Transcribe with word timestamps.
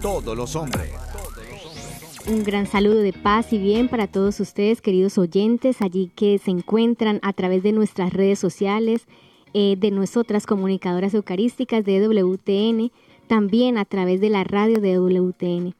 todos 0.00 0.36
los 0.36 0.56
hombres. 0.56 0.90
Un 2.26 2.44
gran 2.44 2.66
saludo 2.66 2.98
de 2.98 3.12
paz 3.12 3.52
y 3.52 3.58
bien 3.58 3.88
para 3.88 4.06
todos 4.06 4.40
ustedes, 4.40 4.80
queridos 4.80 5.18
oyentes, 5.18 5.82
allí 5.82 6.10
que 6.14 6.38
se 6.38 6.50
encuentran 6.50 7.18
a 7.22 7.32
través 7.32 7.62
de 7.62 7.72
nuestras 7.72 8.12
redes 8.12 8.38
sociales, 8.38 9.06
eh, 9.52 9.76
de 9.78 9.90
nuestras 9.90 10.46
comunicadoras 10.46 11.14
eucarísticas 11.14 11.84
de 11.84 12.06
WTN, 12.06 12.92
también 13.26 13.78
a 13.78 13.84
través 13.84 14.20
de 14.20 14.30
la 14.30 14.44
radio 14.44 14.80
de 14.80 14.98
WTN. 14.98 15.74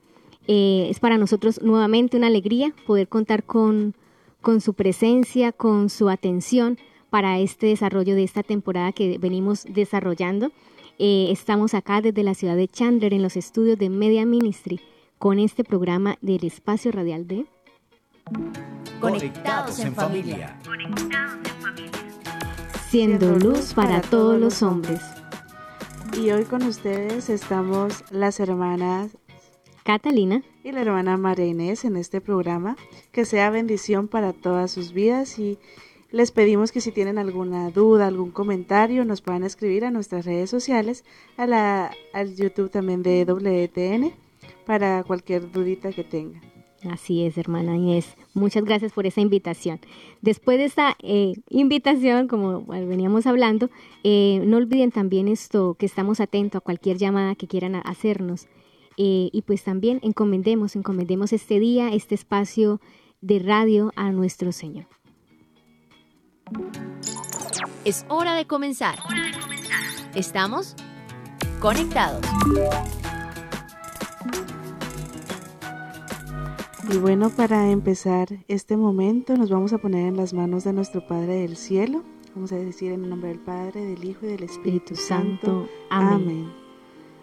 Eh, 0.49 0.89
es 0.91 0.99
para 0.99 1.19
nosotros 1.19 1.61
nuevamente 1.63 2.17
una 2.17 2.27
alegría 2.27 2.75
poder 2.87 3.09
contar 3.09 3.45
con, 3.45 3.95
con 4.41 4.61
su 4.61 4.75
presencia, 4.75 5.53
con 5.53 5.91
su 5.91 6.09
atención 6.09 6.79
para 7.11 7.39
este 7.39 7.67
desarrollo 7.67 8.15
de 8.15 8.25
esta 8.25 8.43
temporada 8.43 8.93
que 8.93 9.19
venimos 9.19 9.67
desarrollando. 9.69 10.53
Eh, 11.03 11.33
estamos 11.33 11.73
acá 11.73 12.03
desde 12.03 12.23
la 12.23 12.35
ciudad 12.35 12.57
de 12.57 12.69
Chandler 12.69 13.15
en 13.15 13.23
los 13.23 13.35
estudios 13.35 13.79
de 13.79 13.89
Media 13.89 14.27
Ministry 14.27 14.83
con 15.17 15.39
este 15.39 15.65
programa 15.65 16.19
del 16.21 16.45
espacio 16.45 16.93
radial 16.93 17.27
de 17.27 17.47
Conectados 19.01 19.79
en 19.79 19.95
familia. 19.95 20.59
Siendo 22.91 23.39
luz 23.39 23.73
para 23.73 24.03
todos 24.03 24.39
los 24.39 24.63
hombres. 24.63 25.01
Y 26.19 26.33
hoy 26.33 26.45
con 26.45 26.65
ustedes 26.65 27.31
estamos 27.31 28.05
las 28.11 28.39
hermanas 28.39 29.17
Catalina 29.85 30.43
y 30.63 30.73
la 30.73 30.83
hermana 30.83 31.17
María 31.17 31.47
Inés 31.47 31.87
en 31.87 31.97
este 31.97 32.21
programa. 32.21 32.77
Que 33.11 33.25
sea 33.25 33.49
bendición 33.49 34.07
para 34.07 34.35
todas 34.35 34.71
sus 34.71 34.93
vidas 34.93 35.39
y 35.39 35.59
les 36.13 36.31
pedimos 36.33 36.73
que 36.73 36.81
si 36.81 36.93
tienen 36.93 37.19
alguna 37.19 37.71
duda, 37.71 38.07
algún 38.07 38.31
comentario, 38.31 39.05
nos 39.05 39.21
puedan 39.21 39.45
escribir 39.45 39.85
a 39.85 39.91
nuestras 39.91 40.25
redes 40.25 40.51
sociales, 40.51 41.05
a 41.37 41.47
la, 41.47 41.93
al 42.13 42.35
YouTube 42.35 42.71
también 42.71 43.03
de 43.03 43.25
WTN, 43.25 44.13
para 44.67 45.05
cualquier 45.05 45.51
dudita 45.51 45.93
que 45.93 46.05
tengan. 46.05 46.43
Así 46.89 47.25
es, 47.25 47.37
hermana 47.37 47.77
Inés. 47.77 48.17
Muchas 48.33 48.65
gracias 48.65 48.93
por 48.93 49.07
esa 49.07 49.21
invitación. 49.21 49.81
Después 50.23 50.57
de 50.57 50.65
esta 50.65 50.97
eh, 51.03 51.35
invitación, 51.51 52.27
como 52.27 52.65
veníamos 52.65 53.27
hablando, 53.27 53.69
eh, 54.03 54.43
no 54.47 54.57
olviden 54.57 54.91
también 54.91 55.29
esto, 55.29 55.75
que 55.75 55.85
estamos 55.85 56.21
atentos 56.21 56.59
a 56.59 56.65
cualquier 56.65 56.97
llamada 56.97 57.35
que 57.35 57.47
quieran 57.47 57.75
hacernos. 57.85 58.47
Eh, 58.97 59.29
y 59.33 59.43
pues 59.43 59.63
también 59.63 60.01
encomendemos, 60.03 60.75
encomendemos 60.75 61.33
este 61.33 61.61
día, 61.61 61.93
este 61.93 62.15
espacio 62.15 62.81
de 63.21 63.39
radio 63.39 63.93
a 63.95 64.11
nuestro 64.11 64.51
Señor. 64.51 64.87
Es 67.85 68.05
hora 68.09 68.35
de 68.35 68.47
comenzar. 68.47 68.99
Estamos 70.15 70.77
conectados. 71.61 72.21
Y 76.93 76.99
bueno, 76.99 77.31
para 77.31 77.71
empezar 77.71 78.29
este 78.49 78.77
momento 78.77 79.37
nos 79.37 79.51
vamos 79.51 79.73
a 79.73 79.79
poner 79.79 80.09
en 80.09 80.17
las 80.17 80.33
manos 80.33 80.65
de 80.65 80.73
nuestro 80.73 81.07
Padre 81.07 81.43
del 81.43 81.57
Cielo. 81.57 82.03
Vamos 82.35 82.53
a 82.53 82.57
decir 82.57 82.93
en 82.93 83.05
el 83.05 83.11
nombre 83.11 83.31
del 83.31 83.39
Padre, 83.39 83.85
del 83.85 84.05
Hijo 84.05 84.27
y 84.27 84.31
del 84.31 84.43
Espíritu, 84.43 84.97
Santo. 84.97 85.69
Amén. 85.89 86.53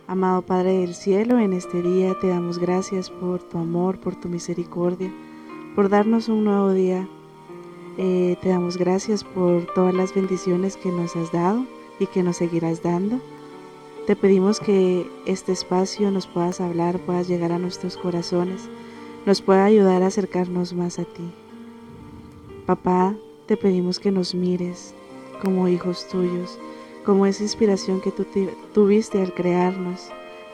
Amado 0.08 0.42
Padre 0.42 0.80
del 0.80 0.96
Cielo, 0.96 1.38
en 1.38 1.52
este 1.52 1.82
día 1.82 2.16
te 2.22 2.28
damos 2.28 2.60
gracias 2.60 3.10
por 3.10 3.44
tu 3.44 3.58
amor, 3.58 4.00
por 4.00 4.16
tu 4.16 4.30
misericordia, 4.30 5.14
por 5.76 5.90
darnos 5.90 6.30
un 6.30 6.46
nuevo 6.46 6.72
día 6.72 7.10
eh, 7.98 8.38
te 8.42 8.50
damos 8.50 8.78
gracias 8.78 9.24
por 9.24 9.66
todas 9.74 9.94
las 9.94 10.14
bendiciones 10.14 10.78
que 10.78 10.92
nos 10.92 11.16
has 11.16 11.32
dado 11.32 11.66
y 12.00 12.06
que 12.06 12.22
nos 12.22 12.38
seguirás 12.38 12.84
dando. 12.84 13.20
Te 14.06 14.16
pedimos 14.16 14.60
que 14.60 15.10
este 15.26 15.52
espacio 15.52 16.12
nos 16.12 16.28
puedas 16.28 16.62
hablar, 16.62 17.00
puedas 17.00 17.28
llegar 17.28 17.52
a 17.52 17.58
nuestros 17.58 17.98
corazones, 17.98 18.70
nos 19.26 19.42
pueda 19.42 19.66
ayudar 19.66 20.04
a 20.04 20.08
acercarnos 20.08 20.74
más 20.74 21.00
a 21.00 21.06
ti. 21.06 21.24
Papá, 22.68 23.16
te 23.48 23.58
pedimos 23.58 24.00
que 24.00 24.12
nos 24.12 24.36
mires 24.36 24.94
como 25.44 25.68
hijos 25.68 26.08
tuyos, 26.08 26.60
como 27.04 27.26
esa 27.26 27.44
inspiración 27.44 28.00
que 28.00 28.12
tú 28.12 28.26
tuviste 28.74 29.20
al 29.22 29.34
crearnos. 29.34 30.10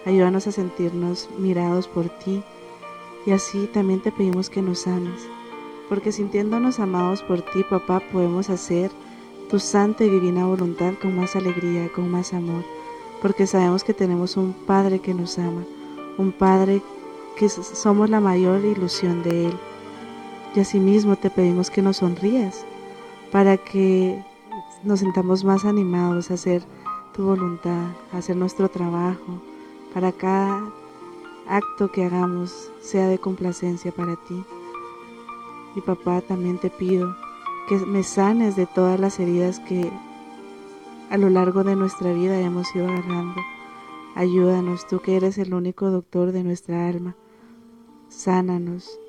Ayúdanos 0.05 0.47
a 0.47 0.51
sentirnos 0.53 1.29
mirados 1.37 1.87
por 1.89 2.07
ti 2.19 2.41
y 3.25 3.31
así 3.31 3.67
también 3.67 4.01
te 4.01 4.11
pedimos 4.11 4.49
que 4.49 4.61
nos 4.61 4.87
ames 4.87 5.27
porque 5.93 6.11
sintiéndonos 6.11 6.79
amados 6.79 7.21
por 7.21 7.43
ti, 7.43 7.63
papá, 7.69 8.01
podemos 8.11 8.49
hacer 8.49 8.89
tu 9.47 9.59
santa 9.59 10.03
y 10.03 10.09
divina 10.09 10.47
voluntad 10.47 10.93
con 10.99 11.15
más 11.15 11.35
alegría, 11.35 11.87
con 11.93 12.09
más 12.09 12.33
amor, 12.33 12.63
porque 13.21 13.45
sabemos 13.45 13.83
que 13.83 13.93
tenemos 13.93 14.35
un 14.35 14.53
Padre 14.53 14.97
que 14.97 15.13
nos 15.13 15.37
ama, 15.37 15.63
un 16.17 16.31
Padre 16.31 16.81
que 17.37 17.47
somos 17.47 18.09
la 18.09 18.19
mayor 18.19 18.65
ilusión 18.65 19.21
de 19.21 19.45
Él. 19.45 19.53
Y 20.55 20.61
asimismo 20.61 21.15
te 21.15 21.29
pedimos 21.29 21.69
que 21.69 21.83
nos 21.83 21.97
sonrías, 21.97 22.65
para 23.31 23.57
que 23.57 24.19
nos 24.83 25.01
sintamos 25.01 25.43
más 25.43 25.63
animados 25.63 26.31
a 26.31 26.33
hacer 26.33 26.63
tu 27.15 27.23
voluntad, 27.23 27.89
a 28.11 28.17
hacer 28.17 28.35
nuestro 28.35 28.67
trabajo, 28.67 29.39
para 29.93 30.11
cada 30.11 30.59
acto 31.47 31.91
que 31.91 32.03
hagamos 32.03 32.71
sea 32.81 33.07
de 33.07 33.19
complacencia 33.19 33.91
para 33.91 34.15
ti. 34.15 34.43
Y 35.75 35.81
papá, 35.81 36.21
también 36.21 36.57
te 36.59 36.69
pido 36.69 37.15
que 37.67 37.77
me 37.77 38.03
sanes 38.03 38.55
de 38.55 38.65
todas 38.65 38.99
las 38.99 39.19
heridas 39.19 39.59
que 39.59 39.91
a 41.09 41.17
lo 41.17 41.29
largo 41.29 41.63
de 41.63 41.75
nuestra 41.75 42.13
vida 42.13 42.39
hemos 42.39 42.75
ido 42.75 42.87
agarrando. 42.87 43.41
Ayúdanos, 44.15 44.87
tú 44.87 44.99
que 44.99 45.15
eres 45.15 45.37
el 45.37 45.53
único 45.53 45.89
doctor 45.89 46.31
de 46.31 46.43
nuestra 46.43 46.87
alma. 46.87 47.15
Sánanos 48.09 48.99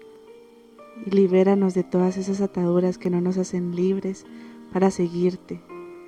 y 1.04 1.10
libéranos 1.10 1.74
de 1.74 1.82
todas 1.82 2.16
esas 2.16 2.40
ataduras 2.40 2.96
que 2.96 3.10
no 3.10 3.20
nos 3.20 3.36
hacen 3.36 3.74
libres 3.74 4.24
para 4.72 4.90
seguirte. 4.90 5.60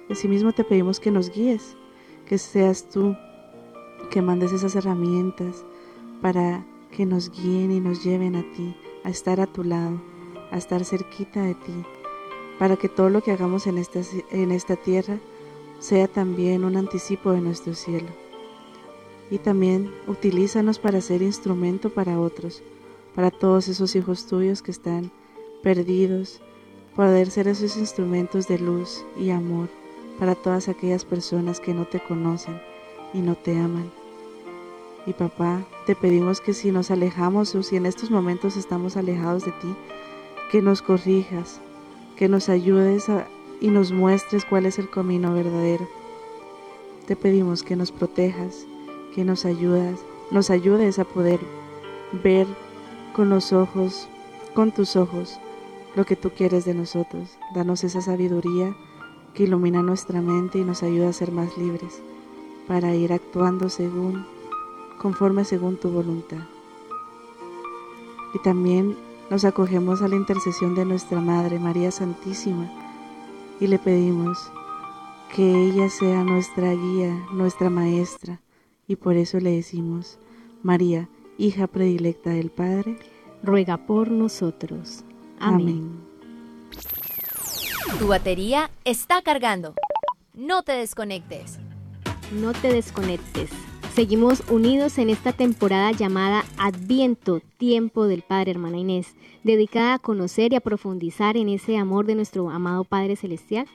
Asimismo 0.09 0.53
te 0.53 0.65
pedimos 0.65 1.01
que 1.01 1.11
nos 1.11 1.31
guíes, 1.31 1.77
que 2.25 2.39
seas 2.39 2.89
tú 2.89 3.15
que 4.11 4.23
mandes 4.23 4.53
esas 4.53 4.77
herramientas 4.77 5.65
para 6.23 6.65
que 6.91 7.05
nos 7.05 7.31
guíen 7.31 7.73
y 7.73 7.81
nos 7.81 8.05
lleven 8.05 8.37
a 8.37 8.43
ti, 8.53 8.75
a 9.05 9.11
estar 9.11 9.41
a 9.41 9.47
tu 9.47 9.65
lado 9.65 10.01
a 10.51 10.57
estar 10.57 10.85
cerquita 10.85 11.43
de 11.43 11.55
ti, 11.55 11.85
para 12.59 12.77
que 12.77 12.89
todo 12.89 13.11
lo 13.11 13.23
que 13.23 13.33
hagamos 13.33 13.67
en 13.67 13.79
esta, 13.79 14.01
en 14.31 14.53
esta 14.53 14.77
tierra 14.77 15.19
sea 15.79 16.09
también 16.09 16.65
un 16.65 16.77
anticipo 16.77 17.33
de 17.33 17.41
nuestro 17.41 17.75
cielo. 17.75 18.09
Y 19.31 19.39
también 19.39 19.93
utilízanos 20.07 20.79
para 20.79 21.01
ser 21.01 21.23
instrumento 21.23 21.91
para 21.91 22.21
otros, 22.21 22.63
para 23.15 23.31
todos 23.31 23.69
esos 23.69 23.97
hijos 23.97 24.27
tuyos 24.27 24.63
que 24.63 24.71
están 24.71 25.11
perdidos, 25.63 26.41
poder 26.95 27.31
ser 27.31 27.49
esos 27.49 27.77
instrumentos 27.77 28.47
de 28.49 28.59
luz 28.59 29.05
y 29.19 29.31
amor 29.31 29.69
para 30.19 30.35
todas 30.35 30.69
aquellas 30.69 31.05
personas 31.05 31.61
que 31.61 31.75
no 31.75 31.85
te 31.87 32.01
conocen 32.01 32.61
y 33.13 33.19
no 33.19 33.35
te 33.35 33.59
aman. 33.59 33.91
Y 35.07 35.13
papá, 35.13 35.65
te 35.87 35.95
pedimos 35.95 36.41
que 36.41 36.53
si 36.53 36.73
nos 36.73 36.91
alejamos 36.91 37.55
o 37.55 37.63
si 37.63 37.77
en 37.77 37.87
estos 37.87 38.11
momentos 38.11 38.57
estamos 38.57 38.97
alejados 38.97 39.45
de 39.45 39.53
ti, 39.53 39.75
que 40.51 40.63
nos 40.63 40.83
corrijas, 40.83 41.61
que 42.17 42.29
nos 42.29 42.49
ayudes 42.49 43.07
y 43.61 43.69
nos 43.69 43.93
muestres 43.93 44.45
cuál 44.45 44.67
es 44.67 44.79
el 44.79 44.89
camino 44.89 45.33
verdadero. 45.35 45.89
Te 47.07 47.17
pedimos 47.17 47.63
que 47.63 47.77
nos 47.77 47.93
protejas, 47.93 48.67
que 49.15 49.25
nos 49.25 49.45
ayudas, 49.45 50.01
nos 50.31 50.51
ayudes 50.51 50.99
a 50.99 51.05
poder 51.05 51.41
ver 52.25 52.47
con 53.13 53.29
los 53.29 53.53
ojos, 53.53 54.09
con 54.55 54.73
tus 54.73 54.97
ojos, 54.97 55.39
lo 55.95 56.05
que 56.05 56.17
tú 56.17 56.31
quieres 56.31 56.65
de 56.65 56.75
nosotros. 56.75 57.39
Danos 57.55 57.85
esa 57.85 58.01
sabiduría 58.01 58.77
que 59.35 59.45
ilumina 59.45 59.83
nuestra 59.83 60.21
mente 60.21 60.59
y 60.59 60.65
nos 60.65 60.83
ayuda 60.83 61.09
a 61.09 61.13
ser 61.13 61.33
más 61.33 61.57
libres 61.59 62.03
para 62.67 62.95
ir 62.95 63.13
actuando 63.13 63.69
según, 63.69 64.27
conforme 64.99 65.45
según 65.45 65.77
tu 65.77 65.91
voluntad. 65.91 66.45
Y 68.35 68.39
también 68.41 68.97
nos 69.31 69.45
acogemos 69.45 70.03
a 70.03 70.09
la 70.09 70.17
intercesión 70.17 70.75
de 70.75 70.85
nuestra 70.85 71.21
Madre 71.21 71.59
María 71.59 71.91
Santísima 71.91 72.71
y 73.61 73.67
le 73.67 73.79
pedimos 73.79 74.51
que 75.35 75.69
ella 75.69 75.89
sea 75.89 76.23
nuestra 76.23 76.73
guía, 76.73 77.27
nuestra 77.33 77.69
maestra, 77.71 78.41
y 78.87 78.97
por 78.97 79.17
eso 79.17 79.41
le 79.41 79.51
decimos, 79.51 80.19
María, 80.63 81.09
hija 81.39 81.67
predilecta 81.67 82.31
del 82.31 82.51
Padre, 82.51 82.99
ruega 83.43 83.77
por 83.77 84.11
nosotros. 84.11 85.05
Amén. 85.41 86.01
Tu 87.99 88.07
batería 88.07 88.71
está 88.85 89.23
cargando. 89.23 89.75
No 90.35 90.63
te 90.63 90.73
desconectes. 90.73 91.59
No 92.33 92.53
te 92.53 92.73
desconectes. 92.73 93.51
Seguimos 93.97 94.43
unidos 94.51 94.99
en 94.99 95.09
esta 95.09 95.33
temporada 95.33 95.91
llamada 95.91 96.45
Adviento, 96.59 97.41
tiempo 97.57 98.07
del 98.07 98.21
Padre, 98.21 98.51
hermana 98.51 98.77
Inés, 98.77 99.15
dedicada 99.43 99.95
a 99.95 99.99
conocer 99.99 100.53
y 100.53 100.57
a 100.57 100.61
profundizar 100.61 101.39
en 101.39 101.49
ese 101.49 101.79
amor 101.79 102.05
de 102.05 102.15
nuestro 102.15 102.51
amado 102.51 102.85
Padre 102.85 103.17
Celestial. 103.17 103.67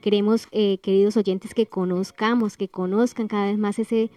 Queremos, 0.00 0.46
eh, 0.52 0.78
queridos 0.78 1.16
oyentes, 1.16 1.54
que 1.54 1.66
conozcamos, 1.66 2.56
que 2.56 2.68
conozcan 2.68 3.26
cada 3.26 3.46
vez 3.46 3.58
más 3.58 3.80
ese, 3.80 4.12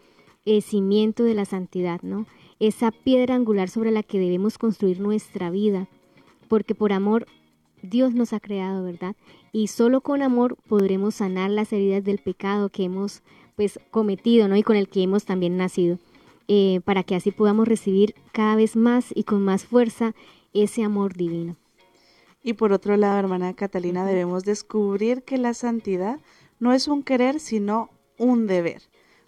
el 0.46 0.62
cimiento 0.62 1.24
de 1.24 1.34
la 1.34 1.46
santidad, 1.46 2.04
¿no? 2.04 2.28
Esa 2.60 2.92
piedra 2.92 3.34
angular 3.34 3.68
sobre 3.68 3.90
la 3.90 4.04
que 4.04 4.20
debemos 4.20 4.60
construir 4.60 5.00
nuestra 5.00 5.50
vida, 5.50 5.88
porque 6.50 6.76
por 6.76 6.94
amor 6.94 7.26
Dios 7.82 8.14
nos 8.14 8.32
ha 8.32 8.40
creado, 8.40 8.84
¿verdad? 8.84 9.16
Y 9.52 9.70
solo 9.70 10.02
con 10.02 10.22
amor 10.22 10.56
podremos 10.68 11.16
sanar 11.16 11.50
las 11.50 11.74
heridas 11.74 12.04
del 12.04 12.20
pecado 12.20 12.70
que 12.70 12.84
hemos 12.84 13.24
pues 13.58 13.78
cometido, 13.92 14.48
¿no? 14.48 14.56
Y 14.56 14.64
con 14.64 14.78
el 14.78 14.88
que 14.88 15.04
hemos 15.04 15.26
también 15.26 15.58
nacido, 15.58 16.00
eh, 16.48 16.80
para 16.86 17.04
que 17.04 17.16
así 17.16 17.32
podamos 17.32 17.68
recibir 17.68 18.16
cada 18.32 18.56
vez 18.56 18.78
más 18.78 19.08
y 19.14 19.24
con 19.24 19.44
más 19.44 19.66
fuerza 19.66 20.16
ese 20.54 20.84
amor 20.84 21.14
divino. 21.14 21.58
Y 22.42 22.54
por 22.54 22.72
otro 22.72 22.96
lado, 22.96 23.20
hermana 23.20 23.54
Catalina, 23.54 24.06
debemos 24.06 24.46
descubrir 24.46 25.24
que 25.24 25.38
la 25.38 25.54
santidad 25.54 26.22
no 26.60 26.72
es 26.72 26.88
un 26.88 27.04
querer, 27.04 27.42
sino 27.42 27.90
un 28.18 28.48
deber, 28.48 28.82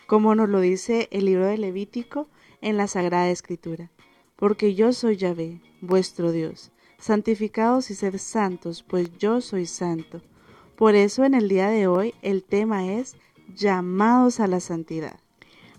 como 0.08 0.34
nos 0.34 0.48
lo 0.48 0.62
dice 0.62 1.10
el 1.12 1.26
libro 1.26 1.46
de 1.46 1.58
Levítico 1.58 2.30
en 2.62 2.78
la 2.78 2.88
Sagrada 2.88 3.30
Escritura. 3.30 3.92
Porque 4.38 4.74
yo 4.76 4.94
soy 4.94 5.18
Yahvé, 5.18 5.60
vuestro 5.82 6.32
Dios 6.32 6.72
santificados 7.00 7.90
y 7.92 7.96
sed 7.96 8.18
santos, 8.18 8.84
pues 8.84 9.18
yo 9.18 9.42
soy 9.42 9.66
santo. 9.66 10.22
Por 10.76 10.96
eso 10.96 11.24
en 11.24 11.34
el 11.34 11.50
día 11.50 11.70
de 11.70 11.88
hoy 11.88 12.14
el 12.22 12.44
tema 12.44 12.94
es 12.94 13.16
llamados 13.56 14.40
a 14.40 14.48
la 14.48 14.60
santidad. 14.60 15.20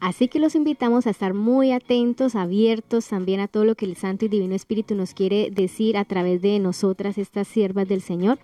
Así 0.01 0.29
que 0.29 0.39
los 0.39 0.55
invitamos 0.55 1.07
a 1.07 1.11
estar 1.11 1.35
muy 1.35 1.73
atentos, 1.73 2.35
abiertos 2.35 3.09
también 3.09 3.41
a 3.41 3.49
todo 3.49 3.67
lo 3.67 3.75
que 3.75 3.85
el 3.85 3.97
Santo 3.97 4.25
y 4.25 4.29
Divino 4.29 4.55
Espíritu 4.55 4.95
nos 4.95 5.13
quiere 5.13 5.51
decir 5.51 5.99
a 5.99 6.07
través 6.07 6.41
de 6.41 6.59
nosotras, 6.59 7.19
estas 7.19 7.47
siervas 7.47 7.87
del 7.87 8.01
Señor. 8.01 8.39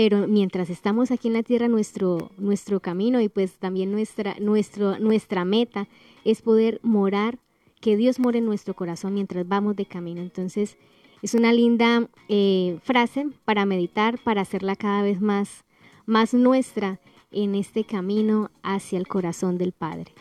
pero 0.00 0.28
mientras 0.28 0.70
estamos 0.70 1.10
aquí 1.10 1.26
en 1.26 1.34
la 1.34 1.42
tierra, 1.42 1.66
nuestro, 1.66 2.30
nuestro 2.38 2.78
camino 2.78 3.20
y 3.20 3.28
pues 3.28 3.54
también 3.54 3.90
nuestra, 3.90 4.36
nuestro, 4.38 4.96
nuestra 5.00 5.44
meta 5.44 5.88
es 6.24 6.40
poder 6.40 6.78
morar, 6.84 7.40
que 7.80 7.96
Dios 7.96 8.20
more 8.20 8.38
en 8.38 8.46
nuestro 8.46 8.74
corazón 8.74 9.14
mientras 9.14 9.48
vamos 9.48 9.74
de 9.74 9.86
camino. 9.86 10.20
Entonces, 10.20 10.76
es 11.20 11.34
una 11.34 11.52
linda 11.52 12.08
eh, 12.28 12.78
frase 12.84 13.26
para 13.44 13.66
meditar, 13.66 14.20
para 14.22 14.42
hacerla 14.42 14.76
cada 14.76 15.02
vez 15.02 15.20
más, 15.20 15.64
más 16.06 16.32
nuestra 16.32 17.00
en 17.32 17.56
este 17.56 17.82
camino 17.82 18.52
hacia 18.62 19.00
el 19.00 19.08
corazón 19.08 19.58
del 19.58 19.72
Padre. 19.72 20.12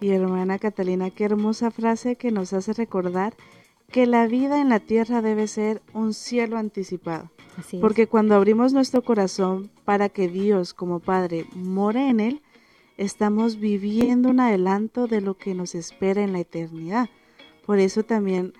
Y 0.00 0.08
hermana 0.08 0.58
Catalina, 0.58 1.10
qué 1.10 1.24
hermosa 1.24 1.70
frase 1.70 2.16
que 2.16 2.30
nos 2.30 2.54
hace 2.54 2.72
recordar 2.72 3.36
que 3.92 4.06
la 4.06 4.26
vida 4.26 4.62
en 4.62 4.70
la 4.70 4.80
tierra 4.80 5.20
debe 5.20 5.46
ser 5.46 5.82
un 5.92 6.14
cielo 6.14 6.56
anticipado. 6.56 7.30
Porque 7.80 8.06
cuando 8.06 8.34
abrimos 8.34 8.72
nuestro 8.72 9.02
corazón 9.02 9.70
para 9.84 10.08
que 10.08 10.28
Dios 10.28 10.74
como 10.74 11.00
Padre 11.00 11.46
more 11.54 12.08
en 12.08 12.20
él, 12.20 12.42
estamos 12.96 13.58
viviendo 13.58 14.28
un 14.30 14.40
adelanto 14.40 15.06
de 15.06 15.20
lo 15.20 15.36
que 15.36 15.54
nos 15.54 15.74
espera 15.74 16.22
en 16.22 16.32
la 16.32 16.40
eternidad. 16.40 17.08
Por 17.64 17.78
eso 17.78 18.02
también 18.02 18.52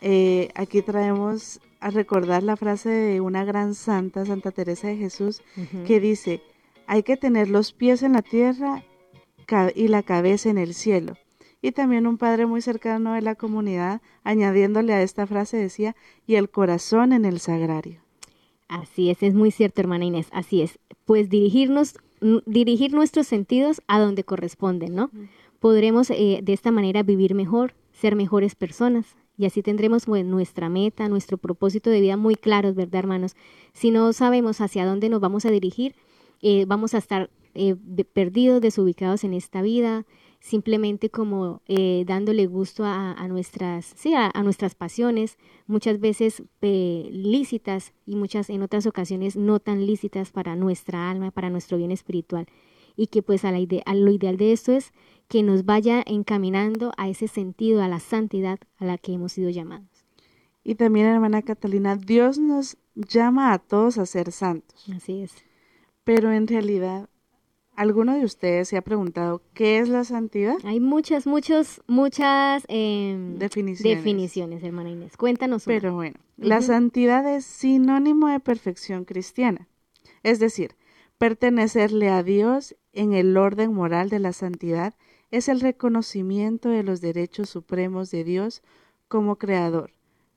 eh, 0.00 0.50
aquí 0.54 0.82
traemos 0.82 1.60
a 1.80 1.90
recordar 1.90 2.42
la 2.42 2.56
frase 2.56 2.88
de 2.88 3.20
una 3.20 3.44
gran 3.44 3.74
santa, 3.74 4.24
Santa 4.24 4.50
Teresa 4.50 4.88
de 4.88 4.96
Jesús, 4.96 5.42
que 5.86 6.00
dice, 6.00 6.42
hay 6.86 7.02
que 7.02 7.16
tener 7.16 7.48
los 7.48 7.72
pies 7.72 8.02
en 8.02 8.14
la 8.14 8.22
tierra 8.22 8.82
y 9.74 9.88
la 9.88 10.02
cabeza 10.02 10.50
en 10.50 10.58
el 10.58 10.74
cielo. 10.74 11.14
Y 11.62 11.72
también 11.72 12.06
un 12.06 12.18
padre 12.18 12.46
muy 12.46 12.62
cercano 12.62 13.14
de 13.14 13.22
la 13.22 13.34
comunidad, 13.34 14.00
añadiéndole 14.24 14.92
a 14.92 15.02
esta 15.02 15.26
frase, 15.26 15.56
decía, 15.56 15.96
y 16.26 16.36
el 16.36 16.50
corazón 16.50 17.12
en 17.12 17.24
el 17.24 17.40
sagrario. 17.40 18.05
Así 18.68 19.10
es, 19.10 19.22
es 19.22 19.34
muy 19.34 19.50
cierto, 19.50 19.80
hermana 19.80 20.04
Inés, 20.04 20.28
así 20.32 20.62
es. 20.62 20.78
Pues 21.04 21.28
dirigirnos 21.28 21.94
dirigir 22.46 22.92
nuestros 22.92 23.26
sentidos 23.26 23.82
a 23.86 24.00
donde 24.00 24.24
corresponden, 24.24 24.94
¿no? 24.94 25.10
Podremos 25.60 26.10
eh, 26.10 26.40
de 26.42 26.52
esta 26.52 26.70
manera 26.70 27.02
vivir 27.02 27.34
mejor, 27.34 27.74
ser 27.92 28.16
mejores 28.16 28.54
personas 28.54 29.16
y 29.38 29.46
así 29.46 29.62
tendremos 29.62 30.08
nuestra 30.08 30.68
meta, 30.68 31.08
nuestro 31.08 31.36
propósito 31.36 31.90
de 31.90 32.00
vida 32.00 32.16
muy 32.16 32.36
claros, 32.36 32.74
¿verdad, 32.74 33.00
hermanos? 33.00 33.36
Si 33.72 33.90
no 33.90 34.12
sabemos 34.12 34.60
hacia 34.60 34.86
dónde 34.86 35.08
nos 35.08 35.20
vamos 35.20 35.44
a 35.44 35.50
dirigir, 35.50 35.94
eh, 36.40 36.64
vamos 36.66 36.94
a 36.94 36.98
estar 36.98 37.30
eh, 37.54 37.74
perdidos, 38.12 38.60
desubicados 38.60 39.24
en 39.24 39.34
esta 39.34 39.62
vida, 39.62 40.06
simplemente 40.40 41.10
como 41.10 41.62
eh, 41.66 42.04
dándole 42.06 42.46
gusto 42.46 42.84
a, 42.84 43.14
nuestras, 43.28 43.92
sí, 43.96 44.14
a, 44.14 44.30
nuestras 44.42 44.74
pasiones, 44.74 45.38
muchas 45.66 46.00
veces 46.00 46.42
eh, 46.62 47.08
lícitas 47.12 47.92
y 48.06 48.16
muchas 48.16 48.50
en 48.50 48.62
otras 48.62 48.86
ocasiones 48.86 49.36
no 49.36 49.60
tan 49.60 49.86
lícitas 49.86 50.30
para 50.30 50.56
nuestra 50.56 51.10
alma, 51.10 51.30
para 51.30 51.50
nuestro 51.50 51.78
bien 51.78 51.90
espiritual. 51.90 52.46
Y 52.96 53.08
que 53.08 53.22
pues 53.22 53.44
a, 53.44 53.52
la 53.52 53.58
a 53.84 53.94
lo 53.94 54.10
ideal 54.10 54.36
de 54.36 54.52
esto 54.52 54.72
es 54.72 54.92
que 55.28 55.42
nos 55.42 55.64
vaya 55.64 56.02
encaminando 56.06 56.92
a 56.96 57.08
ese 57.08 57.28
sentido, 57.28 57.82
a 57.82 57.88
la 57.88 58.00
santidad 58.00 58.58
a 58.78 58.84
la 58.84 58.96
que 58.96 59.12
hemos 59.12 59.32
sido 59.32 59.50
llamados. 59.50 60.06
Y 60.64 60.74
también, 60.74 61.06
hermana 61.06 61.42
Catalina, 61.42 61.94
Dios 61.94 62.38
nos 62.38 62.76
llama 62.96 63.52
a 63.52 63.58
todos 63.58 63.98
a 63.98 64.06
ser 64.06 64.32
santos. 64.32 64.88
Así 64.94 65.22
es. 65.22 65.32
Pero 66.02 66.32
en 66.32 66.48
realidad 66.48 67.08
¿Alguno 67.76 68.14
de 68.14 68.24
ustedes 68.24 68.68
se 68.68 68.78
ha 68.78 68.82
preguntado 68.82 69.42
qué 69.52 69.78
es 69.78 69.90
la 69.90 70.02
santidad? 70.04 70.56
Hay 70.64 70.80
muchas, 70.80 71.26
muchas, 71.26 71.82
muchas 71.86 72.64
em, 72.68 73.38
definiciones. 73.38 73.98
definiciones, 73.98 74.64
hermana 74.64 74.88
Inés. 74.88 75.18
Cuéntanos. 75.18 75.64
Pero 75.66 75.94
bueno, 75.94 76.16
la 76.38 76.62
santidad 76.62 77.28
es 77.28 77.44
sinónimo 77.44 78.28
de 78.28 78.40
perfección 78.40 79.04
cristiana. 79.04 79.68
Es 80.22 80.38
decir, 80.38 80.74
pertenecerle 81.18 82.08
a 82.08 82.22
Dios 82.22 82.74
en 82.94 83.12
el 83.12 83.36
orden 83.36 83.74
moral 83.74 84.08
de 84.08 84.20
la 84.20 84.32
santidad 84.32 84.94
es 85.30 85.48
el 85.48 85.60
reconocimiento 85.60 86.70
de 86.70 86.82
los 86.82 87.02
derechos 87.02 87.50
supremos 87.50 88.10
de 88.10 88.24
Dios 88.24 88.62
como 89.06 89.36
creador, 89.36 89.92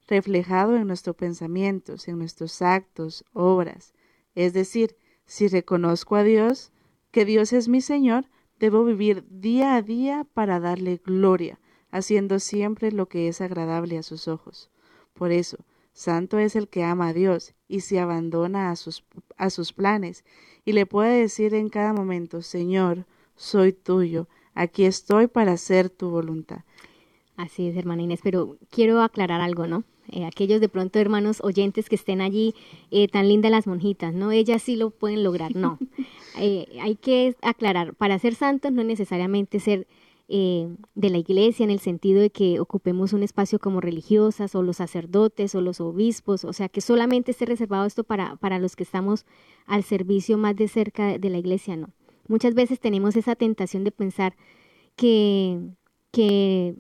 reflejado 0.08 0.76
en 0.76 0.88
nuestros 0.88 1.16
pensamientos, 1.16 2.10
en 2.10 2.18
nuestros 2.18 2.62
actos, 2.62 3.24
obras. 3.32 3.94
Es 4.36 4.52
decir, 4.52 4.98
si 5.26 5.48
reconozco 5.48 6.18
a 6.18 6.24
Dios, 6.24 6.74
que 7.12 7.26
Dios 7.26 7.54
es 7.54 7.68
mi 7.68 7.82
Señor, 7.82 8.26
debo 8.60 8.84
vivir 8.84 9.26
día 9.30 9.76
a 9.76 9.82
día 9.82 10.26
para 10.34 10.60
darle 10.60 11.02
gloria, 11.04 11.60
haciendo 11.92 12.40
siempre 12.40 12.92
lo 12.92 13.08
que 13.08 13.28
es 13.28 13.42
agradable 13.42 13.98
a 13.98 14.04
sus 14.04 14.28
ojos. 14.28 14.70
Por 15.14 15.32
eso, 15.32 15.58
santo 15.94 16.38
es 16.40 16.56
el 16.56 16.68
que 16.68 16.84
ama 16.84 17.10
a 17.10 17.14
Dios 17.14 17.54
y 17.68 17.82
se 17.82 18.00
abandona 18.00 18.72
a 18.72 18.76
sus, 18.76 19.04
a 19.38 19.50
sus 19.50 19.74
planes 19.74 20.24
y 20.66 20.74
le 20.74 20.86
puede 20.86 21.20
decir 21.20 21.54
en 21.54 21.70
cada 21.70 21.94
momento, 21.94 22.42
Señor, 22.42 23.06
soy 23.36 23.74
tuyo, 23.74 24.28
aquí 24.54 24.86
estoy 24.86 25.28
para 25.28 25.54
hacer 25.54 25.90
tu 25.90 26.10
voluntad. 26.10 26.64
Así 27.38 27.70
es, 27.70 27.78
hermana 27.78 28.02
Inés, 28.02 28.20
pero 28.22 28.58
quiero 28.70 29.02
aclarar 29.02 29.40
algo, 29.40 29.66
¿no? 29.66 29.84
Eh, 30.12 30.26
aquellos 30.26 30.60
de 30.60 30.70
pronto 30.70 31.00
hermanos 31.00 31.40
oyentes 31.44 31.90
que 31.90 31.96
estén 31.96 32.22
allí, 32.22 32.56
eh, 32.92 33.08
tan 33.08 33.28
lindas 33.28 33.52
las 33.52 33.68
monjitas, 33.68 34.14
¿no? 34.14 34.32
Ellas 34.32 34.62
sí 34.62 34.76
lo 34.76 34.90
pueden 34.90 35.24
lograr, 35.24 35.56
no. 35.56 35.78
Eh, 36.42 36.68
hay 36.80 36.96
que 36.96 37.36
aclarar, 37.42 37.96
para 37.96 38.18
ser 38.18 38.34
santos 38.34 38.72
no 38.72 38.82
es 38.82 38.88
necesariamente 38.88 39.60
ser 39.60 39.88
de 40.30 41.10
la 41.10 41.18
iglesia 41.18 41.64
en 41.64 41.72
el 41.72 41.80
sentido 41.80 42.22
de 42.22 42.30
que 42.30 42.60
ocupemos 42.60 43.14
un 43.14 43.24
espacio 43.24 43.58
como 43.58 43.82
religiosas 43.82 44.54
o 44.54 44.62
los 44.62 44.78
sacerdotes 44.78 45.56
o 45.56 45.60
los 45.62 45.82
obispos, 45.82 46.46
o 46.46 46.54
sea, 46.54 46.70
que 46.70 46.82
solamente 46.82 47.32
esté 47.32 47.48
reservado 47.48 47.88
esto 47.88 48.04
para, 48.04 48.36
para 48.36 48.60
los 48.60 48.76
que 48.76 48.84
estamos 48.84 49.26
al 49.66 49.84
servicio 49.84 50.38
más 50.38 50.56
de 50.56 50.68
cerca 50.68 51.18
de 51.18 51.30
la 51.32 51.40
iglesia, 51.40 51.76
no. 51.76 51.90
Muchas 52.28 52.54
veces 52.54 52.80
tenemos 52.80 53.16
esa 53.16 53.36
tentación 53.36 53.84
de 53.84 53.92
pensar 53.92 54.36
que, 54.96 55.60
que 56.12 56.76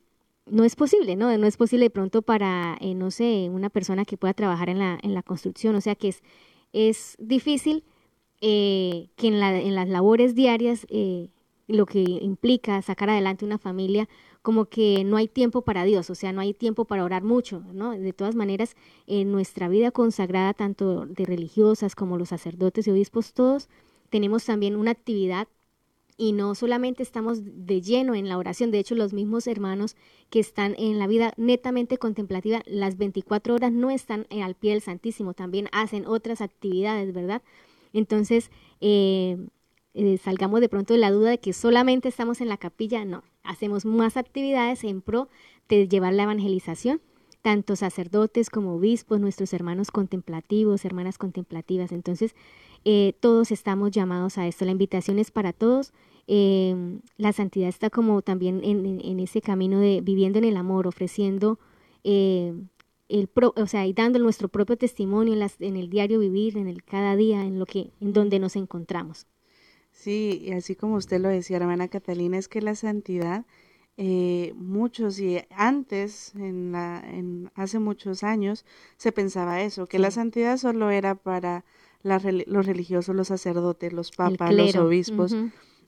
no 0.51 0.63
es 0.63 0.75
posible, 0.75 1.15
¿no? 1.15 1.36
No 1.38 1.48
es 1.48 1.58
posible 1.58 1.86
de 1.86 1.89
pronto 1.89 2.22
para, 2.22 2.77
eh, 2.82 2.94
no 2.96 3.12
sé, 3.12 3.50
una 3.51 3.70
persona 3.70 4.06
que 4.06 4.18
pueda 4.18 4.34
trabajar 4.34 4.70
en 4.70 4.79
la, 4.79 5.00
en 5.01 5.13
la 5.13 5.24
construcción, 5.24 5.75
o 5.75 5.82
sea 5.82 5.96
que 5.96 6.10
es, 6.10 6.24
es 6.74 7.15
difícil 7.20 7.84
eh, 8.41 9.10
que 9.15 9.27
en, 9.27 9.39
la, 9.39 9.60
en, 9.60 9.75
las 9.75 9.89
labores 9.89 10.36
diarias, 10.36 10.86
eh, 10.89 11.29
lo 11.68 11.86
que 11.86 12.01
implica 12.01 12.82
sacar 12.82 13.10
adelante 13.10 13.46
una 13.46 13.58
familia, 13.58 14.10
como 14.41 14.65
que 14.65 15.03
no 15.03 15.18
hay 15.18 15.27
tiempo 15.27 15.62
para 15.63 15.84
Dios, 15.84 16.10
o 16.10 16.15
sea, 16.15 16.32
no 16.32 16.41
hay 16.41 16.53
tiempo 16.53 16.86
para 16.86 17.03
orar 17.03 17.24
mucho, 17.24 17.63
¿no? 17.74 17.91
De 17.91 18.13
todas 18.13 18.36
maneras, 18.36 18.75
en 19.08 19.32
nuestra 19.32 19.68
vida 19.68 19.91
consagrada, 19.91 20.53
tanto 20.53 21.06
de 21.06 21.25
religiosas 21.25 21.96
como 21.96 22.18
los 22.18 22.29
sacerdotes 22.29 22.88
y 22.88 22.91
obispos, 22.91 23.34
todos 23.34 23.70
tenemos 24.10 24.46
también 24.46 24.75
una 24.75 24.91
actividad 24.91 25.48
y 26.20 26.34
no 26.34 26.54
solamente 26.54 27.02
estamos 27.02 27.40
de 27.44 27.82
lleno 27.82 28.14
en 28.14 28.28
la 28.28 28.38
oración, 28.38 28.72
de 28.72 28.80
hecho 28.80 28.94
los 28.94 29.14
mismos 29.14 29.48
hermanos 29.48 29.96
que 30.30 30.42
están 30.42 30.76
en 30.78 31.00
la 31.00 31.08
vida 31.08 31.34
netamente 31.38 31.98
contemplativa, 31.98 32.62
las 32.66 32.98
24 32.98 33.56
horas 33.56 33.72
no 33.72 33.90
están 33.90 34.28
eh, 34.30 34.44
al 34.44 34.54
pie 34.54 34.72
del 34.72 34.82
Santísimo, 34.82 35.34
también 35.34 35.70
hacen 35.72 36.06
otras 36.06 36.42
actividades, 36.42 37.14
¿verdad? 37.14 37.42
Entonces, 37.94 38.52
eh, 38.82 39.38
eh, 39.94 40.18
salgamos 40.18 40.60
de 40.60 40.68
pronto 40.68 40.94
de 40.94 41.00
la 41.00 41.10
duda 41.10 41.30
de 41.30 41.40
que 41.40 41.54
solamente 41.54 42.10
estamos 42.10 42.42
en 42.42 42.50
la 42.50 42.58
capilla, 42.58 43.06
no, 43.06 43.24
hacemos 43.44 43.86
más 43.86 44.18
actividades 44.18 44.84
en 44.84 45.02
pro 45.02 45.30
de 45.70 45.88
llevar 45.88 46.14
la 46.14 46.24
evangelización, 46.24 47.02
tanto 47.42 47.78
sacerdotes 47.78 48.50
como 48.50 48.76
obispos, 48.76 49.22
nuestros 49.22 49.54
hermanos 49.54 49.90
contemplativos, 49.90 50.84
hermanas 50.84 51.18
contemplativas. 51.18 51.94
Entonces, 51.94 52.36
todos 53.19 53.51
estamos 53.51 53.91
llamados 53.91 54.38
a 54.38 54.48
esto. 54.48 54.65
La 54.65 54.71
invitación 54.71 55.19
es 55.19 55.31
para 55.31 55.53
todos 55.53 55.93
eh, 56.31 56.75
la 57.17 57.33
santidad 57.33 57.69
está 57.69 57.89
como 57.89 58.21
también 58.21 58.62
en, 58.63 59.19
ese 59.19 59.41
camino 59.41 59.79
de 59.79 60.01
viviendo 60.01 60.38
en 60.38 60.45
el 60.45 60.57
amor, 60.57 60.86
ofreciendo 60.86 61.57
eh, 62.03 62.53
el 63.07 63.27
o 63.36 63.65
sea, 63.65 63.88
y 63.88 63.93
dando 63.93 64.19
nuestro 64.19 64.48
propio 64.48 64.77
testimonio 64.77 65.33
en, 65.33 65.39
las, 65.39 65.59
en 65.59 65.75
el 65.75 65.89
diario 65.89 66.19
vivir, 66.19 66.55
en 66.55 66.67
el 66.67 66.83
cada 66.83 67.15
día, 67.15 67.43
en 67.43 67.57
lo 67.57 67.65
que, 67.65 67.89
en 68.00 68.13
donde 68.13 68.38
nos 68.38 68.55
encontramos. 68.55 69.25
Sí, 69.91 70.43
y 70.43 70.51
así 70.51 70.75
como 70.75 70.98
usted 70.98 71.19
lo 71.19 71.29
decía, 71.29 71.57
hermana 71.57 71.88
Catalina, 71.88 72.38
es 72.38 72.48
que 72.48 72.62
la 72.62 72.75
santidad, 72.75 73.48
eh, 73.98 74.53
muchos 74.55 75.19
y 75.19 75.39
antes, 75.50 76.36
en 76.36 76.74
la, 76.74 77.03
en, 77.12 77.50
hace 77.55 77.79
muchos 77.79 78.21
años, 78.21 78.65
se 78.98 79.12
pensaba 79.12 79.63
eso, 79.63 79.88
que 79.88 79.98
la 79.98 80.12
santidad 80.12 80.57
solo 80.57 80.91
era 80.91 81.15
para 81.15 81.65
los 82.03 82.65
religiosos, 82.65 83.15
los 83.15 83.27
sacerdotes, 83.27 83.94
los 83.94 84.12
papas, 84.12 84.53
los 84.53 84.75
obispos 84.75 85.36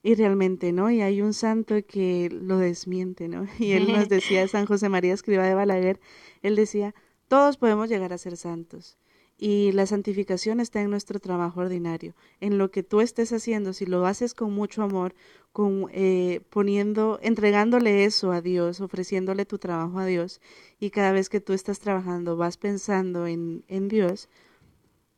y 0.03 0.15
realmente 0.15 0.71
no, 0.71 0.89
y 0.89 1.01
hay 1.01 1.21
un 1.21 1.33
santo 1.33 1.75
que 1.85 2.29
lo 2.31 2.57
desmiente, 2.57 3.27
¿no? 3.27 3.45
Y 3.59 3.73
él 3.73 3.91
nos 3.91 4.09
decía, 4.09 4.47
San 4.47 4.65
José 4.65 4.89
María 4.89 5.13
Escriba 5.13 5.45
de 5.45 5.55
Balaguer, 5.55 5.99
él 6.41 6.55
decía, 6.55 6.95
todos 7.27 7.57
podemos 7.57 7.89
llegar 7.89 8.13
a 8.13 8.17
ser 8.17 8.37
santos. 8.37 8.97
Y 9.37 9.71
la 9.71 9.87
santificación 9.87 10.59
está 10.59 10.81
en 10.81 10.91
nuestro 10.91 11.19
trabajo 11.19 11.61
ordinario, 11.61 12.13
en 12.41 12.59
lo 12.59 12.69
que 12.69 12.83
tú 12.83 13.01
estés 13.01 13.33
haciendo, 13.33 13.73
si 13.73 13.87
lo 13.87 14.05
haces 14.05 14.35
con 14.35 14.53
mucho 14.53 14.83
amor, 14.83 15.15
con 15.51 15.87
eh, 15.93 16.41
poniendo, 16.51 17.19
entregándole 17.23 18.05
eso 18.05 18.31
a 18.31 18.41
Dios, 18.41 18.81
ofreciéndole 18.81 19.45
tu 19.45 19.57
trabajo 19.57 19.97
a 19.97 20.05
Dios, 20.05 20.41
y 20.79 20.91
cada 20.91 21.11
vez 21.11 21.27
que 21.27 21.41
tú 21.41 21.53
estás 21.53 21.79
trabajando 21.79 22.37
vas 22.37 22.57
pensando 22.57 23.25
en, 23.25 23.63
en 23.67 23.87
Dios, 23.87 24.29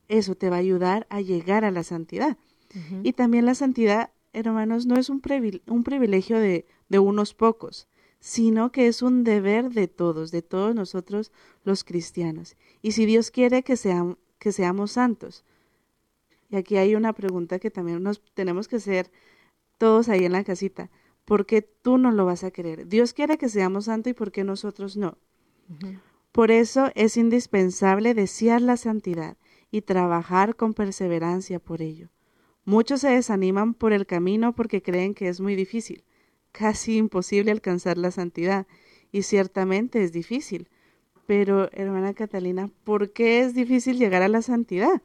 eso 0.08 0.36
te 0.36 0.50
va 0.50 0.58
a 0.58 0.60
ayudar 0.60 1.08
a 1.10 1.22
llegar 1.22 1.66
a 1.66 1.72
la 1.72 1.84
santidad. 1.84 2.38
Y 3.04 3.14
también 3.14 3.46
la 3.46 3.54
santidad 3.54 4.10
hermanos, 4.34 4.86
no 4.88 4.96
es 4.96 5.10
un, 5.10 5.22
privilegio 5.22 6.40
de, 6.40 6.66
unos 6.90 7.34
pocos, 7.34 7.88
sino 8.20 8.72
que 8.72 8.88
es 8.88 9.02
un 9.02 9.24
deber 9.24 9.70
de 9.70 9.88
todos, 9.88 10.32
de 10.32 10.42
todos 10.42 10.76
nosotros 10.76 11.32
los 11.64 11.84
cristianos. 11.84 12.58
Y 12.82 12.92
si 12.92 13.06
Dios 13.06 13.32
quiere 13.32 13.64
que, 13.64 13.76
que 14.40 14.52
seamos 14.52 14.92
santos, 14.92 15.46
y 16.50 16.56
aquí 16.56 16.78
hay 16.78 16.96
una 16.96 17.14
pregunta 17.14 17.60
que 17.60 17.72
también 17.72 18.04
nos 18.04 18.22
tenemos 18.34 18.68
que 18.68 18.78
hacer 18.78 19.12
todos 19.78 20.10
ahí 20.10 20.26
en 20.26 20.34
la 20.34 20.44
casita, 20.44 20.90
¿por 21.26 21.46
qué 21.46 21.62
tú 21.62 21.98
no 21.98 22.12
lo 22.12 22.26
vas 22.26 22.44
a 22.44 22.52
querer? 22.52 22.88
Dios 22.88 23.14
quiere 23.14 23.38
que 23.38 23.50
seamos 23.50 23.86
santos 23.86 24.12
y 24.12 24.14
¿por 24.14 24.32
qué 24.32 24.44
nosotros 24.44 24.98
no? 24.98 25.18
Por 26.32 26.52
eso 26.52 26.92
es 26.96 27.18
indispensable 27.18 28.14
desear 28.14 28.62
la 28.62 28.78
santidad 28.78 29.38
y 29.74 29.82
trabajar 29.82 30.56
con 30.56 30.76
perseverancia 30.76 31.58
por 31.58 31.82
ello. 31.82 32.10
Muchos 32.64 33.02
se 33.02 33.10
desaniman 33.10 33.74
por 33.74 33.92
el 33.92 34.06
camino 34.06 34.54
porque 34.54 34.84
creen 34.84 35.16
que 35.16 35.28
es 35.30 35.42
muy 35.42 35.56
difícil, 35.56 36.04
casi 36.52 36.98
imposible 36.98 37.50
alcanzar 37.50 37.98
la 37.98 38.12
santidad, 38.12 38.68
y 39.12 39.24
ciertamente 39.24 40.04
es 40.04 40.12
difícil. 40.12 40.70
Pero, 41.26 41.72
hermana 41.72 42.14
Catalina, 42.14 42.70
¿por 42.84 43.14
qué 43.14 43.40
es 43.40 43.56
difícil 43.56 43.98
llegar 43.98 44.22
a 44.22 44.28
la 44.28 44.44
santidad? 44.44 45.02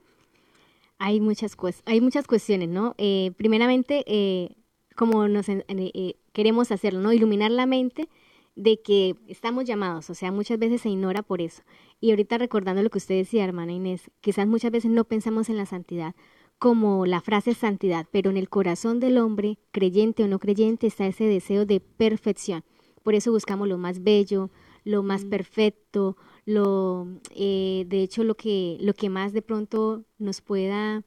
Hay 0.98 1.22
muchas, 1.22 1.56
hay 1.86 2.02
muchas 2.02 2.26
cuestiones, 2.26 2.68
¿no? 2.68 2.94
Eh, 2.98 3.32
primeramente, 3.38 4.04
eh, 4.06 4.50
como 4.94 5.28
nos 5.28 5.48
eh, 5.48 6.14
queremos 6.34 6.70
hacerlo, 6.72 7.00
¿no? 7.00 7.14
Iluminar 7.14 7.52
la 7.52 7.64
mente 7.64 8.10
de 8.58 8.82
que 8.82 9.14
estamos 9.28 9.64
llamados, 9.64 10.10
o 10.10 10.14
sea, 10.14 10.32
muchas 10.32 10.58
veces 10.58 10.82
se 10.82 10.90
ignora 10.90 11.22
por 11.22 11.40
eso. 11.40 11.62
Y 12.00 12.10
ahorita 12.10 12.38
recordando 12.38 12.82
lo 12.82 12.90
que 12.90 12.98
usted 12.98 13.14
decía, 13.14 13.44
hermana 13.44 13.72
Inés, 13.72 14.10
quizás 14.20 14.46
muchas 14.48 14.72
veces 14.72 14.90
no 14.90 15.04
pensamos 15.04 15.48
en 15.48 15.56
la 15.56 15.64
santidad 15.64 16.14
como 16.58 17.06
la 17.06 17.20
frase 17.20 17.54
santidad, 17.54 18.06
pero 18.10 18.30
en 18.30 18.36
el 18.36 18.48
corazón 18.48 18.98
del 18.98 19.18
hombre, 19.18 19.58
creyente 19.70 20.24
o 20.24 20.28
no 20.28 20.40
creyente, 20.40 20.88
está 20.88 21.06
ese 21.06 21.24
deseo 21.24 21.66
de 21.66 21.78
perfección. 21.78 22.64
Por 23.04 23.14
eso 23.14 23.30
buscamos 23.30 23.68
lo 23.68 23.78
más 23.78 24.02
bello, 24.02 24.50
lo 24.82 25.04
más 25.04 25.24
mm. 25.24 25.28
perfecto, 25.30 26.16
lo, 26.44 27.06
eh, 27.36 27.84
de 27.86 28.02
hecho, 28.02 28.24
lo 28.24 28.36
que, 28.36 28.76
lo 28.80 28.92
que 28.94 29.08
más 29.08 29.32
de 29.32 29.42
pronto 29.42 30.04
nos 30.18 30.40
pueda 30.40 31.04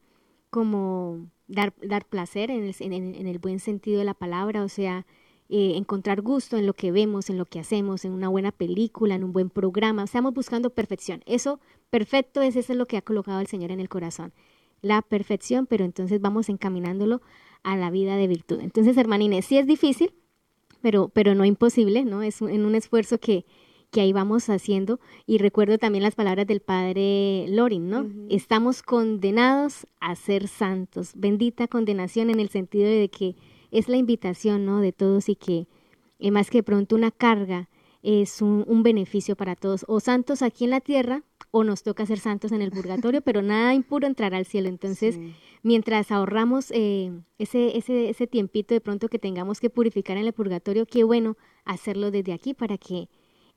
como 0.49 1.27
dar, 1.47 1.73
dar 1.81 2.05
placer 2.05 2.49
en 2.49 2.63
el, 2.63 2.75
en, 2.79 3.27
el 3.27 3.39
buen 3.39 3.59
sentido 3.59 3.99
de 3.99 4.05
la 4.05 4.13
palabra, 4.13 4.63
o 4.63 4.69
sea, 4.69 5.05
eh, 5.51 5.73
encontrar 5.75 6.21
gusto 6.21 6.57
en 6.57 6.65
lo 6.65 6.73
que 6.73 6.91
vemos, 6.91 7.29
en 7.29 7.37
lo 7.37 7.45
que 7.45 7.59
hacemos, 7.59 8.05
en 8.05 8.13
una 8.13 8.29
buena 8.29 8.51
película, 8.51 9.13
en 9.13 9.23
un 9.23 9.33
buen 9.33 9.51
programa. 9.51 10.03
Estamos 10.05 10.33
buscando 10.33 10.71
perfección. 10.71 11.21
Eso, 11.27 11.59
perfecto, 11.91 12.41
es 12.41 12.55
eso 12.55 12.73
es 12.73 12.77
lo 12.79 12.87
que 12.87 12.97
ha 12.97 13.01
colocado 13.01 13.39
el 13.39 13.47
Señor 13.47 13.71
en 13.71 13.79
el 13.79 13.89
corazón 13.89 14.33
la 14.81 15.01
perfección, 15.01 15.67
pero 15.67 15.85
entonces 15.85 16.19
vamos 16.21 16.49
encaminándolo 16.49 17.21
a 17.63 17.77
la 17.77 17.91
vida 17.91 18.15
de 18.15 18.27
virtud. 18.27 18.59
Entonces, 18.61 18.97
hermana 18.97 19.23
Inés, 19.23 19.45
sí 19.45 19.57
es 19.57 19.67
difícil, 19.67 20.13
pero, 20.81 21.09
pero 21.09 21.35
no 21.35 21.45
imposible, 21.45 22.03
¿no? 22.03 22.23
Es 22.23 22.41
en 22.41 22.65
un 22.65 22.75
esfuerzo 22.75 23.19
que, 23.19 23.45
que 23.91 24.01
ahí 24.01 24.11
vamos 24.11 24.49
haciendo. 24.49 24.99
Y 25.27 25.37
recuerdo 25.37 25.77
también 25.77 26.03
las 26.03 26.15
palabras 26.15 26.47
del 26.47 26.61
padre 26.61 27.45
Lorin, 27.49 27.89
¿no? 27.89 28.07
Estamos 28.29 28.81
condenados 28.81 29.85
a 29.99 30.15
ser 30.15 30.47
santos. 30.47 31.11
Bendita 31.15 31.67
condenación 31.67 32.31
en 32.31 32.39
el 32.39 32.49
sentido 32.49 32.89
de 32.89 33.09
que 33.09 33.35
es 33.71 33.89
la 33.89 33.97
invitación, 33.97 34.65
¿no? 34.65 34.79
De 34.79 34.91
todos 34.91 35.29
y 35.29 35.35
que 35.35 35.67
eh, 36.19 36.31
más 36.31 36.49
que 36.49 36.63
pronto 36.63 36.95
una 36.95 37.11
carga 37.11 37.69
es 38.03 38.41
un, 38.41 38.63
un 38.67 38.83
beneficio 38.83 39.35
para 39.35 39.55
todos. 39.55 39.85
O 39.87 39.99
santos 39.99 40.41
aquí 40.41 40.65
en 40.65 40.71
la 40.71 40.81
tierra 40.81 41.23
o 41.51 41.63
nos 41.63 41.83
toca 41.83 42.05
ser 42.05 42.19
santos 42.19 42.51
en 42.51 42.61
el 42.61 42.71
purgatorio, 42.71 43.21
pero 43.25 43.41
nada 43.41 43.73
impuro 43.73 44.07
entrará 44.07 44.37
al 44.37 44.45
cielo. 44.45 44.69
Entonces, 44.69 45.19
mientras 45.63 46.11
ahorramos 46.11 46.71
eh, 46.71 47.11
ese, 47.37 47.77
ese, 47.77 48.09
ese 48.09 48.27
tiempito 48.27 48.73
de 48.73 48.81
pronto 48.81 49.09
que 49.09 49.19
tengamos 49.19 49.59
que 49.59 49.69
purificar 49.69 50.17
en 50.17 50.25
el 50.25 50.33
purgatorio, 50.33 50.85
qué 50.85 51.03
bueno 51.03 51.37
hacerlo 51.65 52.11
desde 52.11 52.33
aquí 52.33 52.53
para 52.53 52.77
que 52.77 53.09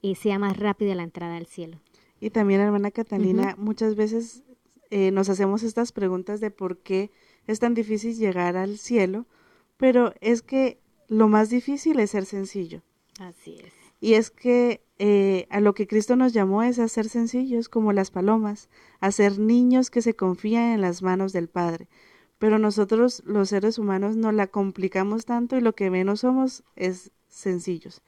eh, 0.02 0.14
sea 0.14 0.38
más 0.38 0.56
rápida 0.58 0.94
la 0.94 1.04
entrada 1.04 1.36
al 1.36 1.46
cielo. 1.46 1.80
Y 2.20 2.30
también, 2.30 2.60
hermana 2.60 2.90
Catalina, 2.90 3.54
muchas 3.58 3.96
veces 3.96 4.42
eh, 4.90 5.10
nos 5.10 5.28
hacemos 5.28 5.62
estas 5.62 5.92
preguntas 5.92 6.40
de 6.40 6.50
por 6.50 6.78
qué 6.78 7.10
es 7.46 7.58
tan 7.58 7.74
difícil 7.74 8.16
llegar 8.16 8.56
al 8.56 8.78
cielo, 8.78 9.26
pero 9.76 10.14
es 10.20 10.42
que 10.42 10.80
lo 11.08 11.28
más 11.28 11.50
difícil 11.50 12.00
es 12.00 12.10
ser 12.10 12.24
sencillo. 12.24 12.82
Así 13.20 13.56
es. 13.62 13.72
Y 14.00 14.14
es 14.14 14.30
que 14.30 14.82
eh, 14.98 15.46
a 15.50 15.60
lo 15.60 15.74
que 15.74 15.86
Cristo 15.86 16.14
nos 16.16 16.32
llamó 16.32 16.62
es 16.62 16.78
a 16.78 16.88
ser 16.88 17.08
sencillos 17.08 17.68
como 17.68 17.92
las 17.92 18.10
palomas, 18.10 18.68
a 19.00 19.10
ser 19.10 19.38
niños 19.38 19.90
que 19.90 20.02
se 20.02 20.14
confían 20.14 20.72
en 20.72 20.80
las 20.80 21.02
manos 21.02 21.32
del 21.32 21.48
Padre. 21.48 21.88
pero 22.38 22.58
nosotros 22.58 23.22
los 23.24 23.48
seres 23.48 23.78
humanos 23.78 24.16
nos 24.16 24.34
la 24.34 24.48
complicamos 24.48 25.24
tanto 25.24 25.56
y 25.56 25.62
lo 25.62 25.74
que 25.74 25.88
menos 25.88 26.20
somos 26.20 26.62
es 26.76 27.10
sencillos. 27.28 28.02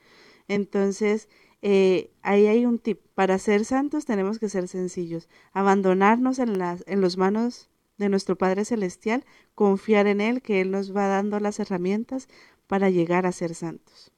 Entonces, 0.48 1.28
eh, 1.62 2.10
ahí 2.22 2.46
hay 2.46 2.66
un 2.66 2.78
tip. 2.78 3.00
Para 3.14 3.38
ser 3.38 3.64
santos 3.64 4.04
tenemos 4.04 4.38
que 4.38 4.48
ser 4.48 4.68
sencillos, 4.68 5.28
abandonarnos 5.52 6.38
en, 6.38 6.58
las, 6.58 6.84
en 6.86 7.00
las 7.00 7.16
manos 7.16 7.70
de 7.98 8.08
nuestro 8.08 8.36
Padre 8.36 8.64
Celestial, 8.64 9.24
confiar 9.54 10.06
en 10.06 10.20
Él, 10.20 10.42
que 10.42 10.60
Él 10.60 10.70
nos 10.70 10.94
va 10.94 11.06
dando 11.06 11.40
las 11.40 11.58
herramientas 11.60 12.28
para 12.66 12.90
llegar 12.90 13.26
a 13.26 13.32
ser 13.32 13.54
santos. 13.54 14.12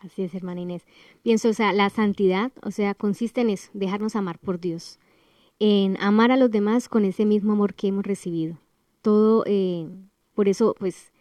Así 0.00 0.22
es, 0.22 0.34
hermana 0.34 0.60
Inés. 0.60 0.84
Pienso, 1.22 1.48
o 1.48 1.52
sea, 1.52 1.72
la 1.72 1.88
santidad, 1.88 2.50
o 2.62 2.70
sea, 2.70 2.94
consiste 2.94 3.40
en 3.40 3.50
eso, 3.50 3.70
dejarnos 3.72 4.16
amar 4.16 4.38
por 4.38 4.58
Dios, 4.58 4.98
en 5.60 5.96
amar 6.00 6.32
a 6.32 6.36
los 6.36 6.50
demás 6.50 6.88
con 6.88 7.04
ese 7.04 7.24
mismo 7.24 7.52
amor 7.52 7.74
que 7.74 7.88
hemos 7.88 8.04
recibido. 8.04 8.58
Todo, 9.00 9.44
eh, 9.46 9.88
por 10.34 10.48
eso, 10.48 10.74
pues, 10.78 11.12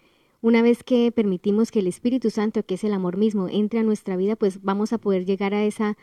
una 0.41 0.63
vez 0.63 0.83
que 0.83 1.11
permitimos 1.11 1.69
que 1.69 1.79
el 1.79 1.87
Espíritu 1.87 2.31
Santo, 2.31 2.63
que 2.63 2.73
es 2.73 2.83
el 2.83 2.93
amor 2.93 3.17
mismo, 3.17 3.47
entre 3.49 3.79
a 3.79 3.83
nuestra 3.83 4.17
vida, 4.17 4.35
pues 4.35 4.63
vamos 4.63 4.91
a 4.93 4.97
poder 4.97 5.25
llegar 5.25 5.53
a 5.53 5.63
esa 5.63 5.95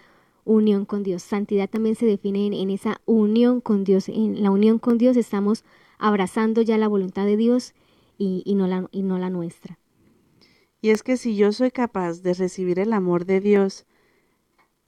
unión 0.45 0.85
con 0.85 1.03
Dios. 1.03 1.25
Santidad 1.25 1.69
también 1.69 1.97
se 1.97 2.07
define 2.07 2.47
en, 2.47 2.53
en 2.53 2.71
esa 2.71 3.01
unión 3.05 3.61
con 3.61 3.83
Dios. 3.83 4.09
En 4.09 4.41
la 4.41 4.53
unión 4.53 4.79
con 4.79 4.97
Dios 4.97 5.17
estamos 5.17 5.65
abrazando 5.99 6.63
ya 6.63 6.79
la 6.79 6.89
voluntad 6.89 7.27
de 7.27 7.37
Dios 7.37 7.75
y, 8.17 8.55
no, 8.55 8.67
la, 8.67 8.89
y 8.91 9.03
no 9.03 9.19
la 9.19 9.31
nuestra. 9.31 9.79
Y 10.81 10.91
es 10.91 11.03
que 11.03 11.17
si 11.17 11.37
yo 11.37 11.53
soy 11.53 11.71
capaz 11.71 12.23
de 12.23 12.35
recibir 12.35 12.79
el 12.79 12.93
amor 12.93 13.25
de 13.25 13.41
Dios 13.41 13.87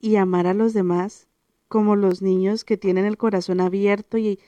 y 0.00 0.17
amar 0.17 0.47
a 0.47 0.55
los 0.55 0.73
demás, 0.73 1.29
como 1.69 1.97
los 1.97 2.23
niños 2.23 2.64
que 2.64 2.76
tienen 2.76 3.05
el 3.05 3.17
corazón 3.17 3.61
abierto 3.61 4.19
y 4.19 4.38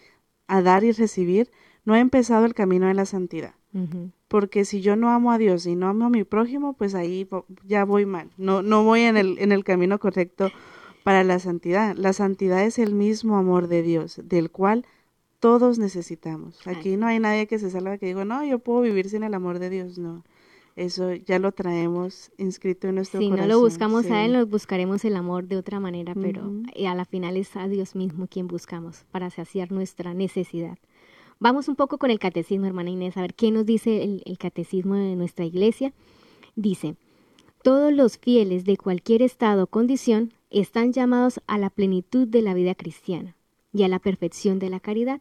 a 0.46 0.62
dar 0.62 0.84
y 0.84 0.92
recibir, 0.92 1.50
no 1.84 1.94
he 1.94 2.00
empezado 2.00 2.44
el 2.44 2.54
camino 2.54 2.86
de 2.86 2.94
la 2.94 3.06
santidad. 3.06 3.54
Porque 4.28 4.64
si 4.64 4.82
yo 4.82 4.96
no 4.96 5.10
amo 5.10 5.32
a 5.32 5.38
Dios 5.38 5.66
y 5.66 5.76
no 5.76 5.88
amo 5.88 6.06
a 6.06 6.10
mi 6.10 6.24
prójimo, 6.24 6.74
pues 6.74 6.94
ahí 6.94 7.26
ya 7.64 7.84
voy 7.84 8.04
mal. 8.04 8.30
No, 8.36 8.60
no 8.62 8.84
voy 8.84 9.00
en 9.00 9.16
el, 9.16 9.38
en 9.38 9.50
el 9.50 9.64
camino 9.64 9.98
correcto 9.98 10.50
para 11.04 11.24
la 11.24 11.38
santidad. 11.38 11.96
La 11.96 12.12
santidad 12.12 12.64
es 12.64 12.78
el 12.78 12.94
mismo 12.94 13.36
amor 13.36 13.68
de 13.68 13.82
Dios, 13.82 14.20
del 14.24 14.50
cual 14.50 14.84
todos 15.42 15.76
necesitamos. 15.76 16.64
Aquí 16.68 16.96
no 16.96 17.08
hay 17.08 17.18
nadie 17.18 17.48
que 17.48 17.58
se 17.58 17.68
salga 17.68 17.98
que 17.98 18.06
diga, 18.06 18.24
no, 18.24 18.44
yo 18.44 18.60
puedo 18.60 18.80
vivir 18.80 19.08
sin 19.08 19.24
el 19.24 19.34
amor 19.34 19.58
de 19.58 19.70
Dios, 19.70 19.98
no. 19.98 20.22
Eso 20.76 21.14
ya 21.14 21.40
lo 21.40 21.50
traemos 21.50 22.30
inscrito 22.38 22.86
en 22.86 22.94
nuestro 22.94 23.18
corazón. 23.18 23.38
Si 23.38 23.42
no 23.42 23.48
lo 23.48 23.58
buscamos 23.58 24.06
a 24.06 24.24
Él, 24.24 24.34
nos 24.34 24.48
buscaremos 24.48 25.04
el 25.04 25.16
amor 25.16 25.48
de 25.48 25.56
otra 25.56 25.80
manera, 25.80 26.14
pero 26.14 26.48
eh, 26.76 26.86
a 26.86 26.94
la 26.94 27.04
final 27.04 27.36
es 27.36 27.56
a 27.56 27.66
Dios 27.66 27.96
mismo 27.96 28.28
quien 28.28 28.46
buscamos 28.46 29.04
para 29.10 29.30
saciar 29.30 29.72
nuestra 29.72 30.14
necesidad. 30.14 30.78
Vamos 31.40 31.66
un 31.66 31.74
poco 31.74 31.98
con 31.98 32.12
el 32.12 32.20
catecismo, 32.20 32.66
hermana 32.66 32.90
Inés, 32.90 33.16
a 33.16 33.22
ver 33.22 33.34
qué 33.34 33.50
nos 33.50 33.66
dice 33.66 34.04
el, 34.04 34.22
el 34.24 34.38
catecismo 34.38 34.94
de 34.94 35.16
nuestra 35.16 35.44
iglesia. 35.44 35.92
Dice, 36.54 36.94
todos 37.64 37.92
los 37.92 38.16
fieles 38.16 38.64
de 38.64 38.76
cualquier 38.76 39.22
estado 39.22 39.64
o 39.64 39.66
condición 39.66 40.32
están 40.50 40.92
llamados 40.92 41.40
a 41.48 41.58
la 41.58 41.68
plenitud 41.68 42.28
de 42.28 42.42
la 42.42 42.54
vida 42.54 42.76
cristiana 42.76 43.34
y 43.72 43.82
a 43.82 43.88
la 43.88 43.98
perfección 43.98 44.60
de 44.60 44.70
la 44.70 44.78
caridad 44.78 45.20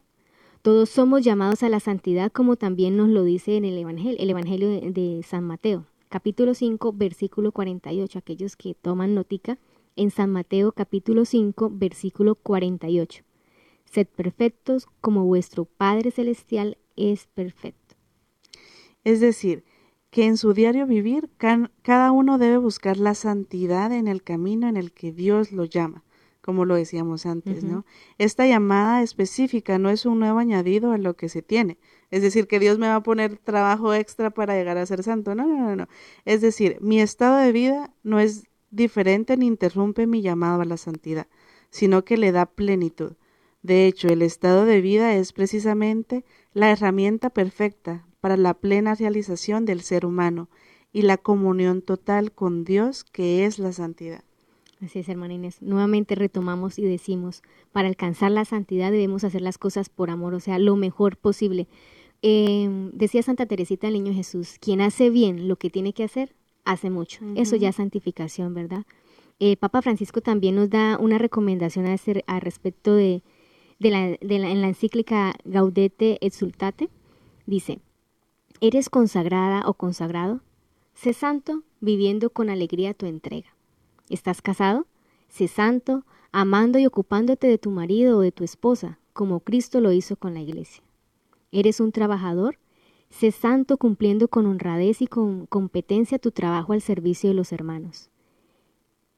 todos 0.62 0.90
somos 0.90 1.22
llamados 1.22 1.64
a 1.64 1.68
la 1.68 1.80
santidad 1.80 2.30
como 2.30 2.54
también 2.56 2.96
nos 2.96 3.08
lo 3.08 3.24
dice 3.24 3.56
en 3.56 3.64
el 3.64 3.76
Evangelio, 3.76 4.16
el 4.20 4.30
Evangelio 4.30 4.68
de, 4.68 5.20
San 5.26 5.42
Mateo, 5.42 5.86
capítulo 6.08 6.54
5, 6.54 6.92
versículo 6.92 7.50
48. 7.50 8.18
Aquellos 8.20 8.54
que 8.54 8.74
toman 8.74 9.14
notica, 9.14 9.58
en 9.96 10.12
San 10.12 10.30
Mateo 10.30 10.70
capítulo 10.70 11.24
5, 11.24 11.70
versículo 11.74 12.36
48. 12.36 13.24
Sed 13.84 14.06
perfectos 14.06 14.86
como 15.00 15.24
vuestro 15.24 15.64
Padre 15.64 16.12
Celestial 16.12 16.78
es 16.96 17.26
perfecto. 17.26 17.96
Es 19.02 19.20
decir, 19.20 19.64
que 20.10 20.26
en 20.26 20.36
su 20.36 20.54
diario 20.54 20.86
vivir 20.86 21.28
cada 21.38 22.12
uno 22.12 22.38
debe 22.38 22.58
buscar 22.58 22.98
la 22.98 23.14
santidad 23.14 23.92
en 23.92 24.06
el 24.06 24.22
camino 24.22 24.68
en 24.68 24.76
el 24.76 24.92
que 24.92 25.10
Dios 25.10 25.50
lo 25.50 25.64
llama 25.64 26.04
como 26.42 26.64
lo 26.64 26.74
decíamos 26.74 27.24
antes, 27.24 27.62
¿no? 27.62 27.86
Esta 28.18 28.46
llamada 28.46 29.02
específica 29.02 29.78
no 29.78 29.90
es 29.90 30.04
un 30.04 30.18
nuevo 30.18 30.40
añadido 30.40 30.90
a 30.90 30.98
lo 30.98 31.14
que 31.14 31.28
se 31.28 31.40
tiene. 31.40 31.78
Es 32.10 32.20
decir, 32.20 32.48
que 32.48 32.58
Dios 32.58 32.78
me 32.78 32.88
va 32.88 32.96
a 32.96 33.02
poner 33.02 33.38
trabajo 33.38 33.94
extra 33.94 34.30
para 34.30 34.54
llegar 34.54 34.76
a 34.76 34.84
ser 34.84 35.04
santo. 35.04 35.34
No, 35.36 35.46
no, 35.46 35.58
no, 35.58 35.76
no. 35.76 35.88
Es 36.24 36.40
decir, 36.40 36.78
mi 36.80 37.00
estado 37.00 37.36
de 37.36 37.52
vida 37.52 37.94
no 38.02 38.18
es 38.18 38.44
diferente 38.70 39.36
ni 39.36 39.46
interrumpe 39.46 40.06
mi 40.06 40.20
llamado 40.20 40.62
a 40.62 40.64
la 40.64 40.76
santidad, 40.76 41.28
sino 41.70 42.04
que 42.04 42.16
le 42.16 42.32
da 42.32 42.46
plenitud. 42.46 43.12
De 43.62 43.86
hecho, 43.86 44.08
el 44.08 44.22
estado 44.22 44.64
de 44.64 44.80
vida 44.80 45.14
es 45.14 45.32
precisamente 45.32 46.24
la 46.52 46.72
herramienta 46.72 47.30
perfecta 47.30 48.04
para 48.20 48.36
la 48.36 48.54
plena 48.54 48.96
realización 48.96 49.64
del 49.64 49.82
ser 49.82 50.04
humano 50.04 50.50
y 50.92 51.02
la 51.02 51.18
comunión 51.18 51.82
total 51.82 52.32
con 52.32 52.64
Dios 52.64 53.04
que 53.04 53.46
es 53.46 53.60
la 53.60 53.72
santidad. 53.72 54.24
Así 54.82 54.98
es, 54.98 55.08
hermana 55.08 55.34
Inés. 55.34 55.62
Nuevamente 55.62 56.16
retomamos 56.16 56.78
y 56.78 56.82
decimos, 56.82 57.42
para 57.70 57.86
alcanzar 57.86 58.32
la 58.32 58.44
santidad 58.44 58.90
debemos 58.90 59.22
hacer 59.22 59.40
las 59.40 59.56
cosas 59.56 59.88
por 59.88 60.10
amor, 60.10 60.34
o 60.34 60.40
sea, 60.40 60.58
lo 60.58 60.74
mejor 60.74 61.16
posible. 61.16 61.68
Em, 62.20 62.90
decía 62.90 63.22
Santa 63.22 63.46
Teresita 63.46 63.86
el 63.86 63.94
Niño 63.94 64.12
Jesús, 64.12 64.56
quien 64.60 64.80
hace 64.80 65.08
bien 65.08 65.46
lo 65.46 65.54
que 65.56 65.70
tiene 65.70 65.92
que 65.92 66.02
hacer, 66.02 66.34
hace 66.64 66.90
mucho. 66.90 67.24
Eso 67.36 67.54
ya 67.54 67.68
es 67.68 67.76
santificación, 67.76 68.54
¿verdad? 68.54 68.84
Eh, 69.38 69.56
Papa 69.56 69.82
Francisco 69.82 70.20
también 70.20 70.56
nos 70.56 70.68
da 70.68 70.98
una 70.98 71.18
recomendación 71.18 71.86
a, 71.86 71.94
hacer, 71.94 72.24
a 72.26 72.40
respecto 72.40 72.94
de, 72.94 73.22
la, 73.78 74.16
de 74.20 74.38
la, 74.38 74.50
en 74.50 74.62
la 74.62 74.68
encíclica 74.68 75.34
Gaudete 75.44 76.18
et 76.20 76.32
Sultate. 76.32 76.88
Dice, 77.46 77.78
¿eres 78.60 78.88
consagrada 78.90 79.62
o 79.68 79.74
consagrado? 79.74 80.40
Sé 80.94 81.12
santo 81.12 81.62
viviendo 81.80 82.30
con 82.30 82.50
alegría 82.50 82.94
tu 82.94 83.06
entrega. 83.06 83.54
¿Estás 84.08 84.42
casado? 84.42 84.86
Sé 85.28 85.48
santo, 85.48 86.04
amando 86.32 86.78
y 86.78 86.86
ocupándote 86.86 87.46
de 87.46 87.58
tu 87.58 87.70
marido 87.70 88.18
o 88.18 88.20
de 88.20 88.32
tu 88.32 88.44
esposa, 88.44 88.98
como 89.12 89.40
Cristo 89.40 89.80
lo 89.80 89.92
hizo 89.92 90.16
con 90.16 90.34
la 90.34 90.40
iglesia. 90.40 90.82
¿Eres 91.50 91.80
un 91.80 91.92
trabajador? 91.92 92.58
Sé 93.10 93.30
santo 93.30 93.76
cumpliendo 93.76 94.28
con 94.28 94.46
honradez 94.46 95.02
y 95.02 95.06
con 95.06 95.46
competencia 95.46 96.18
tu 96.18 96.30
trabajo 96.30 96.72
al 96.72 96.80
servicio 96.80 97.28
de 97.28 97.34
los 97.34 97.52
hermanos. 97.52 98.10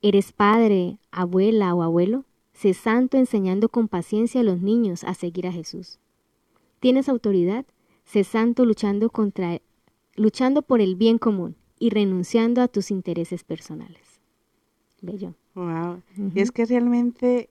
¿Eres 0.02 0.32
padre, 0.32 0.98
abuela 1.12 1.74
o 1.74 1.82
abuelo? 1.82 2.24
Sé 2.52 2.74
santo 2.74 3.16
enseñando 3.16 3.68
con 3.68 3.88
paciencia 3.88 4.40
a 4.40 4.44
los 4.44 4.60
niños 4.60 5.04
a 5.04 5.14
seguir 5.14 5.46
a 5.46 5.52
Jesús. 5.52 5.98
¿Tienes 6.80 7.08
autoridad? 7.08 7.64
Sé 8.04 8.24
santo 8.24 8.64
luchando 8.64 9.10
contra 9.10 9.60
luchando 10.16 10.62
por 10.62 10.80
el 10.80 10.94
bien 10.94 11.18
común 11.18 11.56
y 11.78 11.90
renunciando 11.90 12.62
a 12.62 12.68
tus 12.68 12.90
intereses 12.90 13.42
personales. 13.42 14.13
Bello. 15.04 15.34
Wow. 15.54 16.02
Y 16.34 16.40
es 16.40 16.50
que 16.50 16.64
realmente 16.66 17.50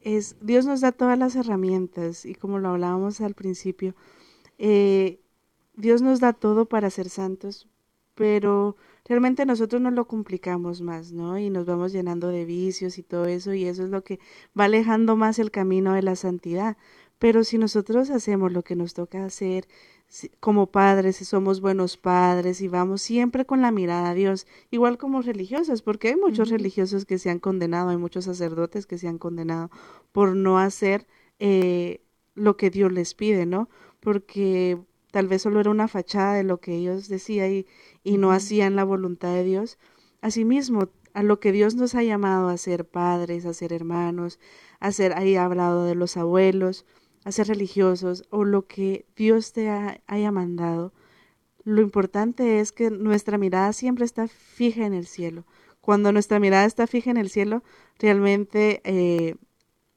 es, 0.00 0.36
Dios 0.40 0.66
nos 0.66 0.80
da 0.80 0.92
todas 0.92 1.18
las 1.18 1.36
herramientas 1.36 2.26
y 2.26 2.34
como 2.34 2.58
lo 2.58 2.70
hablábamos 2.70 3.20
al 3.20 3.34
principio, 3.34 3.94
eh, 4.58 5.20
Dios 5.76 6.02
nos 6.02 6.20
da 6.20 6.32
todo 6.32 6.66
para 6.66 6.90
ser 6.90 7.08
santos, 7.08 7.68
pero 8.14 8.76
realmente 9.04 9.44
nosotros 9.44 9.82
nos 9.82 9.92
lo 9.92 10.06
complicamos 10.06 10.80
más, 10.80 11.12
¿no? 11.12 11.38
Y 11.38 11.50
nos 11.50 11.66
vamos 11.66 11.92
llenando 11.92 12.28
de 12.28 12.44
vicios 12.44 12.98
y 12.98 13.02
todo 13.02 13.26
eso, 13.26 13.54
y 13.54 13.64
eso 13.64 13.82
es 13.84 13.90
lo 13.90 14.04
que 14.04 14.20
va 14.58 14.64
alejando 14.64 15.16
más 15.16 15.38
el 15.38 15.50
camino 15.50 15.94
de 15.94 16.02
la 16.02 16.16
santidad. 16.16 16.76
Pero 17.18 17.44
si 17.44 17.58
nosotros 17.58 18.10
hacemos 18.10 18.52
lo 18.52 18.62
que 18.62 18.76
nos 18.76 18.94
toca 18.94 19.24
hacer, 19.24 19.66
como 20.40 20.66
padres, 20.66 21.16
si 21.16 21.24
somos 21.24 21.60
buenos 21.60 21.96
padres 21.96 22.60
y 22.60 22.68
vamos 22.68 23.02
siempre 23.02 23.44
con 23.44 23.62
la 23.62 23.70
mirada 23.70 24.10
a 24.10 24.14
Dios, 24.14 24.46
igual 24.70 24.98
como 24.98 25.22
religiosos, 25.22 25.82
porque 25.82 26.08
hay 26.08 26.16
muchos 26.16 26.50
religiosos 26.50 27.04
que 27.04 27.18
se 27.18 27.30
han 27.30 27.38
condenado, 27.38 27.90
hay 27.90 27.96
muchos 27.96 28.26
sacerdotes 28.26 28.86
que 28.86 28.98
se 28.98 29.08
han 29.08 29.18
condenado 29.18 29.70
por 30.12 30.36
no 30.36 30.58
hacer 30.58 31.06
eh, 31.38 32.02
lo 32.34 32.56
que 32.56 32.70
Dios 32.70 32.92
les 32.92 33.14
pide, 33.14 33.46
¿no? 33.46 33.68
Porque 34.00 34.78
tal 35.10 35.28
vez 35.28 35.42
solo 35.42 35.60
era 35.60 35.70
una 35.70 35.88
fachada 35.88 36.34
de 36.34 36.44
lo 36.44 36.60
que 36.60 36.74
ellos 36.76 37.08
decían 37.08 37.52
y, 37.52 37.66
y 38.02 38.18
no 38.18 38.32
hacían 38.32 38.76
la 38.76 38.84
voluntad 38.84 39.32
de 39.32 39.44
Dios. 39.44 39.78
Asimismo, 40.20 40.90
a 41.14 41.22
lo 41.22 41.38
que 41.40 41.52
Dios 41.52 41.76
nos 41.76 41.94
ha 41.94 42.02
llamado 42.02 42.48
a 42.48 42.56
ser 42.56 42.84
padres, 42.84 43.46
a 43.46 43.54
ser 43.54 43.72
hermanos, 43.72 44.40
a 44.80 44.90
ser, 44.92 45.12
ahí 45.14 45.36
ha 45.36 45.44
hablado 45.44 45.84
de 45.84 45.94
los 45.94 46.16
abuelos, 46.16 46.84
a 47.24 47.32
ser 47.32 47.48
religiosos 47.48 48.24
o 48.30 48.44
lo 48.44 48.66
que 48.66 49.06
Dios 49.16 49.52
te 49.52 49.68
haya 50.06 50.30
mandado, 50.30 50.92
lo 51.64 51.80
importante 51.80 52.60
es 52.60 52.72
que 52.72 52.90
nuestra 52.90 53.38
mirada 53.38 53.72
siempre 53.72 54.04
está 54.04 54.28
fija 54.28 54.84
en 54.84 54.92
el 54.92 55.06
cielo. 55.06 55.44
Cuando 55.80 56.12
nuestra 56.12 56.38
mirada 56.38 56.66
está 56.66 56.86
fija 56.86 57.10
en 57.10 57.16
el 57.16 57.30
cielo, 57.30 57.62
realmente 57.98 58.80
eh, 58.84 59.36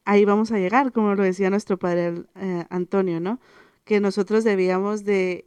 ahí 0.06 0.26
vamos 0.26 0.52
a 0.52 0.60
llegar, 0.60 0.92
como 0.94 1.16
lo 1.16 1.24
decía 1.24 1.50
nuestro 1.50 1.78
padre 1.78 2.24
eh, 2.36 2.66
Antonio, 2.70 3.20
¿no? 3.20 3.40
Que 3.84 4.00
nosotros 4.00 4.44
debíamos 4.44 5.04
de, 5.04 5.46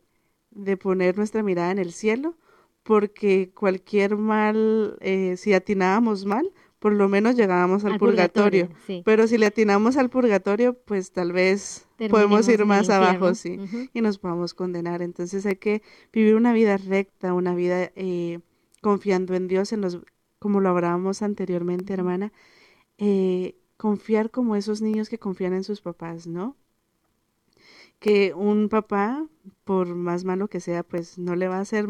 de, 0.50 0.76
poner 0.76 1.16
nuestra 1.16 1.42
mirada 1.42 1.70
en 1.72 1.78
el 1.78 1.92
cielo, 1.92 2.36
porque 2.82 3.50
cualquier 3.54 4.16
mal, 4.16 4.96
eh, 5.00 5.36
si 5.36 5.54
atinábamos 5.54 6.26
mal, 6.26 6.52
por 6.80 6.94
lo 6.94 7.08
menos 7.08 7.36
llegábamos 7.36 7.84
al, 7.84 7.98
purgatorio. 7.98 8.70
Pero 9.04 9.26
si 9.28 9.36
le 9.36 9.46
atinamos 9.46 9.98
al 9.98 10.08
purgatorio, 10.08 10.74
pues 10.74 11.12
tal 11.12 11.32
vez 11.32 11.86
podemos 12.08 12.48
ir 12.48 12.64
más 12.64 12.88
abajo, 12.88 13.34
sí, 13.34 13.58
y 13.92 14.00
nos 14.00 14.18
podemos 14.18 14.54
condenar. 14.54 15.02
Entonces 15.02 15.44
hay 15.44 15.56
que 15.56 15.82
vivir 16.10 16.34
una 16.34 16.54
vida 16.54 16.78
recta, 16.78 17.34
una 17.34 17.54
vida 17.54 17.92
eh, 17.94 18.40
confiando 18.80 19.34
en 19.34 19.46
Dios, 19.46 19.74
en 19.74 19.82
los, 19.82 20.00
como 20.38 20.60
lo 20.60 20.70
hablábamos 20.70 21.20
anteriormente, 21.20 21.92
hermana, 21.92 22.32
eh, 22.96 23.56
confiar 23.76 24.30
como 24.30 24.56
esos 24.56 24.80
niños 24.80 25.10
que 25.10 25.18
confían 25.18 25.52
en 25.52 25.64
sus 25.64 25.82
papás, 25.82 26.26
¿no? 26.26 26.56
Que 28.00 28.32
un 28.34 28.68
papá, 28.70 29.26
por 29.64 29.94
más 29.94 30.24
malo 30.24 30.48
que 30.48 30.58
sea, 30.58 30.82
pues 30.82 31.18
no 31.18 31.36
le 31.36 31.48
va 31.48 31.58
a 31.58 31.60
hacer 31.60 31.86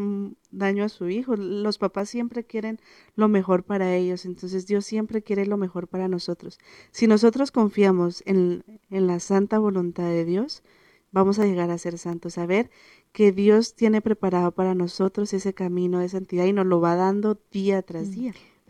daño 0.51 0.83
a 0.83 0.89
su 0.89 1.09
hijo. 1.09 1.35
Los 1.37 1.77
papás 1.77 2.09
siempre 2.09 2.43
quieren 2.43 2.79
lo 3.15 3.29
mejor 3.29 3.63
para 3.63 3.95
ellos, 3.95 4.25
entonces 4.25 4.67
Dios 4.67 4.85
siempre 4.85 5.23
quiere 5.23 5.45
lo 5.45 5.57
mejor 5.57 5.87
para 5.87 6.09
nosotros. 6.09 6.59
Si 6.91 7.07
nosotros 7.07 7.51
confiamos 7.51 8.23
en, 8.25 8.63
en 8.89 9.07
la 9.07 9.19
santa 9.19 9.57
voluntad 9.57 10.09
de 10.09 10.25
Dios, 10.25 10.63
vamos 11.11 11.39
a 11.39 11.45
llegar 11.45 11.71
a 11.71 11.77
ser 11.77 11.97
santos, 11.97 12.37
a 12.37 12.45
ver 12.45 12.69
que 13.13 13.31
Dios 13.31 13.75
tiene 13.75 14.01
preparado 14.01 14.51
para 14.51 14.75
nosotros 14.75 15.33
ese 15.33 15.53
camino 15.53 15.99
de 15.99 16.09
santidad 16.09 16.45
y 16.45 16.53
nos 16.53 16.65
lo 16.65 16.81
va 16.81 16.95
dando 16.95 17.39
día 17.51 17.81
tras 17.81 18.09
mm. 18.09 18.11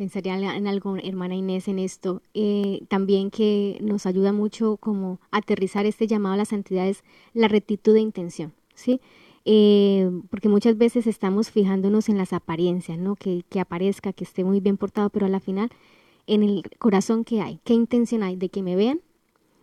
Pensaría 0.02 0.56
en 0.56 0.66
algo, 0.66 0.98
hermana 0.98 1.36
Inés, 1.36 1.68
en 1.68 1.78
esto. 1.78 2.24
Eh, 2.34 2.82
también 2.88 3.30
que 3.30 3.78
nos 3.84 4.08
ayuda 4.08 4.34
mucho 4.34 4.78
como 4.78 5.20
aterrizar 5.30 5.86
este 5.86 6.08
llamado 6.08 6.34
a 6.34 6.38
la 6.38 6.46
santidad 6.46 6.88
es 6.88 7.04
la 7.36 7.48
rectitud 7.48 7.94
de 7.94 8.00
intención, 8.00 8.52
¿sí? 8.74 9.00
Eh, 9.46 10.10
porque 10.32 10.50
muchas 10.50 10.76
veces 10.76 11.06
estamos 11.06 11.52
fijándonos 11.52 12.10
en 12.10 12.18
las 12.18 12.34
apariencias, 12.34 12.98
¿no? 12.98 13.16
Que, 13.16 13.44
que 13.48 13.60
aparezca, 13.60 14.12
que 14.12 14.24
esté 14.24 14.44
muy 14.44 14.60
bien 14.60 14.76
portado, 14.76 15.12
pero 15.12 15.28
a 15.28 15.30
la 15.30 15.40
final, 15.40 15.70
en 16.26 16.42
el 16.42 16.64
corazón 16.80 17.24
que 17.24 17.40
hay, 17.42 17.60
qué 17.64 17.76
intención 17.76 18.24
hay 18.24 18.36
de 18.36 18.50
que 18.50 18.64
me 18.64 18.76
vean 18.76 19.02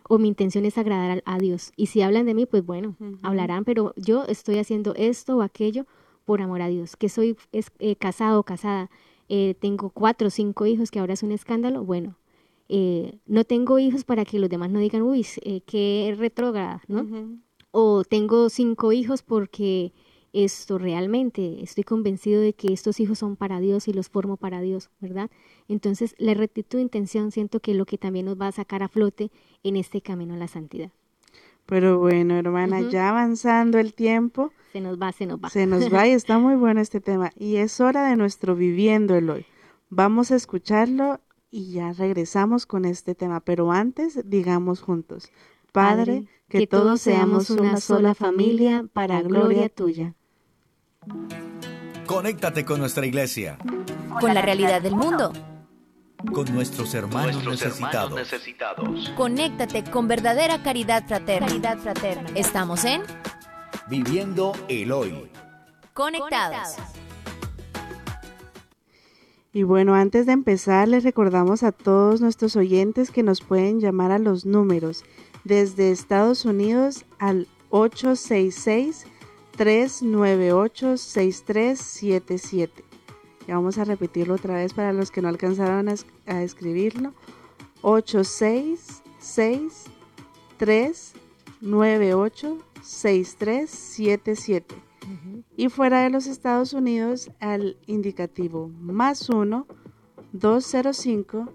o 0.07 0.19
mi 0.19 0.29
intención 0.29 0.63
es 0.63 0.77
agradar 0.77 1.21
a, 1.25 1.37
Dios. 1.37 1.73
Y 1.75 1.87
si 1.87 2.01
hablan 2.01 2.25
de 2.25 2.33
mí, 2.33 2.45
pues 2.45 2.65
bueno, 2.65 2.95
hablarán, 3.23 3.65
pero 3.65 3.93
yo 3.97 4.23
estoy 4.23 4.57
haciendo 4.57 4.95
esto 4.95 5.35
o 5.35 5.41
aquello 5.41 5.85
por 6.23 6.41
amor 6.41 6.61
a 6.61 6.69
Dios, 6.69 6.95
que 6.95 7.09
soy 7.09 7.35
es, 7.51 7.73
eh, 7.79 7.97
casado 7.97 8.39
o 8.39 8.43
casada, 8.43 8.89
eh, 9.29 9.55
tengo 9.59 9.91
cuatro 9.91 10.27
o 10.27 10.31
cinco 10.31 10.65
hijos, 10.65 10.91
que 10.91 10.99
ahora 10.99 11.13
es 11.13 11.23
un 11.23 11.31
escándalo, 11.31 11.85
bueno, 11.85 12.17
eh, 12.67 13.19
no 13.25 13.43
tengo 13.45 13.79
hijos 13.79 14.03
para 14.03 14.25
que 14.25 14.39
los 14.39 14.49
demás 14.49 14.69
no 14.69 14.79
digan, 14.79 15.03
uy, 15.03 15.25
eh, 15.41 15.61
qué 15.61 16.15
retrógrada, 16.17 16.81
¿no? 16.87 17.07
O 17.71 18.03
tengo 18.03 18.49
cinco 18.49 18.91
hijos 18.91 19.21
porque 19.23 19.93
esto 20.33 20.77
realmente 20.77 21.63
estoy 21.63 21.83
convencido 21.83 22.41
de 22.41 22.53
que 22.53 22.73
estos 22.73 22.99
hijos 22.99 23.19
son 23.19 23.35
para 23.35 23.59
Dios 23.59 23.87
y 23.87 23.93
los 23.93 24.09
formo 24.09 24.37
para 24.37 24.61
Dios, 24.61 24.89
¿verdad? 24.99 25.31
Entonces, 25.67 26.15
la 26.19 26.33
rectitud 26.33 26.77
de 26.77 26.83
intención 26.83 27.31
siento 27.31 27.59
que 27.59 27.71
es 27.71 27.77
lo 27.77 27.85
que 27.85 27.97
también 27.97 28.25
nos 28.25 28.39
va 28.39 28.47
a 28.47 28.51
sacar 28.51 28.83
a 28.83 28.87
flote 28.87 29.31
en 29.63 29.75
este 29.75 30.01
camino 30.01 30.35
a 30.35 30.37
la 30.37 30.47
santidad. 30.47 30.91
Pero 31.69 31.99
bueno, 31.99 32.35
hermana, 32.35 32.81
ya 32.81 33.09
avanzando 33.09 33.77
el 33.77 33.93
tiempo. 33.93 34.51
Se 34.73 34.81
nos 34.81 34.99
va, 34.99 35.11
se 35.11 35.27
nos 35.27 35.39
va. 35.39 35.51
Se 35.51 35.67
nos 35.67 35.93
va 35.93 36.07
y 36.07 36.11
está 36.11 36.39
muy 36.39 36.55
bueno 36.57 36.81
este 36.81 36.99
tema. 36.99 37.31
Y 37.37 37.57
es 37.57 37.79
hora 37.79 38.09
de 38.09 38.15
nuestro 38.15 38.55
viviendo 38.55 39.15
el 39.15 39.29
hoy. 39.29 39.45
Vamos 39.89 40.31
a 40.31 40.35
escucharlo 40.35 41.21
y 41.51 41.71
ya 41.71 41.93
regresamos 41.93 42.65
con 42.65 42.85
este 42.85 43.13
tema. 43.13 43.41
Pero 43.41 43.71
antes, 43.71 44.19
digamos 44.27 44.81
juntos, 44.81 45.31
Padre, 45.71 46.25
que, 46.47 46.65
todos 46.65 47.01
seamos 47.01 47.51
una 47.51 47.77
sola 47.77 48.15
familia 48.15 48.85
para 48.91 49.21
gloria 49.21 49.69
tuya. 49.69 50.15
Conéctate 52.07 52.65
con 52.65 52.79
nuestra 52.79 53.05
iglesia. 53.05 53.59
Con 54.19 54.33
la 54.33 54.41
realidad 54.41 54.81
del 54.81 54.95
mundo 54.95 55.31
con 56.33 56.53
nuestros 56.53 56.93
hermanos, 56.93 57.45
necesitados. 57.45 58.29
Conéctate 59.15 59.83
con 59.89 60.07
verdadera 60.07 60.61
caridad 60.61 61.07
fraterna. 61.07 61.77
fraterna. 61.77 62.29
Estamos 62.35 62.83
en 62.85 63.01
Viviendo 63.89 64.51
el 64.67 64.91
Hoy. 64.91 65.31
Conectados. 65.93 66.75
Y 69.51 69.63
bueno, 69.63 69.95
antes 69.95 70.27
de 70.27 70.33
empezar, 70.33 70.87
les 70.87 71.03
recordamos 71.03 71.63
a 71.63 71.71
todos 71.71 72.21
nuestros 72.21 72.55
oyentes 72.55 73.09
que 73.09 73.23
nos 73.23 73.41
pueden 73.41 73.79
llamar 73.79 74.11
a 74.11 74.19
los 74.19 74.45
números 74.45 75.03
desde 75.43 75.91
Estados 75.91 76.45
Unidos 76.45 77.05
al 77.17 77.47
866 77.71 79.07
398 79.57 80.97
6377 80.97 82.88
vamos 83.51 83.77
a 83.77 83.83
repetirlo 83.83 84.35
otra 84.35 84.55
vez 84.55 84.73
para 84.73 84.93
los 84.93 85.11
que 85.11 85.21
no 85.21 85.27
alcanzaron 85.29 85.89
a, 85.89 85.95
escribirlo. 86.41 87.13
866 87.81 89.85
398 90.57 92.57
6377 92.81 94.75
y 95.55 95.69
fuera 95.69 96.01
de 96.01 96.09
los 96.09 96.27
Estados 96.27 96.73
Unidos 96.73 97.31
al 97.39 97.77
indicativo 97.87 98.69
más 98.79 99.29
1 99.29 99.65
205 100.33 101.53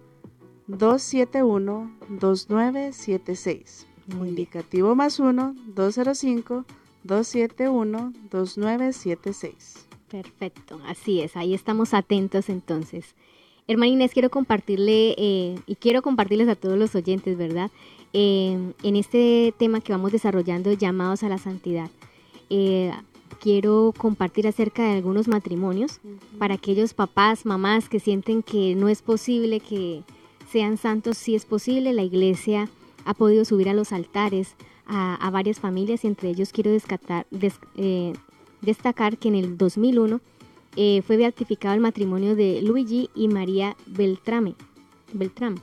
271 0.67 1.95
2976 2.09 3.87
indicativo 4.09 4.95
más 4.95 5.21
1 5.21 5.55
205 5.75 6.65
271 7.05 8.13
2976 8.31 9.84
Perfecto, 10.15 10.81
así 10.87 11.23
es, 11.23 11.37
ahí 11.37 11.55
estamos 11.55 11.93
atentos 11.93 12.49
entonces. 12.49 13.17
Hermana 13.67 13.91
Inés, 13.91 14.13
quiero 14.13 14.31
compartirle 14.31 15.17
eh, 15.19 15.59
y 15.67 15.75
quiero 15.75 16.03
compartirles 16.03 16.49
a 16.49 16.55
todos 16.55 16.79
los 16.79 16.95
oyentes, 16.95 17.37
¿verdad? 17.37 17.73
Eh, 18.13 18.57
en 18.85 18.95
este 18.95 19.53
tema 19.59 19.81
que 19.81 19.91
vamos 19.91 20.13
desarrollando, 20.13 20.73
llamados 20.73 21.25
a 21.25 21.29
la 21.29 21.39
santidad, 21.39 21.91
eh, 22.49 22.93
quiero 23.41 23.93
compartir 23.99 24.47
acerca 24.47 24.85
de 24.85 24.93
algunos 24.93 25.27
matrimonios 25.27 25.99
para 26.39 26.55
aquellos 26.55 26.95
papás, 26.95 27.45
mamás 27.45 27.89
que 27.89 27.99
sienten 27.99 28.45
que 28.45 28.77
no 28.77 28.89
es 28.89 29.03
posible 29.03 29.59
que 29.59 30.05
sean 30.49 30.77
santos, 30.77 31.19
sí 31.19 31.35
es 31.35 31.45
posible. 31.45 31.93
La 31.93 32.05
iglesia 32.05 32.69
ha 33.05 33.15
podido 33.15 33.45
subir 33.45 33.69
a 33.69 33.75
los 33.75 33.91
altares 33.91 34.55
a, 34.87 35.29
varias 35.33 35.59
familias 35.59 36.05
y 36.05 36.07
entre 36.07 36.29
ellos 36.29 36.53
quiero 36.53 36.71
descatar, 36.71 37.27
destacar 38.65 39.19
que 39.19 39.29
en 39.29 39.35
el 39.35 39.57
2001 39.57 40.21
eh, 40.77 41.03
fue 41.03 41.17
beatificado 41.17 41.75
el 41.75 41.81
matrimonio 41.81 42.35
de 42.35 42.61
Luigi 42.63 43.11
y 43.15 43.29
María 43.29 43.77
Beltrame. 43.87 44.55
Beltrame. 45.13 45.61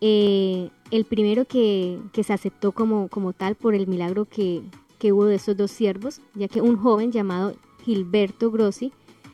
Eh, 0.00 0.70
el 0.90 1.04
primero 1.04 1.44
que, 1.44 2.00
se 2.12 2.32
aceptó 2.32 2.72
como, 2.72 3.08
como, 3.08 3.32
tal 3.32 3.54
por 3.54 3.74
el 3.74 3.86
milagro 3.86 4.24
que, 4.24 4.62
que 4.98 5.12
hubo 5.12 5.26
de 5.26 5.36
estos 5.36 5.56
dos 5.56 5.70
siervos, 5.70 6.20
ya 6.34 6.48
que 6.48 6.60
un 6.60 6.76
joven 6.76 7.12
llamado 7.12 7.54
Gilberto 7.84 8.50
Grossi 8.50 8.92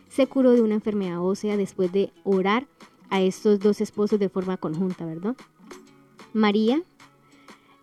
se 0.08 0.26
curó 0.26 0.52
de 0.52 0.62
una 0.62 0.74
enfermedad 0.74 1.22
ósea 1.22 1.56
después 1.56 1.90
de 1.92 2.12
orar 2.24 2.66
a 3.11 3.22
estos 3.22 3.61
dos 3.61 3.80
esposos 3.80 4.18
de 4.18 4.28
forma 4.28 4.58
conjunta, 4.58 5.06
¿verdad? 5.06 5.37
María, 6.34 6.82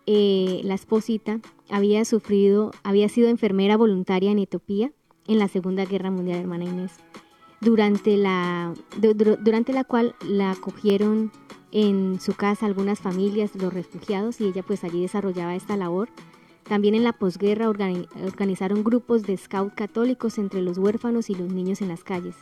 eh, 0.06 0.60
la 0.62 0.74
esposita, 0.74 1.40
había 1.68 2.04
sufrido, 2.04 2.70
había 2.84 3.08
sido 3.08 3.28
enfermera 3.28 3.76
voluntaria 3.76 4.30
en 4.30 4.38
Etiopía 4.38 4.92
en 5.28 5.38
la 5.38 5.48
Segunda 5.48 5.84
Guerra 5.84 6.10
Mundial, 6.10 6.40
hermana 6.40 6.64
Inés, 6.64 6.92
durante 7.60 8.16
la, 8.16 8.74
durante 9.40 9.72
la 9.72 9.84
cual 9.84 10.14
la 10.22 10.52
acogieron 10.52 11.32
en 11.72 12.20
su 12.20 12.34
casa 12.34 12.66
algunas 12.66 13.00
familias, 13.00 13.54
los 13.54 13.72
refugiados, 13.72 14.40
y 14.40 14.46
ella 14.46 14.62
pues 14.62 14.84
allí 14.84 15.02
desarrollaba 15.02 15.54
esta 15.54 15.76
labor. 15.76 16.08
También 16.62 16.94
en 16.94 17.04
la 17.04 17.12
posguerra 17.12 17.68
organizaron 17.68 18.82
grupos 18.82 19.22
de 19.22 19.36
scout 19.36 19.74
católicos 19.74 20.38
entre 20.38 20.62
los 20.62 20.78
huérfanos 20.78 21.30
y 21.30 21.34
los 21.34 21.52
niños 21.52 21.80
en 21.80 21.88
las 21.88 22.02
calles. 22.02 22.34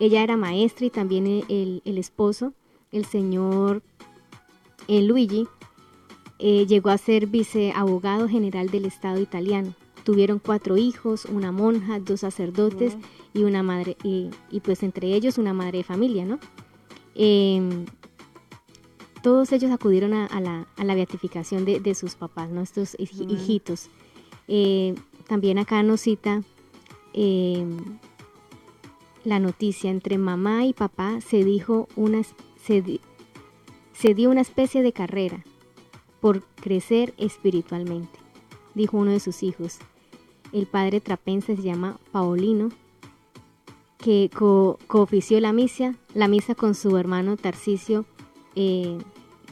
Ella 0.00 0.22
era 0.22 0.36
maestra 0.36 0.86
y 0.86 0.90
también 0.90 1.26
el, 1.48 1.98
esposo, 1.98 2.54
el 2.92 3.04
señor 3.04 3.82
eh, 4.86 5.02
Luigi, 5.02 5.46
eh, 6.38 6.66
llegó 6.66 6.90
a 6.90 6.98
ser 6.98 7.26
viceabogado 7.26 8.28
general 8.28 8.70
del 8.70 8.84
Estado 8.84 9.20
italiano. 9.20 9.74
Tuvieron 10.08 10.38
cuatro 10.38 10.78
hijos, 10.78 11.26
una 11.26 11.52
monja, 11.52 12.00
dos 12.00 12.20
sacerdotes 12.20 12.96
y 13.34 13.42
una 13.42 13.62
madre, 13.62 13.98
y, 14.02 14.30
pues 14.64 14.82
entre 14.82 15.08
ellos 15.08 15.36
una 15.36 15.52
madre 15.52 15.76
de 15.76 15.84
familia, 15.84 16.24
¿no? 16.24 16.38
Em, 17.14 17.84
todos 19.22 19.52
ellos 19.52 19.70
acudieron 19.70 20.14
a, 20.14 20.40
la, 20.40 20.94
beatificación 20.94 21.66
de, 21.66 21.94
sus 21.94 22.14
papás, 22.14 22.48
¿no? 22.48 22.62
Estos 22.62 22.96
hijitos. 22.98 23.90
Eh, 24.48 24.94
también 25.26 25.58
acá 25.58 25.82
nos 25.82 26.00
cita 26.00 26.42
em, 27.12 27.76
la 29.24 29.38
noticia, 29.40 29.90
entre 29.90 30.16
mamá 30.16 30.64
y 30.64 30.72
papá 30.72 31.20
se 31.20 31.44
dijo 31.44 31.86
una, 31.96 32.22
se, 32.64 33.00
se 33.92 34.14
dio 34.14 34.30
una 34.30 34.40
especie 34.40 34.82
de 34.82 34.94
carrera 34.94 35.44
por 36.22 36.44
crecer 36.54 37.12
espiritualmente, 37.18 38.18
dijo 38.74 38.96
uno 38.96 39.10
de 39.10 39.20
sus 39.20 39.42
hijos 39.42 39.80
el 40.52 40.66
padre 40.66 41.00
trapense 41.00 41.56
se 41.56 41.62
llama 41.62 41.98
Paulino, 42.12 42.70
que 43.98 44.30
co 44.32 44.78
coofició 44.86 45.40
la 45.40 45.52
misa, 45.52 45.94
la 46.14 46.28
misa 46.28 46.54
con 46.54 46.74
su 46.74 46.96
hermano 46.96 47.36
Tarcisio 47.36 48.04
eh, 48.54 48.98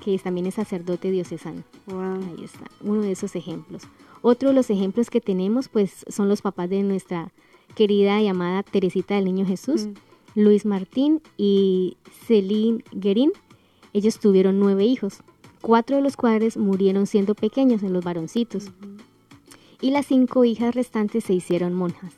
que 0.02 0.18
también 0.18 0.46
es 0.46 0.54
sacerdote 0.54 1.10
diocesano. 1.10 1.62
Ahí 1.88 2.44
está, 2.44 2.64
uno 2.80 3.02
de 3.02 3.12
esos 3.12 3.34
ejemplos. 3.36 3.82
Otro 4.22 4.48
de 4.48 4.54
los 4.54 4.70
ejemplos 4.70 5.10
que 5.10 5.20
tenemos, 5.20 5.68
pues, 5.68 6.04
son 6.08 6.28
los 6.28 6.42
papás 6.42 6.68
de 6.70 6.82
nuestra 6.82 7.32
querida 7.74 8.20
y 8.20 8.28
amada 8.28 8.62
Teresita 8.62 9.14
del 9.14 9.26
Niño 9.26 9.46
Jesús, 9.46 9.86
mm. 9.86 10.40
Luis 10.40 10.66
Martín 10.66 11.22
y 11.36 11.96
Celine 12.26 12.82
Guerin. 12.92 13.32
Ellos 13.92 14.18
tuvieron 14.18 14.58
nueve 14.58 14.84
hijos, 14.84 15.22
cuatro 15.62 15.96
de 15.96 16.02
los 16.02 16.16
cuales 16.16 16.56
murieron 16.56 17.06
siendo 17.06 17.34
pequeños 17.34 17.82
en 17.82 17.92
los 17.92 18.04
varoncitos. 18.04 18.70
Y 19.80 19.90
las 19.90 20.06
cinco 20.06 20.44
hijas 20.44 20.74
restantes 20.74 21.24
se 21.24 21.34
hicieron 21.34 21.74
monjas. 21.74 22.14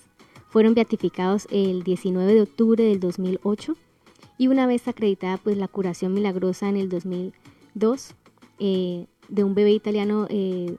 Fueron 0.48 0.74
beatificados 0.74 1.46
el 1.50 1.82
19 1.82 2.34
de 2.34 2.42
octubre 2.42 2.84
del 2.84 3.00
2008 3.00 3.76
y 4.38 4.48
una 4.48 4.66
vez 4.66 4.86
acreditada 4.88 5.36
pues 5.36 5.56
la 5.56 5.68
curación 5.68 6.14
milagrosa 6.14 6.68
en 6.68 6.76
el 6.76 6.88
2002 6.88 8.14
eh, 8.60 9.06
de 9.28 9.44
un 9.44 9.54
bebé 9.54 9.72
italiano 9.72 10.26
eh, 10.30 10.76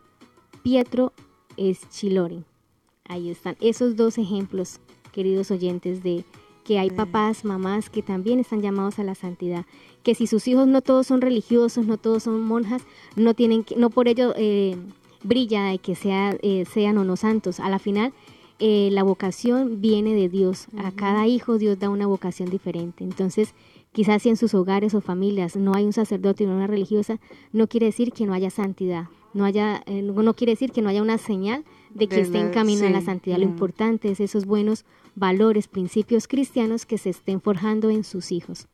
Pietro 0.63 1.13
Schilori. 1.57 2.45
Ahí 3.07 3.29
están 3.29 3.57
esos 3.59 3.95
dos 3.95 4.17
ejemplos, 4.17 4.79
queridos 5.11 5.51
oyentes, 5.51 6.03
de 6.03 6.23
que 6.63 6.77
hay 6.77 6.91
papás, 6.91 7.43
mamás 7.45 7.89
que 7.89 8.03
también 8.03 8.39
están 8.39 8.61
llamados 8.61 8.99
a 8.99 9.03
la 9.03 9.15
santidad, 9.15 9.65
que 10.03 10.13
si 10.13 10.27
sus 10.27 10.47
hijos 10.47 10.67
no 10.67 10.81
todos 10.81 11.07
son 11.07 11.19
religiosos, 11.19 11.87
no 11.87 11.97
todos 11.97 12.23
son 12.23 12.41
monjas, 12.41 12.83
no 13.15 13.33
tienen 13.33 13.63
que, 13.63 13.75
no 13.75 13.89
por 13.89 14.07
ello 14.07 14.33
eh, 14.37 14.77
brilla 15.23 15.65
de 15.65 15.79
que 15.79 15.95
sea, 15.95 16.37
eh, 16.41 16.65
sean 16.65 16.97
o 16.97 17.03
no 17.03 17.15
santos. 17.15 17.59
A 17.59 17.69
la 17.69 17.79
final, 17.79 18.13
eh, 18.59 18.89
la 18.91 19.03
vocación 19.03 19.81
viene 19.81 20.13
de 20.13 20.29
Dios. 20.29 20.67
A 20.77 20.91
cada 20.91 21.27
hijo 21.27 21.57
Dios 21.57 21.79
da 21.79 21.89
una 21.89 22.07
vocación 22.07 22.49
diferente. 22.49 23.03
Entonces, 23.03 23.53
quizás 23.91 24.21
si 24.21 24.29
en 24.29 24.37
sus 24.37 24.53
hogares 24.53 24.93
o 24.93 25.01
familias 25.01 25.55
no 25.55 25.73
hay 25.75 25.85
un 25.85 25.93
sacerdote 25.93 26.43
y 26.43 26.47
una 26.47 26.67
religiosa, 26.67 27.19
no 27.53 27.67
quiere 27.67 27.87
decir 27.87 28.11
que 28.11 28.25
no 28.25 28.33
haya 28.33 28.49
santidad. 28.49 29.05
No, 29.31 29.45
haya, 29.45 29.83
no 29.87 30.33
quiere 30.33 30.53
decir 30.53 30.71
que 30.71 30.81
no 30.81 30.89
haya 30.89 31.03
una 31.03 31.19
señal 31.19 31.63
de 31.93 32.07
que 32.07 32.19
esté 32.19 32.39
en 32.39 32.49
camino 32.49 32.87
a 32.87 32.89
la 32.89 33.01
santidad. 33.01 33.37
Lo 33.37 33.43
importante 33.43 34.09
es 34.09 34.19
esos 34.19 34.45
buenos 34.45 34.85
valores, 35.13 35.67
principios 35.67 36.27
cristianos 36.27 36.87
que 36.87 36.97
se 36.97 37.11
estén 37.11 37.39
forjando 37.39 37.91
en 37.91 38.03
sus 38.03 38.31
hijos. 38.31 38.67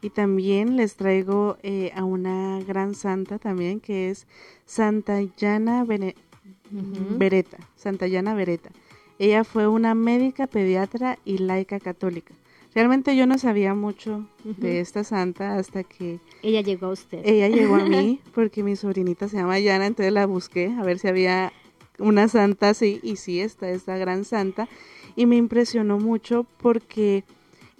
Y 0.00 0.10
también 0.10 0.76
les 0.76 0.96
traigo 0.96 1.56
eh, 1.62 1.90
a 1.94 2.04
una 2.04 2.60
gran 2.62 2.94
santa 2.94 3.38
también 3.38 3.80
que 3.80 4.10
es 4.10 4.26
Santa 4.64 5.20
Yana 5.22 5.84
Beretta. 5.84 7.58
Santa 7.74 8.06
Yana 8.06 8.34
Beretta. 8.34 8.70
Ella 9.18 9.42
fue 9.42 9.66
una 9.66 9.94
médica, 9.94 10.46
pediatra 10.46 11.18
y 11.24 11.38
laica 11.38 11.80
católica. 11.80 12.34
Realmente 12.74 13.16
yo 13.16 13.26
no 13.26 13.38
sabía 13.38 13.74
mucho 13.74 14.28
de 14.44 14.80
esta 14.80 15.02
santa 15.02 15.56
hasta 15.56 15.82
que... 15.82 16.20
Ella 16.42 16.60
llegó 16.60 16.86
a 16.86 16.90
usted. 16.90 17.22
Ella 17.24 17.48
llegó 17.48 17.76
a 17.76 17.84
mí 17.84 18.20
porque 18.34 18.62
mi 18.62 18.76
sobrinita 18.76 19.28
se 19.28 19.38
llama 19.38 19.58
Yana, 19.58 19.86
entonces 19.86 20.12
la 20.12 20.26
busqué 20.26 20.72
a 20.78 20.84
ver 20.84 20.98
si 21.00 21.08
había 21.08 21.52
una 21.98 22.28
santa 22.28 22.70
así, 22.70 23.00
y 23.02 23.16
sí, 23.16 23.40
está 23.40 23.70
esta 23.70 23.96
gran 23.96 24.24
santa, 24.24 24.68
y 25.16 25.26
me 25.26 25.36
impresionó 25.36 25.98
mucho 25.98 26.46
porque 26.58 27.24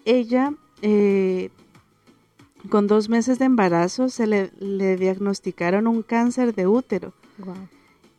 ella, 0.04 0.54
eh, 0.82 1.50
con 2.70 2.86
dos 2.86 3.08
meses 3.08 3.38
de 3.38 3.46
embarazo, 3.46 4.08
se 4.08 4.26
le, 4.26 4.96
diagnosticaron 4.96 5.86
un 5.86 6.02
cáncer 6.02 6.54
de 6.54 6.66
útero. 6.66 7.12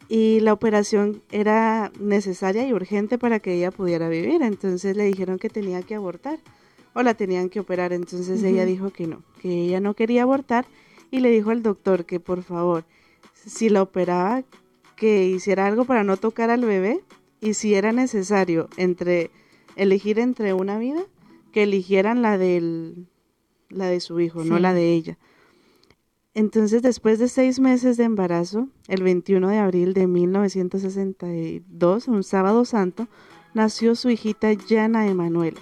Y 0.07 0.39
la 0.39 0.53
operación 0.53 1.21
era 1.29 1.91
necesaria 1.99 2.67
y 2.67 2.73
urgente 2.73 3.17
para 3.17 3.39
que 3.39 3.53
ella 3.53 3.71
pudiera 3.71 4.09
vivir, 4.09 4.41
entonces 4.41 4.95
le 4.95 5.03
dijeron 5.03 5.37
que 5.37 5.49
tenía 5.49 5.83
que 5.83 5.95
abortar 5.95 6.39
o 6.93 7.03
la 7.03 7.13
tenían 7.13 7.49
que 7.49 7.59
operar, 7.59 7.93
entonces 7.93 8.41
ella 8.43 8.65
dijo 8.65 8.89
que 8.89 9.05
no, 9.05 9.21
que 9.41 9.65
ella 9.65 9.79
no 9.79 9.93
quería 9.93 10.23
abortar 10.23 10.65
y 11.11 11.19
le 11.19 11.29
dijo 11.29 11.51
al 11.51 11.61
doctor 11.61 12.05
que 12.05 12.19
por 12.19 12.41
favor, 12.41 12.85
si 13.33 13.69
la 13.69 13.83
operaba, 13.83 14.43
que 14.95 15.27
hiciera 15.27 15.65
algo 15.67 15.85
para 15.85 16.03
no 16.03 16.17
tocar 16.17 16.49
al 16.49 16.65
bebé 16.65 17.01
y 17.39 17.53
si 17.53 17.73
era 17.73 17.91
necesario 17.91 18.67
entre 18.77 19.31
elegir 19.75 20.19
entre 20.19 20.53
una 20.53 20.77
vida, 20.77 21.01
que 21.53 21.63
eligieran 21.63 22.21
la 22.21 22.37
del 22.37 23.07
la 23.69 23.87
de 23.87 23.99
su 23.99 24.19
hijo, 24.19 24.43
no 24.43 24.57
la 24.59 24.73
de 24.73 24.93
ella. 24.93 25.17
Entonces, 26.33 26.81
después 26.81 27.19
de 27.19 27.27
seis 27.27 27.59
meses 27.59 27.97
de 27.97 28.05
embarazo, 28.05 28.69
el 28.87 29.03
21 29.03 29.49
de 29.49 29.57
abril 29.57 29.93
de 29.93 30.07
1962, 30.07 32.07
un 32.07 32.23
sábado 32.23 32.65
santo, 32.65 33.07
nació 33.53 33.95
su 33.95 34.09
hijita 34.09 34.53
Yana 34.53 35.07
Emanuela. 35.07 35.59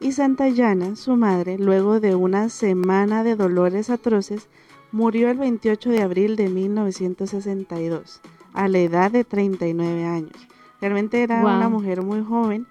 Y 0.00 0.12
Santa 0.12 0.48
Yana, 0.48 0.96
su 0.96 1.16
madre, 1.16 1.58
luego 1.58 2.00
de 2.00 2.14
una 2.14 2.48
semana 2.48 3.24
de 3.24 3.36
dolores 3.36 3.88
atroces, 3.88 4.48
murió 4.92 5.30
el 5.30 5.38
28 5.38 5.90
de 5.90 6.02
abril 6.02 6.36
de 6.36 6.48
1962 6.48 8.20
a 8.52 8.68
la 8.68 8.78
edad 8.78 9.10
de 9.10 9.24
39 9.24 10.04
años. 10.04 10.36
Realmente 10.80 11.22
era 11.22 11.40
una 11.40 11.68
mujer 11.68 12.02
muy 12.02 12.22
joven 12.22 12.66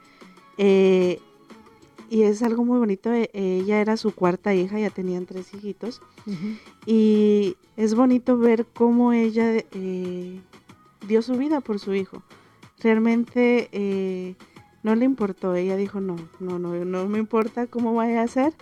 eh, 0.58 1.20
y 2.14 2.22
es 2.22 2.44
algo 2.44 2.64
muy 2.64 2.78
bonito. 2.78 3.12
Eh, 3.12 3.30
ella 3.34 3.82
era 3.82 3.98
su 3.98 4.14
cuarta 4.14 4.54
hija, 4.54 4.78
ya 4.80 4.92
tenían 4.92 5.26
tres 5.26 5.52
hijitos. 5.52 6.00
Y 6.86 7.58
es 7.76 7.96
bonito 7.96 8.38
ver 8.38 8.68
cómo 8.72 9.14
ella 9.14 9.58
eh, 9.72 10.40
dio 11.08 11.22
su 11.24 11.36
vida 11.38 11.60
por 11.60 11.80
su 11.80 11.96
hijo. 11.96 12.22
Realmente 12.84 14.38
no 14.84 14.94
le 14.94 15.06
importó. 15.06 15.56
Ella 15.56 15.76
dijo, 15.76 16.02
no, 16.02 16.18
no, 16.40 16.60
no, 16.60 16.86
no 16.86 17.08
me 17.08 17.18
importa 17.18 17.66
cómo 17.66 17.96
vaya 17.96 18.22
a 18.22 18.28
ser, 18.28 18.54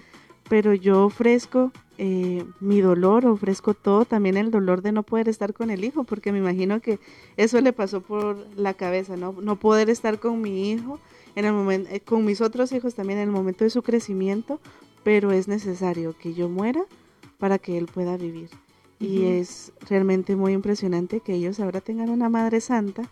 pero 0.48 0.74
yo 0.74 1.04
ofrezco 1.04 1.74
eh, 2.04 2.44
mi 2.60 2.82
dolor, 2.82 3.28
ofrezco 3.28 3.76
todo, 3.76 4.06
también 4.06 4.36
el 4.36 4.50
dolor 4.50 4.82
de 4.82 4.92
no 4.92 5.04
poder 5.04 5.30
estar 5.30 5.54
con 5.54 5.70
el 5.70 5.84
hijo, 5.84 6.04
porque 6.04 6.32
me 6.32 6.40
imagino 6.40 6.80
que 6.80 7.00
eso 7.38 7.62
le 7.62 7.74
pasó 7.74 8.02
por 8.02 8.38
la 8.56 8.74
cabeza, 8.74 9.18
¿no? 9.18 9.36
No 9.40 9.58
poder 9.58 9.90
estar 9.92 10.20
con 10.20 10.42
mi 10.42 10.72
hijo, 10.72 11.00
en 11.36 11.46
el 11.46 11.54
momento, 11.54 11.90
eh, 11.92 12.02
con 12.02 12.26
mis 12.26 12.42
otros 12.42 12.72
hijos 12.72 12.96
también 12.96 13.20
en 13.20 13.30
el 13.30 13.32
momento 13.32 13.64
de 13.64 13.70
su 13.70 13.84
crecimiento, 13.84 14.60
pero 15.04 15.32
es 15.32 15.48
necesario 15.48 16.16
que 16.18 16.34
yo 16.34 16.50
muera 16.50 16.86
para 17.38 17.58
que 17.58 17.78
él 17.78 17.88
pueda 17.88 18.18
vivir. 18.18 18.50
Y 19.00 19.24
es 19.24 19.74
realmente 19.90 20.36
muy 20.36 20.54
impresionante 20.54 21.22
que 21.22 21.34
ellos 21.34 21.60
ahora 21.60 21.82
tengan 21.82 22.12
una 22.12 22.30
madre 22.30 22.62
santa 22.62 23.10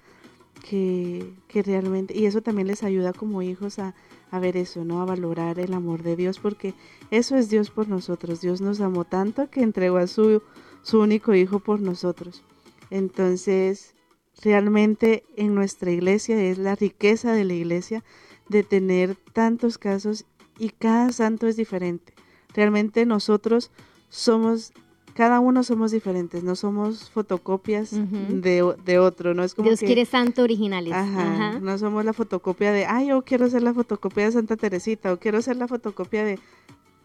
que, 0.64 1.34
que 1.48 1.64
realmente, 1.64 2.16
y 2.16 2.28
eso 2.28 2.42
también 2.44 2.68
les 2.68 2.84
ayuda 2.84 3.12
como 3.12 3.42
hijos 3.42 3.80
a, 3.80 3.96
a 4.30 4.40
ver 4.40 4.56
eso, 4.56 4.86
¿no? 4.86 5.02
A 5.02 5.06
valorar 5.06 5.58
el 5.58 5.74
amor 5.74 6.04
de 6.04 6.16
Dios, 6.16 6.40
porque 6.40 6.76
eso 7.10 7.38
es 7.38 7.50
Dios 7.50 7.72
por 7.72 7.88
nosotros. 7.88 8.42
Dios 8.42 8.62
nos 8.62 8.82
amó 8.82 9.04
tanto 9.04 9.50
que 9.50 9.64
entregó 9.64 9.98
a 9.98 10.06
su, 10.06 10.44
su 10.84 11.00
único 11.00 11.34
hijo 11.34 11.60
por 11.60 11.82
nosotros. 11.82 12.44
Entonces, 12.92 13.96
realmente 14.42 15.24
en 15.36 15.56
nuestra 15.56 15.92
iglesia 15.92 16.42
es 16.42 16.58
la 16.58 16.76
riqueza 16.76 17.34
de 17.34 17.44
la 17.44 17.54
iglesia 17.54 18.04
de 18.48 18.64
tener 18.64 19.16
tantos 19.34 19.78
casos 19.78 20.26
y 20.58 20.70
cada 20.70 21.12
santo 21.12 21.48
es 21.48 21.56
diferente. 21.56 22.14
Realmente 22.54 23.06
nosotros 23.06 23.72
somos 24.10 24.74
cada 25.14 25.42
uno 25.42 25.64
somos 25.64 25.92
diferentes, 25.92 26.46
no 26.46 26.56
somos 26.56 27.10
fotocopias 27.10 27.92
de, 27.92 28.76
de, 28.86 29.00
otro, 29.00 29.34
no 29.34 29.44
es 29.44 29.54
como 29.54 29.68
Dios 29.68 29.82
quiere 29.82 30.06
santo 30.06 30.44
originales. 30.44 30.94
Ajá, 30.94 31.60
no 31.60 31.78
somos 31.78 32.06
la 32.06 32.14
fotocopia 32.14 32.72
de, 32.72 32.86
ay, 32.86 33.08
yo 33.08 33.22
quiero 33.24 33.50
ser 33.50 33.64
la 33.64 33.74
fotocopia 33.74 34.26
de 34.26 34.32
Santa 34.32 34.56
Teresita 34.56 35.12
o 35.12 35.18
quiero 35.18 35.42
ser 35.42 35.58
la 35.58 35.68
fotocopia 35.68 36.24
de 36.24 36.40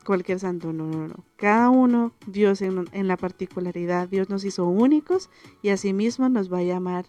cualquier 0.05 0.38
santo, 0.38 0.73
no, 0.73 0.87
no, 0.87 1.09
no. 1.09 1.25
Cada 1.35 1.70
uno, 1.70 2.12
Dios 2.29 2.62
en, 2.62 2.85
en 2.92 3.09
la 3.09 3.16
particularidad, 3.16 4.09
Dios 4.09 4.31
nos 4.31 4.44
hizo 4.44 4.64
únicos 4.64 5.29
y 5.61 5.70
asimismo 5.70 6.29
nos 6.29 6.53
va 6.53 6.59
a 6.59 6.62
llamar 6.62 7.07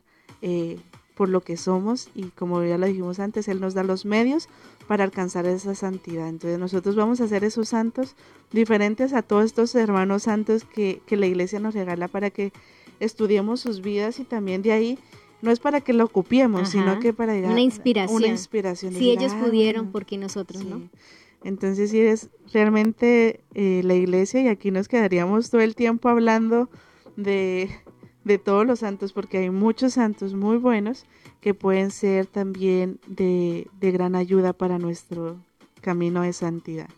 eh, 0.47 0.77
por 1.15 1.27
lo 1.27 1.41
que 1.41 1.57
somos 1.57 2.09
y 2.13 2.25
como 2.25 2.63
ya 2.63 2.77
lo 2.77 2.85
dijimos 2.85 3.19
antes, 3.19 3.47
Él 3.47 3.59
nos 3.59 3.73
da 3.73 3.81
los 3.83 4.05
medios 4.05 4.47
para 4.87 5.03
alcanzar 5.03 5.47
esa 5.47 5.73
santidad. 5.73 6.29
Entonces 6.29 6.59
nosotros 6.59 6.95
vamos 6.95 7.19
a 7.19 7.27
ser 7.27 7.43
esos 7.43 7.69
santos 7.69 8.15
diferentes 8.51 9.13
a 9.13 9.23
todos 9.23 9.45
estos 9.45 9.73
hermanos 9.73 10.23
santos 10.23 10.63
que, 10.63 11.01
la 11.09 11.25
iglesia 11.25 11.59
nos 11.59 11.73
regala 11.73 12.07
para 12.07 12.29
que 12.29 12.53
estudiemos 12.99 13.59
sus 13.59 13.81
vidas 13.81 14.19
y 14.19 14.23
también 14.23 14.61
de 14.61 14.71
ahí 14.71 14.99
no 15.41 15.49
es 15.49 15.59
para 15.59 15.81
que 15.81 15.93
lo 15.93 16.03
ocupiemos, 16.03 16.69
sino 16.69 16.99
que 16.99 17.11
para 17.11 17.33
llegar 17.33 17.51
una 17.51 17.61
inspiración. 17.61 18.17
Una 18.17 18.27
inspiración 18.27 18.93
si 18.93 19.09
ellos 19.09 19.33
pudieron, 19.33 19.91
¿por 19.91 20.05
qué 20.05 20.19
nosotros 20.19 20.63
no? 20.63 20.81
Entonces 21.43 21.89
sí 21.89 22.01
es 22.01 22.29
realmente 22.53 23.41
eh, 23.55 23.81
la 23.83 23.95
iglesia 23.95 24.41
y 24.41 24.47
aquí 24.47 24.69
nos 24.69 24.87
quedaríamos 24.87 25.49
todo 25.49 25.61
el 25.61 25.75
tiempo 25.75 26.09
hablando 26.09 26.69
de 27.15 27.69
de 28.25 28.39
todos 28.39 28.65
los 28.65 28.79
santos, 28.79 29.13
porque 29.13 29.37
hay 29.37 29.49
muchos 29.51 29.93
santos 29.93 30.33
muy 30.33 30.57
buenos 30.57 31.05
que 31.39 31.53
pueden 31.53 31.91
ser 31.91 32.25
también 32.25 32.99
de, 33.07 33.69
gran 33.79 34.15
ayuda 34.15 34.51
para 34.51 34.79
nuestro 34.79 35.37
camino 35.79 36.23
de 36.23 36.33
santidad. 36.33 36.89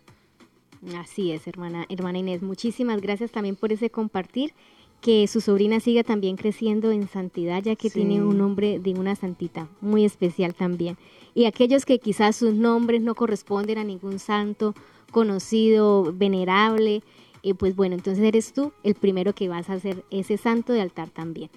Así 0.95 1.31
es, 1.31 1.45
hermana, 1.45 1.85
hermana 1.89 2.19
Inés. 2.19 2.41
Muchísimas 2.41 3.01
gracias 3.01 3.31
también 3.31 3.55
por 3.55 3.71
ese 3.71 3.91
compartir. 3.91 4.53
Que 5.01 5.27
su 5.27 5.41
sobrina 5.41 5.79
siga 5.79 6.03
también 6.03 6.37
creciendo 6.37 6.91
en 6.91 7.07
santidad, 7.07 7.61
ya 7.61 7.75
que 7.75 7.91
tiene 7.91 8.23
un 8.23 8.35
nombre 8.35 8.79
de 8.79 8.95
una 8.95 9.15
santita 9.15 9.69
muy 9.79 10.03
especial 10.03 10.55
también. 10.55 10.97
Y 11.35 11.45
aquellos 11.45 11.85
que 11.85 11.99
quizás 11.99 12.35
sus 12.35 12.55
nombres 12.55 13.03
no 13.03 13.13
corresponden 13.13 13.77
a 13.77 13.83
ningún 13.83 14.17
santo 14.17 14.73
conocido, 15.11 16.11
venerable, 16.13 17.03
eh, 17.49 17.55
pues 17.55 17.75
bueno, 17.75 17.95
entonces 17.95 18.23
eres 18.23 18.53
tú 18.53 18.73
el 18.83 18.95
primero 18.95 19.33
que 19.33 19.47
vas 19.47 19.69
a 19.69 19.73
hacer 19.73 20.03
ese 20.11 20.37
santo 20.37 20.73
de 20.73 20.81
altar 20.81 21.09
también. 21.09 21.49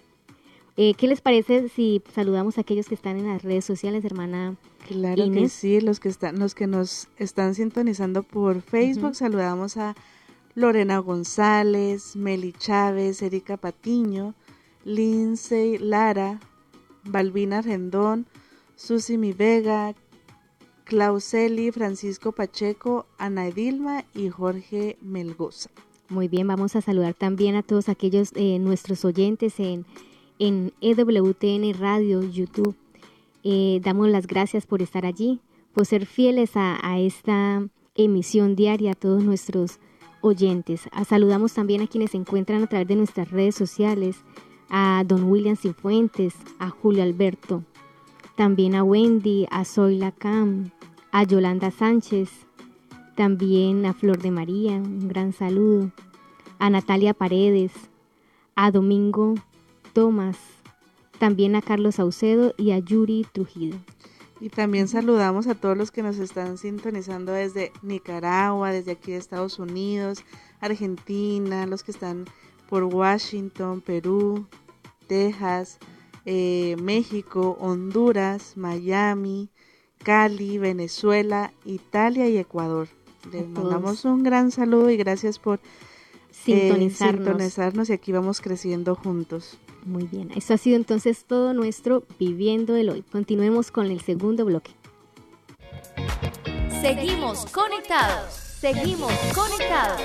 Eh, 0.77 0.95
¿Qué 0.95 1.09
les 1.09 1.21
parece 1.21 1.69
si 1.69 2.01
saludamos 2.15 2.57
a 2.57 2.61
aquellos 2.61 2.87
que 2.87 2.95
están 2.95 3.19
en 3.19 3.27
las 3.27 3.43
redes 3.43 3.65
sociales, 3.65 4.05
hermana? 4.05 4.57
Claro 4.87 5.31
que 5.31 5.49
sí, 5.49 5.81
los 5.81 6.01
que 6.01 6.09
están, 6.09 6.39
los 6.39 6.55
que 6.55 6.67
nos 6.67 7.09
están 7.17 7.55
sintonizando 7.55 8.23
por 8.23 8.63
Facebook, 8.63 9.15
saludamos 9.15 9.77
a 9.77 9.95
Lorena 10.55 10.99
González, 10.99 12.17
Meli 12.17 12.53
Chávez, 12.53 13.21
Erika 13.23 13.57
Patiño, 13.57 14.35
Lindsay 14.85 15.77
Lara, 15.79 16.41
Balbina 17.05 17.63
Rendón, 17.63 18.27
Susi 18.77 19.19
Mi 19.19 19.33
Vega, 19.33 19.95
Clauseli, 20.91 21.71
Francisco 21.71 22.33
Pacheco, 22.33 23.07
Ana 23.17 23.47
Edilma 23.47 24.05
y 24.13 24.29
Jorge 24.29 24.99
Melgoza. 25.01 25.71
Muy 26.09 26.27
bien, 26.27 26.49
vamos 26.49 26.75
a 26.75 26.81
saludar 26.81 27.15
también 27.15 27.55
a 27.55 27.63
todos 27.63 27.89
aquellos 27.89 28.33
eh, 28.35 28.59
nuestros 28.59 29.05
oyentes 29.05 29.61
en, 29.61 29.87
en 30.41 30.73
EWTN 30.81 31.79
Radio, 31.79 32.25
YouTube. 32.25 32.75
Eh, 33.45 33.81
damos 33.85 34.09
las 34.09 34.27
gracias 34.27 34.67
por 34.67 34.83
estar 34.83 35.07
allí, 35.07 35.39
por 35.75 35.87
ser 35.87 36.07
fieles 36.07 36.57
a, 36.57 36.99
esta 36.99 37.65
emisión 37.95 38.57
diaria 38.57 38.91
a 38.91 38.97
todos 38.97 39.23
nuestros 39.23 39.79
oyentes. 40.23 40.89
Ah, 40.91 41.05
saludamos 41.05 41.55
también 41.55 41.83
a 41.83 41.87
quienes 41.87 42.11
se 42.11 42.17
encuentran 42.17 42.65
a 42.65 42.67
través 42.67 42.89
de 42.89 42.97
nuestras 42.97 43.31
redes 43.31 43.55
sociales, 43.55 44.17
a 44.69 45.05
don 45.07 45.23
William 45.31 45.55
Cifuentes, 45.55 46.35
a 46.59 46.69
Julio 46.69 47.05
Alberto, 47.05 47.63
también 48.35 48.75
a 48.75 48.83
Wendy, 48.83 49.47
a 49.53 49.65
Zoila 49.65 50.11
Cam, 50.11 50.73
a 51.13 51.25
Yolanda 51.25 51.71
Sánchez, 51.71 52.31
también 53.17 53.85
a 53.87 53.93
Flor 53.95 54.19
de 54.23 54.31
María, 54.31 54.73
un 54.73 55.09
gran 55.09 55.33
saludo, 55.33 55.91
a 56.59 56.71
Natalia 56.71 57.15
Paredes, 57.15 57.73
a 58.55 58.71
Domingo 58.71 59.35
Tomás, 59.93 60.39
también 61.19 61.57
a 61.57 61.63
Carlos 61.63 61.97
Saucedo 61.97 62.55
y 62.57 62.71
a 62.71 62.79
Yuri 62.79 63.27
Trujillo. 63.33 63.77
Y 64.41 64.49
también 64.49 64.89
saludamos 64.89 65.49
a 65.49 65.55
todos 65.55 65.77
los 65.77 65.91
que 65.91 66.03
nos 66.03 66.19
están 66.19 66.57
sintonizando 66.57 67.33
desde 67.33 67.73
Nicaragua, 67.83 68.73
desde 68.73 68.93
aquí 68.93 69.13
de 69.13 69.19
Estados 69.19 69.59
Unidos, 69.59 70.25
Argentina, 70.61 71.67
los 71.67 71.83
que 71.83 71.91
están 71.91 72.25
por 72.69 72.85
Washington, 72.85 73.83
Perú, 73.83 74.47
Texas, 75.09 75.79
eh, 76.25 76.77
México, 76.81 77.59
Honduras, 77.61 78.57
Miami, 78.57 79.51
Cali, 80.03 80.59
Venezuela, 80.59 81.53
Italia 81.65 82.29
y 82.29 82.39
Ecuador. 82.39 82.89
Les 83.33 83.47
mandamos 83.47 84.05
un 84.05 84.23
gran 84.23 84.51
saludo 84.51 84.91
y 84.91 84.97
gracias 84.97 85.39
por 85.39 85.59
eh, 85.59 85.61
sintonizarnos. 86.33 87.27
sintonizarnos 87.27 87.91
y 87.91 87.93
aquí 87.93 88.13
vamos 88.13 88.41
creciendo 88.41 88.95
juntos. 88.95 89.59
Muy 89.85 90.05
bien, 90.05 90.31
eso 90.35 90.55
ha 90.55 90.59
sido 90.59 90.77
entonces 90.77 91.25
todo 91.25 91.55
nuestro 91.55 92.05
Viviendo 92.19 92.77
el 92.77 92.91
Hoy. 92.91 93.03
Continuemos 93.03 93.71
con 93.71 93.87
el 93.87 94.01
segundo 94.01 94.45
bloque. 94.45 94.73
Seguimos 96.81 97.47
conectados, 97.47 98.33
seguimos 98.33 99.13
conectados. 99.35 100.01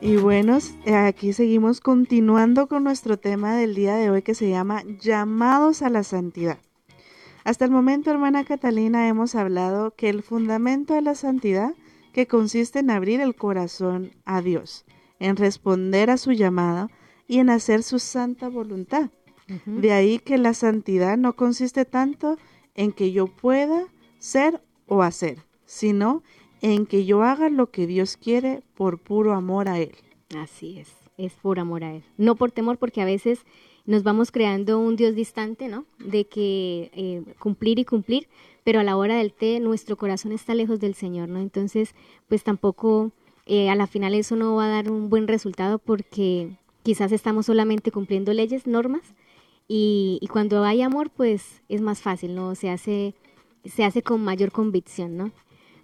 Y 0.00 0.16
bueno, 0.16 0.58
aquí 0.94 1.32
seguimos 1.32 1.80
continuando 1.80 2.68
con 2.68 2.84
nuestro 2.84 3.18
tema 3.18 3.56
del 3.56 3.74
día 3.74 3.96
de 3.96 4.10
hoy 4.10 4.22
que 4.22 4.34
se 4.34 4.48
llama 4.48 4.82
llamados 5.00 5.82
a 5.82 5.90
la 5.90 6.04
santidad. 6.04 6.58
Hasta 7.44 7.64
el 7.64 7.70
momento, 7.70 8.10
hermana 8.10 8.44
Catalina, 8.44 9.08
hemos 9.08 9.34
hablado 9.34 9.94
que 9.94 10.08
el 10.08 10.22
fundamento 10.22 10.94
de 10.94 11.02
la 11.02 11.14
santidad 11.14 11.74
que 12.12 12.26
consiste 12.26 12.78
en 12.80 12.90
abrir 12.90 13.20
el 13.20 13.34
corazón 13.34 14.12
a 14.24 14.40
Dios 14.40 14.84
en 15.20 15.36
responder 15.36 16.10
a 16.10 16.16
su 16.16 16.32
llamada 16.32 16.90
y 17.26 17.38
en 17.38 17.50
hacer 17.50 17.82
su 17.82 17.98
santa 17.98 18.48
voluntad. 18.48 19.10
De 19.64 19.92
ahí 19.92 20.18
que 20.18 20.36
la 20.36 20.52
santidad 20.52 21.16
no 21.16 21.34
consiste 21.34 21.86
tanto 21.86 22.36
en 22.74 22.92
que 22.92 23.12
yo 23.12 23.26
pueda 23.26 23.86
ser 24.18 24.62
o 24.86 25.02
hacer, 25.02 25.38
sino 25.64 26.22
en 26.60 26.86
que 26.86 27.04
yo 27.04 27.22
haga 27.22 27.48
lo 27.48 27.70
que 27.70 27.86
Dios 27.86 28.16
quiere 28.16 28.62
por 28.74 28.98
puro 28.98 29.34
amor 29.34 29.68
a 29.68 29.78
Él. 29.78 29.92
Así 30.36 30.78
es, 30.78 30.88
es 31.16 31.32
por 31.34 31.58
amor 31.58 31.84
a 31.84 31.94
Él. 31.94 32.02
No 32.16 32.36
por 32.36 32.50
temor, 32.50 32.78
porque 32.78 33.00
a 33.00 33.04
veces 33.04 33.44
nos 33.86 34.02
vamos 34.02 34.30
creando 34.30 34.78
un 34.78 34.96
Dios 34.96 35.14
distante, 35.14 35.68
¿no? 35.68 35.86
De 35.98 36.26
que 36.26 36.90
eh, 36.94 37.22
cumplir 37.38 37.78
y 37.78 37.84
cumplir, 37.84 38.28
pero 38.64 38.80
a 38.80 38.84
la 38.84 38.96
hora 38.96 39.16
del 39.16 39.32
té 39.32 39.60
nuestro 39.60 39.96
corazón 39.96 40.32
está 40.32 40.54
lejos 40.54 40.78
del 40.80 40.94
Señor, 40.94 41.28
¿no? 41.28 41.40
Entonces, 41.40 41.94
pues 42.28 42.44
tampoco 42.44 43.12
eh, 43.46 43.70
a 43.70 43.74
la 43.74 43.86
final 43.86 44.14
eso 44.14 44.36
no 44.36 44.56
va 44.56 44.66
a 44.66 44.68
dar 44.68 44.90
un 44.90 45.08
buen 45.08 45.26
resultado 45.26 45.78
porque 45.78 46.58
quizás 46.82 47.12
estamos 47.12 47.46
solamente 47.46 47.90
cumpliendo 47.90 48.34
leyes, 48.34 48.66
normas, 48.66 49.14
y, 49.70 50.26
cuando 50.32 50.64
hay 50.64 50.80
amor, 50.80 51.10
pues 51.10 51.60
es 51.68 51.82
más 51.82 52.00
fácil, 52.00 52.34
¿no? 52.34 52.54
Se 52.54 52.70
hace, 52.70 53.14
se 53.66 53.84
hace 53.84 54.02
con 54.02 54.24
mayor 54.24 54.50
convicción, 54.50 55.18
¿no? 55.18 55.30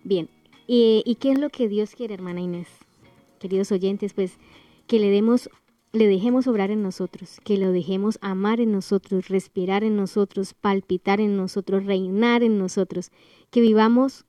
Bien, 0.03 0.31
¿y 0.67 1.17
qué 1.21 1.33
es 1.33 1.39
lo 1.39 1.51
que 1.51 1.69
Dios 1.69 1.95
quiere, 1.95 2.15
hermana 2.15 2.41
Inés? 2.41 2.69
Queridos 3.39 3.73
oyentes, 3.73 4.15
pues 4.15 4.39
que 4.87 4.99
le 4.99 5.11
demos 5.11 5.51
le 5.95 6.09
dejemos 6.09 6.49
obrar 6.49 6.73
en 6.73 6.83
nosotros, 6.83 7.39
que 7.45 7.57
lo 7.57 7.71
dejemos 7.71 8.19
amar 8.21 8.61
en 8.61 8.73
nosotros, 8.73 9.29
respirar 9.29 9.85
en 9.85 9.95
nosotros, 9.95 10.53
palpitar 10.53 11.21
en 11.21 11.37
nosotros, 11.37 11.87
reinar 11.87 12.43
en 12.43 12.59
nosotros, 12.59 13.13
que 13.51 13.61
vivamos 13.61 14.27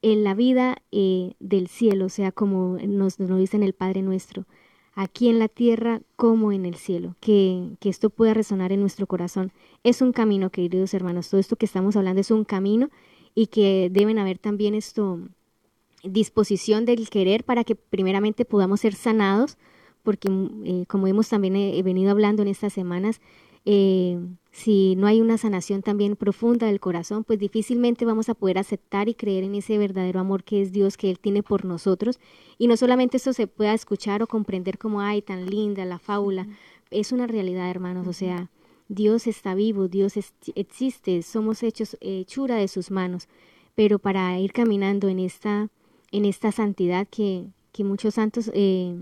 en 0.00 0.24
la 0.24 0.32
vida 0.32 0.78
eh, 0.92 1.34
del 1.40 1.68
cielo, 1.68 2.06
o 2.06 2.08
sea, 2.08 2.32
como 2.32 2.78
nos, 2.78 3.20
nos 3.20 3.38
dice 3.38 3.58
en 3.58 3.62
el 3.64 3.74
Padre 3.74 4.00
nuestro, 4.00 4.46
aquí 4.94 5.28
en 5.28 5.38
la 5.38 5.48
tierra 5.48 6.00
como 6.16 6.52
en 6.52 6.64
el 6.64 6.76
cielo, 6.76 7.16
que, 7.20 7.76
que, 7.80 7.90
esto 7.90 8.08
pueda 8.08 8.32
resonar 8.32 8.72
en 8.72 8.80
nuestro 8.80 9.06
corazón. 9.06 9.52
Es 9.82 10.00
un 10.00 10.12
camino, 10.12 10.48
queridos 10.48 10.94
hermanos, 10.94 11.28
todo 11.28 11.38
esto 11.38 11.56
que 11.56 11.66
estamos 11.66 11.96
hablando 11.96 12.22
es 12.22 12.30
un 12.30 12.44
camino 12.44 12.88
y 13.34 13.48
que 13.48 13.90
deben 13.92 14.18
haber 14.18 14.38
también 14.38 14.74
esto 14.74 15.20
disposición 16.04 16.84
del 16.84 17.08
querer 17.10 17.44
para 17.44 17.64
que 17.64 17.74
primeramente 17.74 18.44
podamos 18.44 18.80
ser 18.80 18.94
sanados, 18.94 19.58
porque 20.02 20.28
eh, 20.64 20.84
como 20.86 21.06
hemos 21.06 21.28
también 21.28 21.56
he 21.56 21.82
venido 21.82 22.10
hablando 22.10 22.42
en 22.42 22.48
estas 22.48 22.72
semanas, 22.72 23.20
eh, 23.66 24.18
si 24.52 24.94
no 24.96 25.06
hay 25.06 25.20
una 25.20 25.38
sanación 25.38 25.82
también 25.82 26.16
profunda 26.16 26.66
del 26.66 26.80
corazón, 26.80 27.24
pues 27.24 27.38
difícilmente 27.38 28.04
vamos 28.04 28.28
a 28.28 28.34
poder 28.34 28.58
aceptar 28.58 29.08
y 29.08 29.14
creer 29.14 29.44
en 29.44 29.54
ese 29.54 29.78
verdadero 29.78 30.20
amor 30.20 30.44
que 30.44 30.60
es 30.62 30.72
Dios, 30.72 30.96
que 30.96 31.10
Él 31.10 31.18
tiene 31.18 31.42
por 31.42 31.64
nosotros. 31.64 32.20
Y 32.58 32.68
no 32.68 32.76
solamente 32.76 33.16
esto 33.16 33.32
se 33.32 33.46
pueda 33.46 33.74
escuchar 33.74 34.22
o 34.22 34.26
comprender 34.26 34.78
como, 34.78 35.00
ay, 35.00 35.22
tan 35.22 35.46
linda 35.46 35.84
la 35.84 35.98
fábula, 35.98 36.46
es 36.90 37.10
una 37.10 37.26
realidad, 37.26 37.70
hermanos, 37.70 38.06
o 38.06 38.12
sea, 38.12 38.50
Dios 38.88 39.26
está 39.26 39.54
vivo, 39.54 39.88
Dios 39.88 40.14
existe, 40.54 41.22
somos 41.22 41.62
hechos 41.62 41.96
hechura 42.00 42.56
de 42.56 42.68
sus 42.68 42.90
manos, 42.90 43.28
pero 43.74 43.98
para 43.98 44.38
ir 44.38 44.52
caminando 44.52 45.08
en 45.08 45.18
esta, 45.18 45.70
en 46.14 46.24
esta 46.24 46.52
santidad 46.52 47.08
que, 47.08 47.46
que 47.72 47.82
muchos 47.82 48.14
santos 48.14 48.48
eh, 48.54 48.94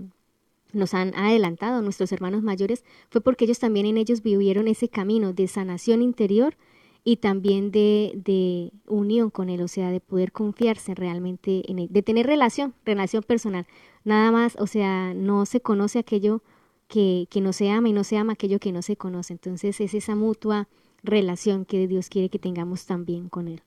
nos 0.71 0.95
han 0.95 1.13
adelantado 1.13 1.83
nuestros 1.83 2.11
hermanos 2.11 2.41
mayores 2.41 2.83
fue 3.11 3.21
porque 3.21 3.45
ellos 3.45 3.59
también 3.59 3.85
en 3.85 3.97
ellos 3.97 4.23
vivieron 4.23 4.67
ese 4.67 4.89
camino 4.89 5.31
de 5.31 5.47
sanación 5.47 6.01
interior 6.01 6.55
y 7.03 7.17
también 7.17 7.69
de, 7.69 8.13
de 8.15 8.71
unión 8.87 9.29
con 9.29 9.49
él, 9.49 9.61
o 9.61 9.67
sea, 9.67 9.91
de 9.91 9.99
poder 9.99 10.31
confiarse 10.31 10.95
realmente 10.95 11.69
en 11.69 11.79
él, 11.79 11.87
de 11.91 12.01
tener 12.01 12.25
relación, 12.25 12.73
relación 12.83 13.21
personal. 13.21 13.67
Nada 14.03 14.31
más, 14.31 14.55
o 14.57 14.65
sea, 14.65 15.13
no 15.13 15.45
se 15.45 15.59
conoce 15.59 15.99
aquello 15.99 16.41
que, 16.87 17.27
que 17.29 17.41
no 17.41 17.53
se 17.53 17.69
ama 17.69 17.89
y 17.89 17.93
no 17.93 18.03
se 18.03 18.17
ama 18.17 18.33
aquello 18.33 18.57
que 18.57 18.71
no 18.71 18.81
se 18.81 18.95
conoce. 18.95 19.33
Entonces 19.33 19.79
es 19.81 19.93
esa 19.93 20.15
mutua 20.15 20.67
relación 21.03 21.65
que 21.65 21.87
Dios 21.87 22.09
quiere 22.09 22.29
que 22.29 22.39
tengamos 22.39 22.87
también 22.87 23.29
con 23.29 23.47
él. 23.49 23.61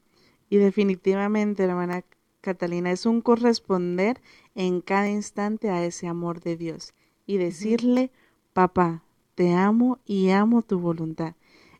Y 0.49 0.57
definitivamente, 0.57 1.62
hermana 1.62 2.03
Catalina, 2.47 2.92
es 2.92 3.07
un 3.07 3.22
corresponder 3.22 4.20
en 4.55 4.80
cada 4.80 5.11
instante 5.11 5.68
a 5.68 5.84
ese 5.84 6.07
amor 6.07 6.40
de 6.40 6.57
Dios 6.57 6.94
y 7.26 7.38
decirle, 7.38 8.12
papá, 8.53 9.03
te 9.34 9.53
amo 9.53 9.99
y 10.07 10.30
amo 10.30 10.62
tu 10.62 10.78
voluntad. 10.78 11.34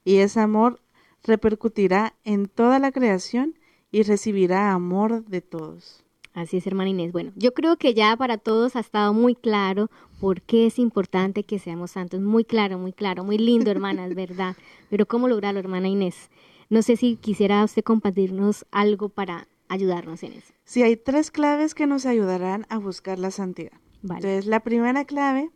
Y 0.05 0.17
ese 0.17 0.41
amor 0.41 0.81
repercutirá 1.23 2.15
en 2.25 2.49
toda 2.49 2.81
la 2.81 2.91
creación 2.91 3.55
y 3.93 4.03
recibirá 4.03 4.73
amor 4.73 5.25
de 5.27 5.41
todos. 5.41 6.03
Así 6.35 6.57
es, 6.57 6.67
hermana 6.67 6.91
Inés. 6.91 7.13
Bueno, 7.13 7.31
yo 7.37 7.55
creo 7.55 7.77
que 7.77 7.95
ya 7.95 8.17
para 8.17 8.37
todos 8.37 8.75
ha 8.75 8.81
estado 8.81 9.15
muy 9.15 9.37
claro 9.37 9.89
por 10.21 10.43
qué 10.43 10.67
es 10.67 10.81
importante 10.81 11.45
que 11.45 11.61
seamos 11.61 11.93
santos. 11.93 12.21
Muy 12.21 12.45
claro, 12.45 12.77
muy 12.77 12.93
claro, 12.93 13.23
muy 13.23 13.39
lindo, 13.39 13.71
hermana, 13.71 14.05
es 14.05 14.17
verdad. 14.17 14.57
Pero 14.91 15.07
¿cómo 15.07 15.29
lograrlo, 15.29 15.61
hermana 15.61 15.87
Inés? 15.87 16.29
No 16.71 16.83
sé 16.83 16.97
si 16.97 17.15
quisiera 17.15 17.63
usted 17.63 17.85
compartirnos 17.85 18.67
algo 18.73 19.09
para 19.09 19.47
ayudarnos 19.69 20.23
en 20.23 20.33
eso. 20.35 20.53
Sí, 20.65 20.83
hay 20.83 20.97
tres 20.97 21.31
claves 21.31 21.75
que 21.75 21.87
nos 21.87 22.07
ayudarán 22.07 22.67
a 22.69 22.79
buscar 22.79 23.19
la 23.19 23.31
santidad. 23.31 23.73
Entonces, 24.03 24.47
la 24.47 24.61
primera 24.61 25.05
clave 25.05 25.51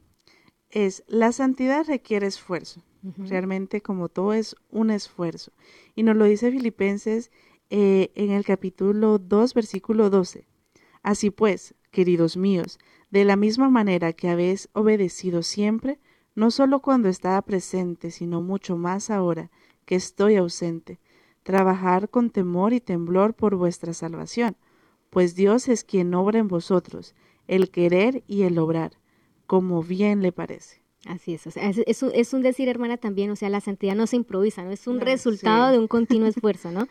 es 0.71 1.05
la 1.07 1.33
santidad 1.33 1.87
requiere 1.87 2.27
esfuerzo. 2.27 2.83
Realmente, 3.17 3.81
como 3.81 4.11
todo 4.11 4.35
es 4.35 4.57
un 4.71 4.91
esfuerzo. 4.91 5.53
Y 5.95 6.03
nos 6.03 6.17
lo 6.17 6.27
dice 6.27 6.51
Filipenses 6.51 7.31
eh, 7.71 8.13
en 8.15 8.31
el 8.31 8.45
capítulo 8.45 9.19
2, 9.19 9.55
versículo 9.55 10.11
12. 10.11 10.47
Así 11.03 11.31
pues, 11.31 11.75
queridos 11.91 12.37
míos, 12.37 12.79
de 13.11 13.25
la 13.25 13.37
misma 13.37 13.71
manera 13.71 14.13
que 14.13 14.29
habéis 14.29 14.69
obedecido 14.73 15.43
siempre, 15.43 15.99
no 16.35 16.51
solo 16.51 16.81
cuando 16.81 17.09
estaba 17.09 17.41
presente, 17.43 18.11
sino 18.11 18.43
mucho 18.43 18.77
más 18.77 19.11
ahora 19.11 19.51
que 19.85 19.95
estoy 19.95 20.37
ausente, 20.37 21.01
trabajar 21.51 22.09
con 22.09 22.31
temor 22.31 22.73
y 22.73 22.81
temblor 22.81 23.35
por 23.35 23.57
vuestra 23.57 23.93
salvación, 23.93 24.57
pues 25.11 25.35
Dios 25.35 25.69
es 25.69 25.83
quien 25.83 26.15
obra 26.15 26.39
en 26.39 26.47
vosotros, 26.47 27.17
el 27.49 27.71
querer 27.71 28.23
y 28.29 28.43
el 28.43 28.57
obrar, 28.57 28.93
como 29.49 29.83
bien 29.83 30.23
le 30.23 30.31
parece. 30.31 30.81
Así 31.07 31.35
es, 31.35 31.49
o 31.49 31.51
sea, 31.51 31.69
es, 31.69 32.33
un, 32.33 32.43
decir, 32.43 32.69
hermana, 32.69 32.99
también, 32.99 33.31
o 33.31 33.37
sea, 33.37 33.49
la 33.49 33.61
santidad 33.61 33.97
no 33.97 34.07
se 34.07 34.15
improvisa, 34.15 34.63
¿no? 34.63 34.71
Es 34.71 34.87
un 34.87 35.01
resultado 35.01 35.73
de 35.73 35.79
un 35.81 35.89
continuo 35.89 36.29
esfuerzo, 36.29 36.71
¿no? 36.71 36.87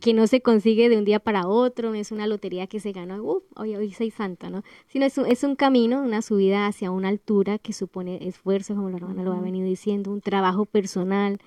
que 0.00 0.14
no 0.14 0.26
se 0.26 0.40
consigue 0.40 0.88
de 0.88 0.98
un 0.98 1.04
día 1.04 1.20
para 1.20 1.46
otro, 1.46 1.90
no 1.90 1.94
es 1.94 2.10
una 2.10 2.26
lotería 2.26 2.66
que 2.66 2.80
se 2.80 2.90
gana, 2.90 3.22
uff, 3.22 3.44
hoy, 3.54 3.76
hoy 3.76 3.92
soy 3.92 4.10
santa, 4.10 4.50
¿no? 4.50 4.64
Sino 4.88 5.06
es 5.06 5.16
un, 5.16 5.26
es 5.26 5.44
un 5.44 5.54
camino, 5.54 6.02
una 6.02 6.22
subida 6.22 6.66
hacia 6.66 6.90
una 6.90 7.06
altura 7.08 7.58
que 7.58 7.72
supone 7.72 8.18
esfuerzo, 8.26 8.74
como 8.74 8.90
la 8.90 8.96
hermana 8.96 9.22
lo 9.22 9.32
ha 9.32 9.40
venido 9.40 9.68
diciendo, 9.68 10.10
un 10.10 10.20
trabajo 10.20 10.64
personal, 10.64 11.38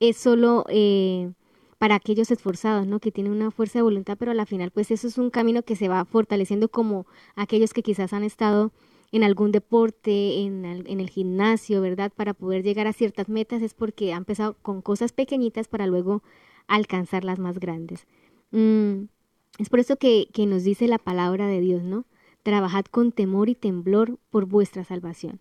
es 0.00 0.16
solo 0.16 0.64
eh, 0.68 1.30
para 1.78 1.94
aquellos 1.94 2.30
esforzados, 2.30 2.86
¿no? 2.86 3.00
Que 3.00 3.12
tienen 3.12 3.32
una 3.32 3.50
fuerza 3.50 3.78
de 3.78 3.82
voluntad, 3.82 4.16
pero 4.18 4.30
a 4.30 4.34
la 4.34 4.46
final, 4.46 4.70
pues 4.70 4.90
eso 4.90 5.06
es 5.06 5.18
un 5.18 5.30
camino 5.30 5.62
que 5.62 5.76
se 5.76 5.88
va 5.88 6.04
fortaleciendo 6.04 6.68
como 6.68 7.06
aquellos 7.34 7.72
que 7.72 7.82
quizás 7.82 8.12
han 8.12 8.24
estado 8.24 8.72
en 9.12 9.22
algún 9.22 9.52
deporte, 9.52 10.40
en 10.40 10.64
el, 10.64 11.10
gimnasio, 11.10 11.80
¿verdad? 11.80 12.12
Para 12.14 12.34
poder 12.34 12.62
llegar 12.62 12.86
a 12.86 12.92
ciertas 12.92 13.28
metas 13.28 13.62
es 13.62 13.74
porque 13.74 14.12
han 14.12 14.18
empezado 14.18 14.56
con 14.62 14.82
cosas 14.82 15.12
pequeñitas 15.12 15.68
para 15.68 15.86
luego 15.86 16.22
alcanzar 16.66 17.24
las 17.24 17.38
más 17.38 17.58
grandes. 17.58 18.06
Mm, 18.50 19.04
es 19.58 19.68
por 19.68 19.80
eso 19.80 19.96
que, 19.96 20.28
que 20.32 20.46
nos 20.46 20.64
dice 20.64 20.88
la 20.88 20.98
palabra 20.98 21.46
de 21.46 21.60
Dios, 21.60 21.82
¿no? 21.82 22.04
Trabajad 22.42 22.84
con 22.86 23.12
temor 23.12 23.48
y 23.48 23.54
temblor 23.54 24.18
por 24.30 24.46
vuestra 24.46 24.84
salvación. 24.84 25.40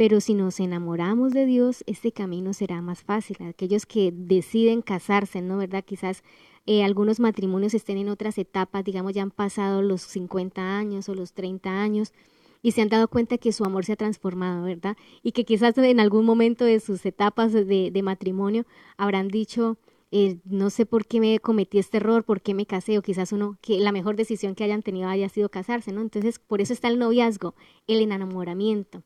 Pero 0.00 0.22
si 0.22 0.32
nos 0.32 0.60
enamoramos 0.60 1.34
de 1.34 1.44
Dios, 1.44 1.84
este 1.86 2.10
camino 2.10 2.54
será 2.54 2.80
más 2.80 3.02
fácil. 3.02 3.36
Aquellos 3.46 3.84
que 3.84 4.10
deciden 4.16 4.80
casarse, 4.80 5.42
¿no? 5.42 5.58
¿Verdad? 5.58 5.84
Quizás 5.84 6.24
eh, 6.64 6.82
algunos 6.84 7.20
matrimonios 7.20 7.74
estén 7.74 7.98
en 7.98 8.08
otras 8.08 8.38
etapas, 8.38 8.82
digamos, 8.82 9.12
ya 9.12 9.20
han 9.20 9.30
pasado 9.30 9.82
los 9.82 10.00
50 10.00 10.78
años 10.78 11.10
o 11.10 11.14
los 11.14 11.34
30 11.34 11.82
años 11.82 12.14
y 12.62 12.72
se 12.72 12.80
han 12.80 12.88
dado 12.88 13.08
cuenta 13.08 13.36
que 13.36 13.52
su 13.52 13.62
amor 13.62 13.84
se 13.84 13.92
ha 13.92 13.96
transformado, 13.96 14.64
¿verdad? 14.64 14.96
Y 15.22 15.32
que 15.32 15.44
quizás 15.44 15.76
en 15.76 16.00
algún 16.00 16.24
momento 16.24 16.64
de 16.64 16.80
sus 16.80 17.04
etapas 17.04 17.52
de, 17.52 18.00
matrimonio 18.02 18.64
habrán 18.96 19.28
dicho, 19.28 19.76
eh, 20.12 20.38
no 20.46 20.70
sé 20.70 20.86
por 20.86 21.04
qué 21.04 21.20
me 21.20 21.40
cometí 21.40 21.78
este 21.78 21.98
error, 21.98 22.24
por 22.24 22.40
qué 22.40 22.54
me 22.54 22.64
casé, 22.64 22.96
o 22.96 23.02
quizás 23.02 23.32
uno, 23.32 23.58
que 23.60 23.78
la 23.78 23.92
mejor 23.92 24.16
decisión 24.16 24.54
que 24.54 24.64
hayan 24.64 24.80
tenido 24.80 25.10
haya 25.10 25.28
sido 25.28 25.50
casarse, 25.50 25.92
¿no? 25.92 26.00
Entonces, 26.00 26.38
por 26.38 26.62
eso 26.62 26.72
está 26.72 26.88
el 26.88 26.98
noviazgo, 26.98 27.54
el 27.86 28.00
enamoramiento. 28.00 29.02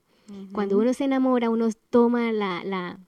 Cuando 0.52 0.78
uno 0.78 0.94
se 0.94 1.04
enamora, 1.04 1.50
uno 1.50 1.68
toma 1.90 2.32
la, 2.32 2.64
la, 2.64 2.98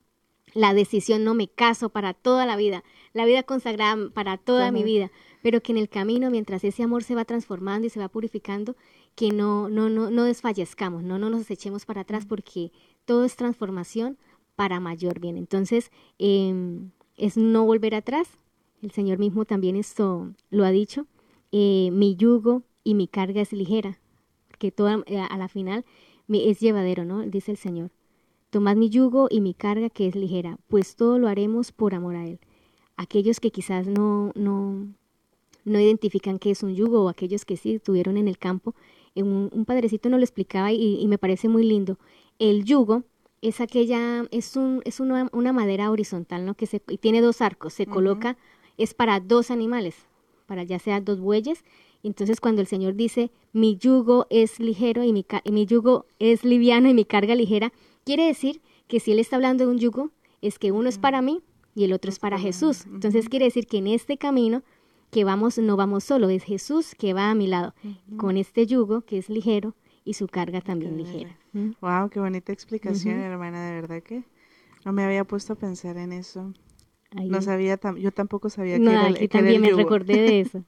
la, 0.52 0.74
decisión, 0.74 1.24
no 1.24 1.34
me 1.34 1.48
caso 1.48 1.88
para 1.88 2.12
toda 2.12 2.44
la 2.44 2.56
vida, 2.56 2.84
la 3.14 3.24
vida 3.24 3.42
consagrada 3.42 4.10
para 4.10 4.36
toda 4.36 4.70
mi 4.70 4.84
vida, 4.84 5.10
pero 5.42 5.62
que 5.62 5.72
en 5.72 5.78
el 5.78 5.88
camino, 5.88 6.30
mientras 6.30 6.62
ese 6.64 6.82
amor 6.82 7.04
se 7.04 7.14
va 7.14 7.24
transformando 7.24 7.86
y 7.86 7.90
se 7.90 8.00
va 8.00 8.08
purificando, 8.08 8.76
que 9.14 9.30
no, 9.30 9.70
no, 9.70 9.88
no, 9.88 10.10
no 10.10 10.24
desfallezcamos, 10.24 11.02
no, 11.02 11.18
no 11.18 11.30
nos 11.30 11.50
echemos 11.50 11.86
para 11.86 12.02
atrás, 12.02 12.26
porque 12.26 12.70
todo 13.06 13.24
es 13.24 13.34
transformación 13.36 14.18
para 14.56 14.78
mayor 14.78 15.20
bien. 15.20 15.36
Entonces, 15.38 15.90
eh, 16.18 16.80
es 17.16 17.36
no 17.36 17.64
volver 17.64 17.94
atrás. 17.94 18.28
El 18.82 18.90
Señor 18.90 19.18
mismo 19.18 19.44
también 19.44 19.76
esto 19.76 20.32
lo 20.50 20.64
ha 20.64 20.70
dicho. 20.70 21.06
Eh, 21.52 21.90
mi 21.92 22.16
yugo 22.16 22.62
y 22.84 22.94
mi 22.94 23.08
carga 23.08 23.40
es 23.40 23.52
ligera, 23.52 23.98
que 24.58 24.70
toda, 24.70 25.02
eh, 25.06 25.18
a 25.18 25.36
la 25.36 25.48
final 25.48 25.84
es 26.28 26.60
llevadero, 26.60 27.04
¿no? 27.04 27.22
Dice 27.22 27.50
el 27.52 27.56
Señor. 27.56 27.90
Tomad 28.50 28.76
mi 28.76 28.88
yugo 28.88 29.28
y 29.30 29.40
mi 29.40 29.54
carga 29.54 29.90
que 29.90 30.06
es 30.06 30.14
ligera, 30.14 30.58
pues 30.68 30.96
todo 30.96 31.18
lo 31.18 31.28
haremos 31.28 31.72
por 31.72 31.94
amor 31.94 32.16
a 32.16 32.26
Él. 32.26 32.38
Aquellos 32.96 33.40
que 33.40 33.50
quizás 33.50 33.86
no, 33.86 34.32
no, 34.34 34.86
no 35.64 35.80
identifican 35.80 36.38
qué 36.38 36.52
es 36.52 36.62
un 36.62 36.74
yugo 36.74 37.04
o 37.04 37.08
aquellos 37.08 37.44
que 37.44 37.56
sí 37.56 37.74
estuvieron 37.74 38.16
en 38.16 38.28
el 38.28 38.38
campo, 38.38 38.74
un, 39.14 39.50
un 39.52 39.64
padrecito 39.64 40.08
nos 40.08 40.20
lo 40.20 40.24
explicaba 40.24 40.72
y, 40.72 41.00
y 41.00 41.08
me 41.08 41.18
parece 41.18 41.48
muy 41.48 41.64
lindo. 41.64 41.98
El 42.38 42.64
yugo 42.64 43.02
es 43.42 43.60
aquella, 43.60 44.26
es, 44.30 44.56
un, 44.56 44.82
es 44.84 45.00
una, 45.00 45.28
una 45.32 45.52
madera 45.52 45.90
horizontal, 45.90 46.44
¿no? 46.44 46.54
Que 46.54 46.66
se, 46.66 46.82
y 46.88 46.98
tiene 46.98 47.20
dos 47.20 47.40
arcos, 47.40 47.72
se 47.72 47.86
coloca, 47.86 48.36
es 48.76 48.94
para 48.94 49.20
dos 49.20 49.50
animales, 49.50 49.96
para 50.46 50.64
ya 50.64 50.78
sea 50.78 51.00
dos 51.00 51.20
bueyes. 51.20 51.64
Entonces 52.06 52.40
cuando 52.40 52.60
el 52.60 52.66
Señor 52.66 52.94
dice, 52.94 53.30
mi 53.52 53.76
yugo 53.76 54.26
es 54.30 54.60
ligero 54.60 55.02
y 55.02 55.12
mi, 55.12 55.26
y 55.44 55.52
mi 55.52 55.66
yugo 55.66 56.06
es 56.18 56.44
liviano 56.44 56.88
y 56.88 56.94
mi 56.94 57.04
carga 57.04 57.34
ligera, 57.34 57.72
quiere 58.04 58.26
decir 58.26 58.60
que 58.86 59.00
si 59.00 59.12
Él 59.12 59.18
está 59.18 59.36
hablando 59.36 59.64
de 59.64 59.70
un 59.70 59.78
yugo, 59.78 60.10
es 60.40 60.58
que 60.58 60.72
uno 60.72 60.88
es 60.88 60.98
para 60.98 61.22
mí 61.22 61.42
y 61.74 61.84
el 61.84 61.92
otro 61.92 62.10
es 62.10 62.18
para 62.18 62.38
Jesús. 62.38 62.86
Entonces 62.86 63.28
quiere 63.28 63.46
decir 63.46 63.66
que 63.66 63.78
en 63.78 63.88
este 63.88 64.16
camino 64.18 64.62
que 65.10 65.24
vamos, 65.24 65.58
no 65.58 65.76
vamos 65.76 66.04
solo, 66.04 66.28
es 66.30 66.44
Jesús 66.44 66.94
que 66.96 67.12
va 67.12 67.30
a 67.30 67.34
mi 67.34 67.46
lado, 67.46 67.74
con 68.16 68.36
este 68.36 68.66
yugo 68.66 69.02
que 69.02 69.18
es 69.18 69.28
ligero 69.28 69.74
y 70.04 70.14
su 70.14 70.28
carga 70.28 70.60
también 70.60 70.96
ligera. 70.96 71.36
Wow, 71.80 72.10
qué 72.10 72.20
bonita 72.20 72.52
explicación, 72.52 73.18
hermana, 73.18 73.66
de 73.66 73.80
verdad 73.80 74.02
que 74.02 74.24
no 74.84 74.92
me 74.92 75.04
había 75.04 75.24
puesto 75.24 75.54
a 75.54 75.56
pensar 75.56 75.96
en 75.96 76.12
eso. 76.12 76.52
No 77.12 77.40
sabía, 77.40 77.78
yo 77.98 78.12
tampoco 78.12 78.50
sabía 78.50 78.78
que 78.78 78.84
era, 78.84 79.06
aquí 79.06 79.28
también 79.28 79.62
me 79.62 79.72
recordé 79.72 80.14
de 80.14 80.40
eso. 80.40 80.64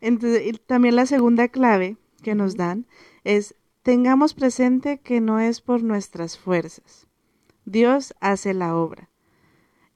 Entonces, 0.00 0.60
también 0.66 0.96
la 0.96 1.06
segunda 1.06 1.48
clave 1.48 1.96
que 2.22 2.34
nos 2.34 2.56
dan 2.56 2.86
es 3.24 3.54
tengamos 3.82 4.34
presente 4.34 4.98
que 4.98 5.20
no 5.20 5.40
es 5.40 5.60
por 5.60 5.82
nuestras 5.82 6.38
fuerzas. 6.38 7.06
Dios 7.64 8.14
hace 8.20 8.52
la 8.52 8.76
obra. 8.76 9.10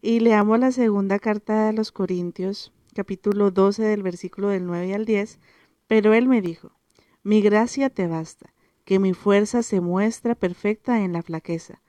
Y 0.00 0.20
leamos 0.20 0.58
la 0.58 0.70
segunda 0.70 1.18
carta 1.18 1.66
de 1.66 1.72
los 1.72 1.90
Corintios, 1.90 2.72
capítulo 2.94 3.50
12 3.50 3.82
del 3.82 4.02
versículo 4.02 4.48
del 4.48 4.66
9 4.66 4.94
al 4.94 5.04
10, 5.04 5.40
pero 5.86 6.14
él 6.14 6.28
me 6.28 6.40
dijo, 6.40 6.72
mi 7.22 7.40
gracia 7.40 7.90
te 7.90 8.06
basta, 8.06 8.54
que 8.84 8.98
mi 8.98 9.14
fuerza 9.14 9.62
se 9.62 9.80
muestra 9.80 10.34
perfecta 10.34 11.00
en 11.00 11.12
la 11.12 11.22
flaqueza. 11.22 11.80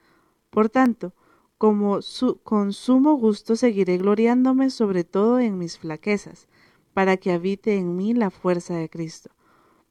Por 0.49 0.69
tanto, 0.69 1.13
como 1.57 2.01
su, 2.01 2.39
con 2.41 2.73
sumo 2.73 3.15
gusto 3.15 3.55
seguiré 3.55 3.97
gloriándome 3.97 4.69
sobre 4.69 5.03
todo 5.03 5.39
en 5.39 5.57
mis 5.57 5.77
flaquezas, 5.77 6.47
para 6.93 7.17
que 7.17 7.31
habite 7.31 7.75
en 7.77 7.95
mí 7.95 8.13
la 8.13 8.29
fuerza 8.29 8.75
de 8.75 8.89
Cristo. 8.89 9.29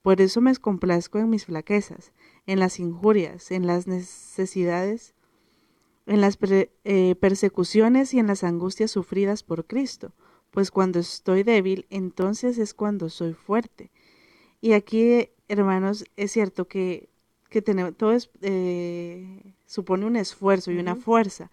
Por 0.02 0.20
eso 0.20 0.40
me 0.40 0.54
complazco 0.56 1.18
en 1.18 1.30
mis 1.30 1.46
flaquezas, 1.46 2.12
en 2.46 2.58
las 2.58 2.78
injurias, 2.78 3.50
en 3.50 3.66
las 3.66 3.86
necesidades, 3.86 5.14
en 6.06 6.20
las 6.20 6.38
eh, 6.84 7.14
persecuciones 7.18 8.12
y 8.12 8.18
en 8.18 8.26
las 8.26 8.44
angustias 8.44 8.90
sufridas 8.90 9.42
por 9.42 9.66
Cristo, 9.66 10.12
pues 10.50 10.70
cuando 10.70 10.98
estoy 10.98 11.42
débil, 11.42 11.86
entonces 11.90 12.58
es 12.58 12.74
cuando 12.74 13.08
soy 13.08 13.32
fuerte. 13.32 13.90
Y 14.60 14.72
aquí 14.72 15.30
hermanos, 15.48 16.04
es 16.16 16.32
cierto 16.32 16.66
que, 16.68 17.08
que 17.48 17.62
tenemos, 17.62 17.96
todo 17.96 18.12
es, 18.12 18.30
eh, 18.42 19.54
supone 19.66 20.06
un 20.06 20.16
esfuerzo 20.16 20.72
y 20.72 20.78
una 20.78 20.96
fuerza, 20.96 21.50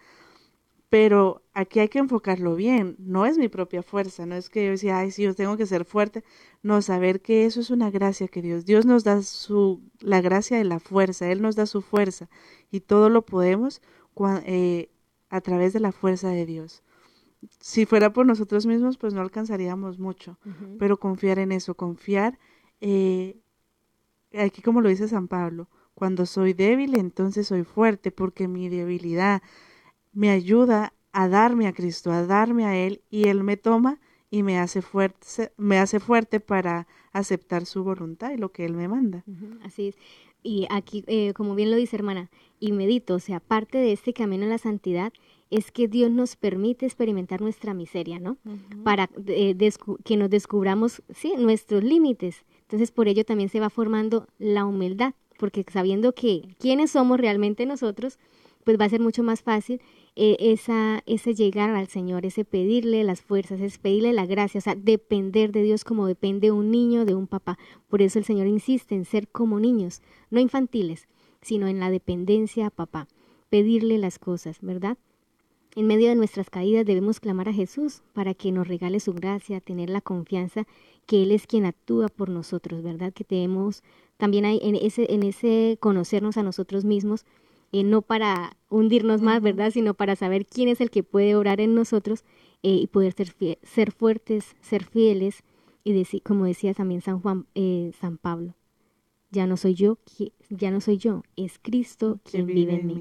pero 0.89 1.42
aquí 1.54 1.80
hay 1.80 1.88
que 1.88 2.00
enfocarlo 2.00 2.56
bien, 2.56 2.96
no 3.00 3.26
es 3.26 3.38
mi 3.38 3.48
propia 3.48 3.82
fuerza, 3.82 4.26
no 4.26 4.36
es 4.36 4.50
que 4.50 4.66
yo 4.66 4.72
decía, 4.72 4.98
ay, 4.98 5.12
sí, 5.12 5.24
yo 5.24 5.34
tengo 5.34 5.56
que 5.56 5.66
ser 5.66 5.86
fuerte, 5.86 6.24
no, 6.64 6.82
saber 6.82 7.22
que 7.22 7.46
eso 7.46 7.62
es 7.62 7.70
una 7.70 7.89
gracia 7.89 8.28
que 8.28 8.42
Dios, 8.42 8.66
Dios 8.66 8.86
nos 8.86 9.04
da 9.04 9.22
su, 9.22 9.82
la 10.00 10.20
gracia 10.20 10.58
de 10.58 10.66
la 10.66 10.80
fuerza, 10.80 11.32
Él 11.32 11.42
nos 11.42 11.56
da 11.56 11.66
su 11.66 11.82
fuerza 11.82 12.30
y 12.72 12.82
todo 12.82 13.10
lo 13.10 13.26
podemos 13.26 13.82
eh, 14.46 14.89
a 15.30 15.39
través 15.39 15.72
de 15.72 15.80
la 15.80 15.94
fuerza 15.94 16.30
de 16.30 16.46
Dios. 16.46 16.84
Si 17.60 17.86
fuera 17.86 18.12
por 18.12 18.26
nosotros 18.26 18.66
mismos, 18.66 18.98
pues 18.98 19.14
no 19.14 19.22
alcanzaríamos 19.22 19.98
mucho, 19.98 20.38
pero 20.78 21.00
confiar 21.00 21.39
en 21.39 21.54
eso, 21.54 21.74
confiar 21.76 22.38
eh, 22.82 23.39
aquí 24.38 24.62
como 24.62 24.82
lo 24.82 24.89
dice 24.89 25.08
San 25.08 25.28
Pablo, 25.28 25.70
cuando 26.02 26.26
soy 26.26 26.54
débil, 26.54 26.97
entonces 26.97 27.45
soy 27.45 27.64
fuerte, 27.64 28.10
porque 28.10 28.47
mi 28.47 28.70
debilidad 28.70 29.43
me 30.14 30.32
ayuda 30.32 30.93
a 31.12 31.28
darme 31.28 31.68
a 31.68 31.74
Cristo, 31.74 32.12
a 32.12 32.26
darme 32.26 32.66
a 32.66 32.76
Él, 32.76 33.04
y 33.12 33.28
Él 33.28 33.43
me 33.43 33.56
toma 33.56 33.99
y 34.32 34.41
me 34.41 34.58
hace 34.58 34.82
fuerte, 34.82 35.52
me 35.58 35.78
hace 35.78 35.99
fuerte 35.99 36.39
para 36.39 36.88
aceptar 37.12 37.68
su 37.68 37.84
voluntad 37.84 38.32
y 38.32 38.38
lo 38.38 38.52
que 38.52 38.66
Él 38.66 38.74
me 38.74 38.88
manda. 38.88 39.24
Así 39.62 39.89
es. 39.89 39.95
Y 40.41 40.66
aquí, 40.72 41.04
eh, 41.06 41.34
como 41.36 41.54
bien 41.54 41.70
lo 41.70 41.78
dice 41.78 41.97
hermana, 41.97 42.32
y 42.60 42.72
medito, 42.72 43.14
o 43.14 43.20
sea, 43.20 43.39
parte 43.39 43.78
de 43.78 43.91
este 43.91 44.12
camino 44.12 44.47
a 44.47 44.49
la 44.49 44.58
santidad 44.58 45.14
es 45.52 45.70
que 45.70 45.88
Dios 45.88 46.10
nos 46.10 46.36
permite 46.36 46.88
experimentar 46.88 47.41
nuestra 47.41 47.76
miseria, 47.76 48.18
¿no? 48.18 48.39
Para 48.84 49.08
eh, 49.28 49.56
que 50.04 50.18
nos 50.18 50.32
descubramos, 50.32 51.04
sí, 51.14 51.36
nuestros 51.38 51.84
límites 51.84 52.43
entonces 52.72 52.91
por 52.91 53.10
ello 53.10 53.26
también 53.26 53.49
se 53.49 53.60
va 53.60 53.70
formando 53.70 54.28
la 54.39 54.64
humildad, 54.64 55.14
porque 55.42 55.66
sabiendo 55.74 56.14
que 56.14 56.56
quiénes 56.60 56.92
somos 56.92 57.20
realmente 57.20 57.66
nosotros, 57.66 58.20
pues 58.64 58.80
va 58.80 58.86
a 58.86 58.89
ser 58.89 59.00
mucho 59.00 59.24
más 59.24 59.42
fácil 59.42 59.82
eh, 60.16 60.38
esa, 60.39 61.02
ese 61.08 61.34
llegar 61.34 61.72
al 61.72 61.88
Señor, 61.88 62.28
ese 62.28 62.46
pedirle 62.46 63.04
las 63.04 63.24
fuerzas, 63.24 63.60
es 63.60 63.80
pedirle 63.80 64.14
la 64.14 64.28
gracia, 64.28 64.60
o 64.60 64.62
sea, 64.62 64.76
depender 64.76 65.52
de 65.52 65.64
Dios 65.64 65.84
como 65.84 66.06
depende 66.06 66.52
un 66.52 66.70
niño 66.70 67.06
de 67.06 67.16
un 67.16 67.26
papá. 67.26 67.58
Por 67.89 68.04
eso 68.04 68.20
el 68.20 68.26
Señor 68.26 68.46
insiste 68.46 68.94
en 68.94 69.04
ser 69.04 69.30
como 69.30 69.60
niños, 69.60 70.04
no 70.30 70.39
infantiles, 70.39 71.08
sino 71.42 71.68
en 71.68 71.80
la 71.80 71.89
dependencia 71.89 72.68
a 72.68 72.70
papá, 72.70 73.08
pedirle 73.50 73.98
las 73.98 74.20
cosas, 74.20 74.60
¿verdad? 74.62 75.00
En 75.76 75.88
medio 75.88 76.10
de 76.10 76.16
nuestras 76.16 76.52
caídas 76.52 76.86
debemos 76.86 77.20
clamar 77.20 77.50
a 77.50 77.54
Jesús 77.54 78.04
para 78.14 78.36
que 78.36 78.52
nos 78.52 78.68
regale 78.68 79.00
su 79.00 79.14
gracia, 79.14 79.60
tener 79.60 79.89
la 79.89 80.02
confianza 80.02 80.68
que 81.08 81.24
Él 81.24 81.32
es 81.32 81.48
quien 81.48 81.66
actúa 81.66 82.10
por 82.10 82.30
nosotros, 82.30 82.84
¿verdad? 82.84 83.12
Que 83.12 83.24
tenemos 83.24 83.82
también 84.22 84.45
hay 84.45 84.59
en 84.61 84.76
ese, 84.76 85.11
en 85.11 85.24
ese 85.24 85.80
conocernos 85.80 86.38
a 86.38 86.43
nosotros 86.43 86.86
mismos, 86.86 87.26
eh, 87.72 87.84
no 87.84 88.03
para 88.03 88.55
hundirnos 88.69 89.24
más, 89.24 89.41
¿verdad? 89.41 89.72
Sino 89.72 89.95
para 89.95 90.15
saber 90.15 90.45
quién 90.45 90.69
es 90.69 90.80
el 90.80 90.91
que 90.91 91.01
puede 91.01 91.34
orar 91.34 91.59
en 91.59 91.74
nosotros 91.74 92.24
eh, 92.61 92.76
y 92.76 92.86
poder 92.86 93.13
ser, 93.13 93.34
ser 93.63 93.91
fuertes, 93.91 94.55
ser 94.61 94.84
fieles 94.84 95.41
y 95.84 95.93
decir, 95.93 96.22
como 96.22 96.45
decía 96.45 96.76
también 96.76 97.01
San 97.01 97.19
Juan, 97.19 97.47
eh, 97.55 97.93
San 97.99 98.19
Pablo, 98.19 98.53
ya 99.32 99.47
no 99.47 99.57
soy 99.57 99.74
yo, 99.74 99.97
ya 100.51 100.69
no 100.69 100.82
soy 100.82 100.97
yo, 100.97 101.24
es 101.36 101.57
Cristo 101.57 102.19
quien 102.24 102.45
vive 102.45 102.76
en 102.76 102.86
mí. 102.86 102.99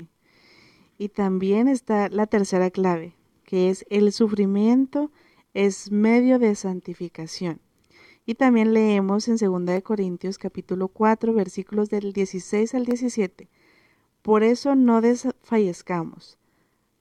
Y 0.97 1.11
también 1.11 1.69
está 1.69 2.09
la 2.09 2.29
tercera 2.29 2.71
clave, 2.71 3.15
que 3.45 3.69
es 3.69 3.85
el 3.91 4.11
sufrimiento 4.13 5.13
es 5.53 5.93
medio 5.93 6.39
de 6.39 6.55
santificación. 6.55 7.61
Y 8.27 8.35
también 8.35 8.73
leemos 8.75 9.29
en 9.29 9.37
2 9.37 9.83
Corintios 9.83 10.39
capítulo 10.39 10.89
4 10.89 11.33
versículos 11.33 11.91
del 11.91 12.13
16 12.13 12.75
al 12.75 12.85
17. 12.85 13.49
Por 14.23 14.43
eso 14.43 14.75
no 14.75 15.01
desfallezcamos, 15.01 16.39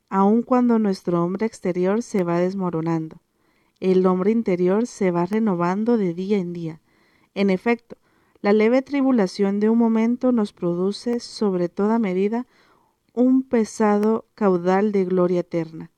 aun 0.10 0.42
cuando 0.42 0.80
nuestro 0.80 1.24
hombre 1.24 1.46
exterior 1.46 2.02
se 2.02 2.24
va 2.24 2.40
desmoronando. 2.40 3.22
El 3.80 4.06
hombre 4.06 4.32
interior 4.32 4.88
se 4.88 5.12
va 5.12 5.26
renovando 5.26 5.98
de 5.98 6.14
día 6.14 6.38
en 6.38 6.54
día. 6.54 6.82
En 7.36 7.50
efecto, 7.50 7.98
la 8.42 8.54
leve 8.54 8.82
tribulación 8.82 9.60
de 9.60 9.70
un 9.70 9.78
momento 9.78 10.32
nos 10.32 10.54
produce 10.54 11.20
sobre 11.20 11.68
toda 11.68 12.00
medida 12.00 12.48
un 13.14 13.44
pesado 13.44 14.26
caudal 14.36 14.94
de 14.94 15.04
gloria 15.06 15.42
eterna. 15.42 15.92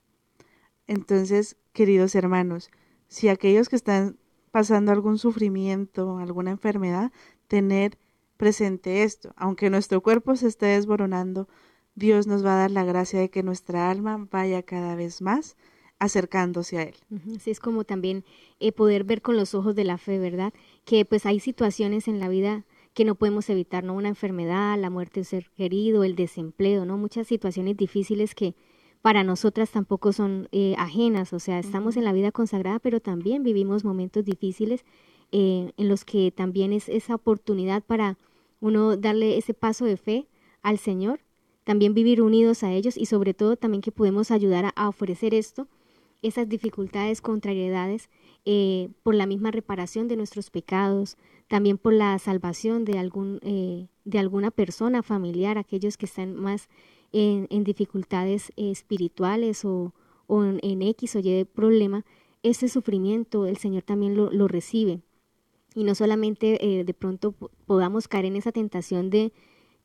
Entonces, 0.88 1.58
queridos 1.72 2.16
hermanos, 2.16 2.72
si 3.08 3.28
aquellos 3.28 3.70
que 3.70 3.76
están 3.76 4.18
pasando 4.52 4.92
algún 4.92 5.18
sufrimiento, 5.18 6.18
alguna 6.18 6.52
enfermedad, 6.52 7.12
tener 7.48 7.98
presente 8.38 9.04
esto. 9.04 9.34
Aunque 9.38 9.70
nuestro 9.70 10.02
cuerpo 10.02 10.36
se 10.36 10.48
esté 10.48 10.68
desboronando, 10.68 11.48
Dios 11.96 12.28
nos 12.28 12.46
va 12.46 12.54
a 12.54 12.60
dar 12.60 12.72
la 12.72 12.84
gracia 12.84 13.20
de 13.20 13.30
que 13.30 13.44
nuestra 13.44 13.90
alma 13.90 14.28
vaya 14.32 14.64
cada 14.64 14.96
vez 14.96 15.22
más 15.22 15.58
acercándose 16.00 16.80
a 16.80 16.84
Él. 16.84 16.96
Así 17.36 17.52
es 17.52 17.60
como 17.60 17.84
también 17.84 18.26
eh, 18.60 18.72
poder 18.72 19.04
ver 19.04 19.22
con 19.22 19.38
los 19.38 19.54
ojos 19.54 19.76
de 19.76 19.84
la 19.84 20.00
fe, 20.00 20.18
¿verdad? 20.18 20.52
Que 20.84 21.06
pues 21.06 21.28
hay 21.28 21.40
situaciones 21.40 22.08
en 22.08 22.20
la 22.20 22.28
vida 22.28 22.66
que 22.96 23.06
no 23.06 23.16
podemos 23.16 23.50
evitar, 23.50 23.84
¿no? 23.84 23.94
Una 23.94 24.10
enfermedad, 24.10 24.80
la 24.80 24.90
muerte 24.90 25.16
de 25.16 25.22
un 25.22 25.26
ser 25.26 25.52
querido, 25.56 26.04
el 26.04 26.16
desempleo, 26.16 26.86
¿no? 26.86 26.98
Muchas 26.98 27.28
situaciones 27.28 27.78
difíciles 27.78 28.34
que 28.34 28.56
para 29.02 29.24
nosotras 29.24 29.72
tampoco 29.72 30.14
son 30.14 30.48
eh, 30.52 30.76
ajenas, 30.78 31.34
o 31.34 31.40
sea, 31.40 31.60
estamos 31.60 31.98
en 31.98 32.04
la 32.04 32.14
vida 32.14 32.32
consagrada, 32.32 32.80
pero 32.80 33.00
también 33.00 33.44
vivimos 33.44 33.84
momentos 33.84 34.24
difíciles 34.24 34.86
eh, 35.32 35.72
en 35.78 35.90
los 35.90 36.06
que 36.06 36.32
también 36.32 36.74
es 36.74 36.88
esa 36.90 37.16
oportunidad 37.16 37.84
para 37.84 38.18
uno 38.60 38.98
darle 38.98 39.38
ese 39.38 39.54
paso 39.54 39.86
de 39.86 39.98
fe 39.98 40.28
al 40.62 40.78
Señor, 40.78 41.22
también 41.64 41.94
vivir 41.94 42.22
unidos 42.22 42.64
a 42.64 42.72
ellos 42.74 42.98
y 42.98 43.06
sobre 43.06 43.34
todo 43.34 43.56
también 43.56 43.82
que 43.82 43.92
podemos 43.92 44.30
ayudar 44.30 44.72
a, 44.76 44.90
ofrecer 44.90 45.34
esto, 45.34 45.68
esas 46.22 46.48
dificultades, 46.48 47.22
contrariedades, 47.22 48.10
eh, 48.46 48.90
por 49.04 49.16
la 49.16 49.26
misma 49.26 49.52
reparación 49.52 50.08
de 50.08 50.18
nuestros 50.18 50.50
pecados, 50.50 51.18
también 51.48 51.78
por 51.78 51.94
la 51.94 52.20
salvación 52.20 52.86
de, 52.86 53.00
algún, 53.00 53.40
eh, 53.42 53.88
de 54.06 54.20
alguna 54.20 54.52
persona 54.52 55.02
familiar, 55.02 55.58
aquellos 55.58 55.98
que 55.98 56.06
están 56.06 56.36
más 56.36 56.70
en, 57.12 57.64
dificultades 57.64 58.52
espirituales 58.56 59.66
o, 59.66 59.94
en, 60.30 60.82
X 60.82 61.16
o 61.16 61.20
Y 61.20 61.46
problema, 61.46 62.06
ese 62.44 62.70
sufrimiento 62.70 63.46
el 63.46 63.58
Señor 63.58 63.84
también 63.84 64.16
lo, 64.16 64.32
lo 64.32 64.48
recibe 64.48 65.02
y 65.76 65.84
no 65.84 65.96
solamente 65.96 66.80
eh, 66.80 66.84
de 66.84 66.94
pronto 66.94 67.34
podamos 67.66 68.08
caer 68.08 68.26
en 68.26 68.36
esa 68.36 68.52
tentación 68.52 69.10
de, 69.10 69.32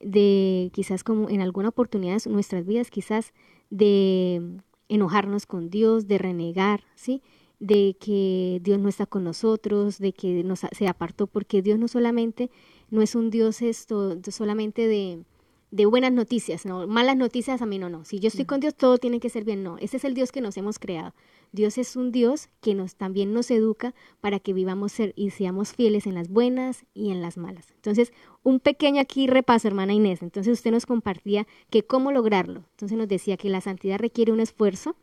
de 0.01 0.71
quizás 0.73 1.05
como 1.05 1.29
en 1.29 1.41
alguna 1.41 1.69
oportunidad 1.69 2.23
de 2.23 2.31
nuestras 2.31 2.67
vidas, 2.67 2.91
quizás 2.91 3.33
de 3.71 4.61
enojarnos 4.89 5.47
con 5.47 5.71
Dios, 5.71 6.07
de 6.07 6.19
renegar, 6.19 6.85
¿sí? 6.95 7.23
De 7.59 7.97
que 7.99 8.61
Dios 8.63 8.79
no 8.79 8.89
está 8.89 9.07
con 9.07 9.25
nosotros, 9.25 9.99
de 9.99 10.13
que 10.13 10.45
nos, 10.45 10.61
se 10.71 10.89
apartó, 10.89 11.27
porque 11.27 11.63
Dios 11.63 11.79
no 11.79 11.89
solamente, 11.89 12.51
no 12.91 13.01
es 13.01 13.15
un 13.15 13.31
Dios 13.31 13.63
esto, 13.63 14.19
solamente 14.31 14.87
de, 14.87 15.23
de 15.71 15.87
buenas 15.87 16.13
noticias, 16.13 16.65
no, 16.65 16.87
malas 16.87 17.17
noticias 17.17 17.61
a 17.61 17.67
mí 17.67 17.79
no, 17.79 17.89
no. 17.89 18.05
Si 18.05 18.21
yo 18.21 18.29
estoy 18.29 18.45
con 18.45 18.61
Dios, 18.61 18.75
todo 18.75 18.99
tiene 18.99 19.21
que 19.21 19.29
ser 19.29 19.45
bien, 19.45 19.63
no. 19.63 19.79
Ese 19.79 19.97
es 19.97 20.05
el 20.05 20.15
Dios 20.15 20.33
que 20.33 20.41
nos 20.41 20.57
hemos 20.57 20.79
creado. 20.79 21.13
Dios 21.53 21.79
es 21.79 21.97
un 21.97 22.13
Dios 22.13 22.49
que 22.61 22.75
nos 22.75 22.97
también 22.97 23.33
nos 23.33 23.51
educa 23.51 23.95
para 24.21 24.39
que 24.39 24.53
vivamos 24.53 24.93
ser, 24.93 25.13
y 25.17 25.31
seamos 25.31 25.73
fieles 25.73 26.07
en 26.07 26.15
las 26.15 26.29
buenas 26.29 26.85
y 26.95 27.11
en 27.11 27.21
las 27.21 27.37
malas. 27.37 27.73
Entonces, 27.75 28.13
un 28.43 28.61
pequeño 28.61 29.01
aquí 29.01 29.27
repaso, 29.27 29.67
hermana 29.67 29.93
Inés. 29.93 30.23
Entonces, 30.23 30.53
usted 30.53 30.71
nos 30.71 30.87
compartía 30.87 31.47
que 31.71 31.83
cómo 31.83 32.13
lograrlo. 32.13 32.65
Entonces, 32.73 32.97
nos 32.97 33.09
decía 33.09 33.37
que 33.37 33.49
la 33.49 33.61
santidad 33.61 33.99
requiere 33.99 34.33
un 34.33 34.41
esfuerzo, 34.41 34.97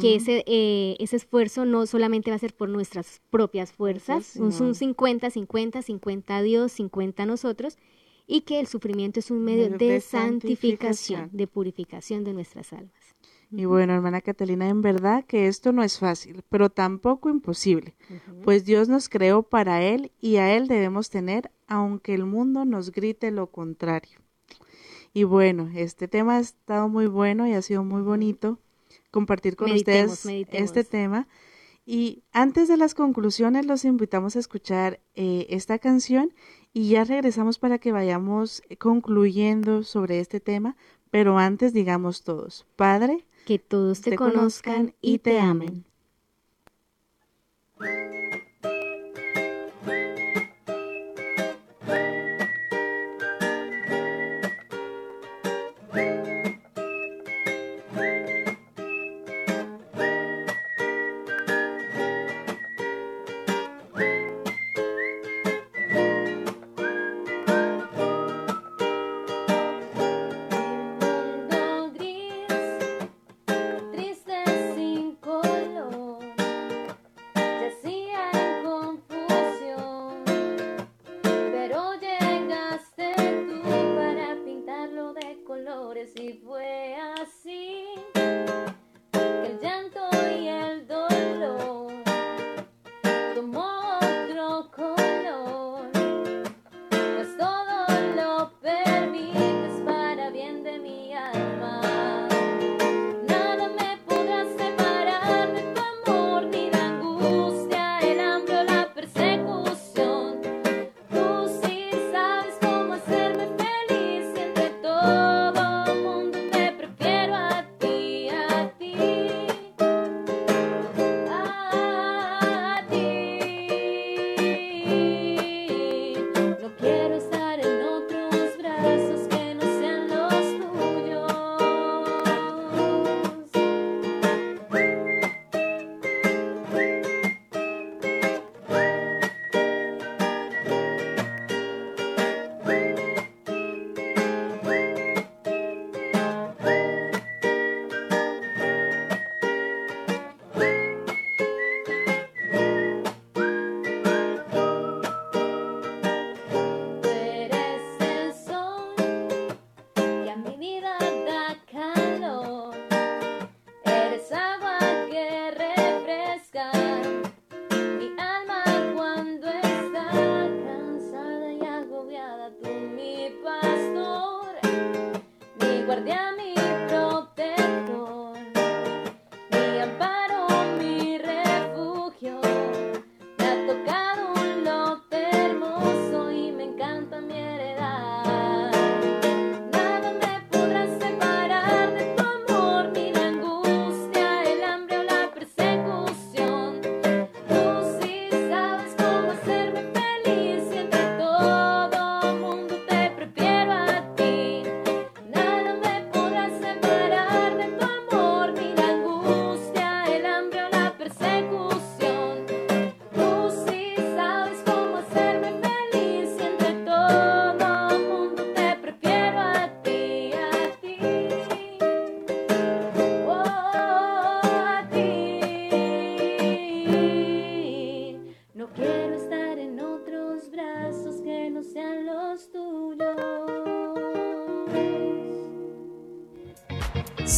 que 0.00 0.16
ese, 0.16 0.42
eh, 0.48 0.96
ese 0.98 1.14
esfuerzo 1.14 1.64
no 1.64 1.86
solamente 1.86 2.32
va 2.32 2.34
a 2.34 2.40
ser 2.40 2.52
por 2.52 2.68
nuestras 2.68 3.20
propias 3.30 3.70
fuerzas, 3.70 4.34
un, 4.34 4.52
un 4.52 4.74
50, 4.74 5.30
50, 5.30 5.82
50 5.82 6.36
a 6.36 6.42
Dios, 6.42 6.72
50 6.72 7.22
a 7.22 7.26
nosotros, 7.26 7.78
y 8.26 8.42
que 8.42 8.60
el 8.60 8.66
sufrimiento 8.66 9.20
es 9.20 9.30
un 9.30 9.42
medio, 9.44 9.70
de, 9.70 10.00
santificación, 10.00 11.30
de 11.32 11.46
purificación 11.46 12.24
de 12.24 12.32
nuestras 12.32 12.72
almas. 12.72 13.14
Y 13.54 13.66
bueno, 13.66 13.92
hermana 13.92 14.22
Catalina, 14.22 14.68
en 14.68 14.80
verdad 14.80 15.24
que 15.26 15.46
esto 15.46 15.72
no 15.72 15.82
es 15.82 15.98
fácil, 15.98 16.42
pero 16.48 16.70
tampoco 16.70 17.28
imposible, 17.28 17.94
pues 18.44 18.64
Dios 18.64 18.88
nos 18.88 19.10
creó 19.10 19.42
para 19.42 19.82
Él 19.82 20.10
y 20.22 20.36
a 20.36 20.56
Él 20.56 20.68
debemos 20.68 21.10
tener, 21.10 21.50
aunque 21.66 22.14
el 22.14 22.24
mundo 22.24 22.64
nos 22.64 22.92
grite 22.92 23.30
lo 23.30 23.48
contrario. 23.48 24.20
Y 25.12 25.24
bueno, 25.24 25.70
este 25.74 26.08
tema 26.08 26.36
ha 26.36 26.40
estado 26.40 26.88
muy 26.88 27.06
bueno 27.06 27.46
y 27.46 27.52
ha 27.52 27.60
sido 27.60 27.84
muy 27.84 28.00
bonito 28.00 28.58
compartir 29.10 29.56
con 29.56 29.70
ustedes 29.70 30.24
este 30.52 30.84
tema. 30.84 31.28
Y 31.84 32.22
antes 32.32 32.68
de 32.68 32.76
las 32.76 32.94
conclusiones, 32.94 33.66
los 33.66 33.84
invitamos 33.84 34.36
a 34.36 34.38
escuchar 34.38 35.00
eh, 35.14 35.46
esta 35.50 35.78
canción 35.78 36.32
y 36.72 36.90
ya 36.90 37.04
regresamos 37.04 37.58
para 37.58 37.78
que 37.78 37.92
vayamos 37.92 38.62
concluyendo 38.78 39.82
sobre 39.82 40.20
este 40.20 40.38
tema, 40.38 40.76
pero 41.10 41.38
antes 41.38 41.72
digamos 41.72 42.22
todos, 42.22 42.66
Padre, 42.76 43.26
que 43.46 43.58
todos 43.58 44.00
te, 44.00 44.14
conozcan 44.16 44.94
y 45.00 45.18
te 45.18 45.40
amen. 45.40 45.84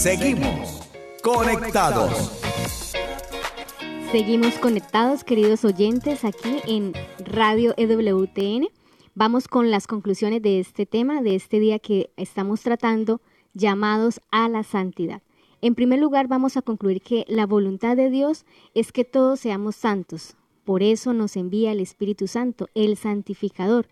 Seguimos 0.05 0.83
conectados. 1.23 2.31
Seguimos 4.13 4.53
conectados, 4.57 5.25
queridos 5.25 5.65
oyentes, 5.65 6.27
aquí 6.27 6.61
en 6.67 6.93
Radio 7.21 7.73
EWTN. 7.79 8.69
Vamos 9.15 9.49
con 9.49 9.71
las 9.71 9.87
conclusiones 9.87 10.43
de 10.43 10.61
este 10.61 10.85
tema, 10.85 11.23
de 11.23 11.37
este 11.37 11.59
día 11.59 11.79
que 11.79 12.11
estamos 12.19 12.61
tratando, 12.61 13.23
llamados 13.55 14.21
a 14.31 14.51
la 14.51 14.63
santidad. 14.63 15.23
En 15.63 15.75
primer 15.75 16.01
lugar, 16.01 16.29
vamos 16.29 16.59
a 16.59 16.61
concluir 16.61 17.01
que 17.01 17.25
la 17.27 17.47
voluntad 17.47 17.97
de 17.97 18.11
Dios 18.11 18.45
es 18.75 18.93
que 18.93 19.07
todos 19.07 19.41
seamos 19.41 19.75
santos. 19.75 20.37
Por 20.67 20.83
eso 20.83 21.15
nos 21.15 21.35
envía 21.35 21.73
el 21.73 21.81
Espíritu 21.81 22.27
Santo, 22.27 22.69
el 22.75 22.99
santificador, 22.99 23.89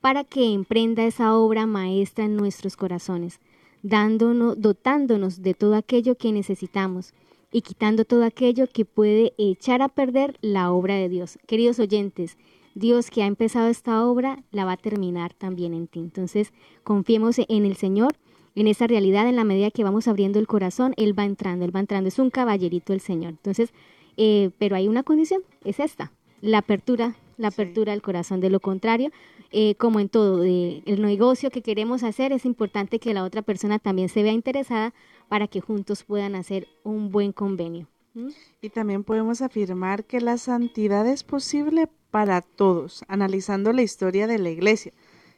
para 0.00 0.22
que 0.22 0.52
emprenda 0.52 1.02
esa 1.02 1.34
obra 1.34 1.66
maestra 1.66 2.24
en 2.24 2.36
nuestros 2.36 2.76
corazones, 2.76 3.40
dándonos, 3.86 4.60
dotándonos 4.60 5.42
de 5.42 5.54
todo 5.54 5.76
aquello 5.76 6.16
que 6.16 6.32
necesitamos 6.32 7.14
y 7.52 7.60
quitando 7.62 8.04
todo 8.04 8.24
aquello 8.24 8.66
que 8.66 8.84
puede 8.84 9.32
echar 9.38 9.80
a 9.80 9.88
perder 9.88 10.36
la 10.40 10.72
obra 10.72 10.96
de 10.96 11.08
Dios. 11.08 11.38
Queridos 11.46 11.78
oyentes, 11.78 12.36
Dios 12.74 13.10
que 13.10 13.22
ha 13.22 13.26
empezado 13.26 13.68
esta 13.68 14.04
obra 14.04 14.42
la 14.50 14.64
va 14.64 14.72
a 14.72 14.76
terminar 14.76 15.34
también 15.34 15.72
en 15.72 15.86
ti. 15.86 16.00
Entonces, 16.00 16.52
confiemos 16.82 17.36
en 17.38 17.64
el 17.64 17.76
Señor 17.76 18.16
en 18.56 18.66
esa 18.66 18.86
realidad, 18.86 19.28
en 19.28 19.36
la 19.36 19.44
medida 19.44 19.70
que 19.70 19.84
vamos 19.84 20.08
abriendo 20.08 20.38
el 20.38 20.46
corazón, 20.46 20.94
Él 20.96 21.16
va 21.16 21.24
entrando, 21.24 21.64
Él 21.64 21.76
va 21.76 21.80
entrando, 21.80 22.08
es 22.08 22.18
un 22.18 22.30
caballerito 22.30 22.92
el 22.92 23.00
Señor. 23.00 23.30
Entonces, 23.30 23.72
eh, 24.16 24.50
pero 24.58 24.76
hay 24.76 24.88
una 24.88 25.02
condición, 25.02 25.42
es 25.62 25.78
esta, 25.78 26.10
la 26.40 26.58
apertura, 26.58 27.16
la 27.36 27.48
apertura 27.48 27.92
del 27.92 28.02
corazón. 28.02 28.40
De 28.40 28.50
lo 28.50 28.60
contrario, 28.60 29.10
eh, 29.50 29.74
como 29.76 30.00
en 30.00 30.08
todo, 30.08 30.44
el 30.44 31.02
negocio 31.02 31.50
que 31.50 31.62
queremos 31.62 32.02
hacer, 32.02 32.32
es 32.32 32.44
importante 32.44 32.98
que 32.98 33.14
la 33.14 33.24
otra 33.24 33.42
persona 33.42 33.78
también 33.78 34.08
se 34.08 34.22
vea 34.22 34.32
interesada 34.32 34.94
para 35.28 35.48
que 35.48 35.60
juntos 35.60 36.04
puedan 36.04 36.34
hacer 36.34 36.68
un 36.84 37.10
buen 37.10 37.32
convenio. 37.32 37.88
Y 38.62 38.70
también 38.70 39.04
podemos 39.04 39.42
afirmar 39.42 40.04
que 40.04 40.22
la 40.22 40.38
santidad 40.38 41.06
es 41.06 41.22
posible 41.22 41.88
para 42.10 42.40
todos, 42.40 43.04
analizando 43.08 43.74
la 43.74 43.82
historia 43.82 44.26
de 44.26 44.38
la 44.38 44.48
iglesia 44.48 44.92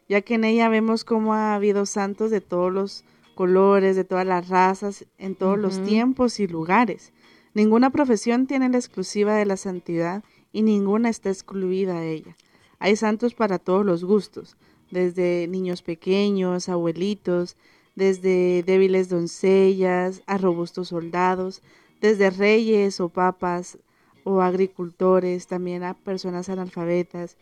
ya 0.08 0.22
que 0.22 0.34
en 0.34 0.44
ella 0.44 0.68
vemos 0.68 1.04
cómo 1.04 1.34
ha 1.34 1.54
habido 1.54 1.86
santos 1.86 2.30
de 2.30 2.40
todos 2.40 2.72
los 2.72 3.04
colores, 3.34 3.94
de 3.94 4.04
todas 4.04 4.26
las 4.26 4.48
razas, 4.48 5.06
en 5.18 5.36
todos 5.36 5.58
los 5.58 5.82
tiempos 5.84 6.40
y 6.40 6.48
lugares. 6.48 7.12
Ninguna 7.54 7.90
profesión 7.90 8.46
tiene 8.46 8.68
la 8.68 8.78
exclusiva 8.78 9.34
de 9.34 9.46
la 9.46 9.56
santidad 9.56 10.24
y 10.58 10.62
ninguna 10.62 11.08
está 11.08 11.28
excluida 11.28 12.00
de 12.00 12.14
ella. 12.14 12.36
Hay 12.80 12.96
santos 12.96 13.32
para 13.32 13.60
todos 13.60 13.86
los 13.86 14.02
gustos, 14.02 14.56
desde 14.90 15.46
niños 15.46 15.82
pequeños, 15.82 16.68
abuelitos, 16.68 17.56
desde 17.94 18.64
débiles 18.64 19.08
doncellas 19.08 20.20
a 20.26 20.36
robustos 20.36 20.88
soldados, 20.88 21.62
desde 22.00 22.30
reyes 22.30 22.98
o 22.98 23.08
papas 23.08 23.78
o 24.24 24.40
agricultores, 24.40 25.46
también 25.46 25.84
a 25.84 25.94
personas 25.94 26.48
analfabetas, 26.48 27.36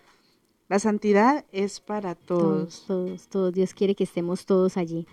la 0.68 0.78
santidad 0.78 1.46
es 1.52 1.80
para 1.80 2.16
todos. 2.16 2.84
Todos, 2.86 3.28
todos, 3.28 3.54
Dios 3.54 3.72
quiere 3.72 3.94
que 3.94 4.04
estemos 4.04 4.44
todos 4.44 4.76
allí. 4.76 5.06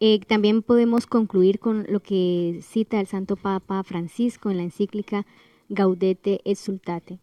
Eh, 0.00 0.18
también 0.26 0.62
podemos 0.62 1.06
concluir 1.06 1.60
con 1.60 1.86
lo 1.88 2.00
que 2.00 2.58
cita 2.64 2.98
el 2.98 3.06
Santo 3.06 3.36
Papa 3.36 3.84
Francisco 3.84 4.50
en 4.50 4.56
la 4.56 4.64
encíclica 4.64 5.26
Gaudete 5.68 6.40
et 6.44 6.56
Sultate. 6.56 7.20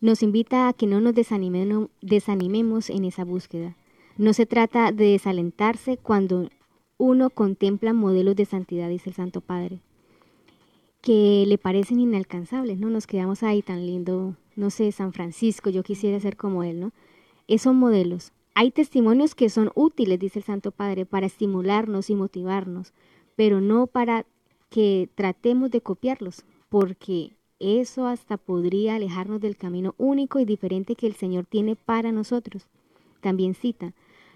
Nos 0.00 0.22
invita 0.22 0.68
a 0.68 0.72
que 0.72 0.86
no 0.86 1.00
nos 1.00 1.14
desanimemos 1.14 2.90
en 2.90 3.04
esa 3.04 3.24
búsqueda. 3.24 3.76
No 4.16 4.32
se 4.32 4.46
trata 4.46 4.92
de 4.92 5.12
desalentarse 5.12 5.98
cuando 5.98 6.48
uno 6.96 7.30
contempla 7.30 7.92
modelos 7.92 8.36
de 8.36 8.44
santidad, 8.44 8.88
dice 8.88 9.10
el 9.10 9.16
Santo 9.16 9.40
Padre, 9.40 9.80
que 11.00 11.44
le 11.46 11.58
parecen 11.58 12.00
inalcanzables, 12.00 12.78
¿no? 12.78 12.90
Nos 12.90 13.06
quedamos 13.06 13.42
ahí 13.42 13.62
tan 13.62 13.86
lindo, 13.86 14.36
no 14.56 14.70
sé, 14.70 14.92
San 14.92 15.12
Francisco, 15.12 15.70
yo 15.70 15.82
quisiera 15.82 16.20
ser 16.20 16.36
como 16.36 16.62
él, 16.62 16.80
¿no? 16.80 16.92
Esos 17.48 17.74
modelos. 17.74 18.32
Hay 18.54 18.70
testimonios 18.70 19.34
que 19.34 19.48
son 19.48 19.70
útiles, 19.74 20.18
dice 20.18 20.40
el 20.40 20.44
Santo 20.44 20.70
Padre, 20.70 21.06
para 21.06 21.26
estimularnos 21.26 22.10
y 22.10 22.14
motivarnos, 22.14 22.92
pero 23.36 23.60
no 23.60 23.86
para 23.86 24.26
que 24.68 25.08
tratemos 25.14 25.70
de 25.70 25.80
copiarlos, 25.80 26.44
porque 26.68 27.32
eso 27.60 28.06
hasta 28.06 28.36
podría 28.36 28.96
alejarnos 28.96 29.40
del 29.40 29.56
camino 29.56 29.94
único 29.98 30.40
y 30.40 30.44
diferente 30.44 30.96
que 30.96 31.06
el 31.06 31.14
Señor 31.14 31.44
tiene 31.44 31.76
para 31.76 32.10
nosotros. 32.10 32.66
También 33.20 33.54
cita, 33.54 33.92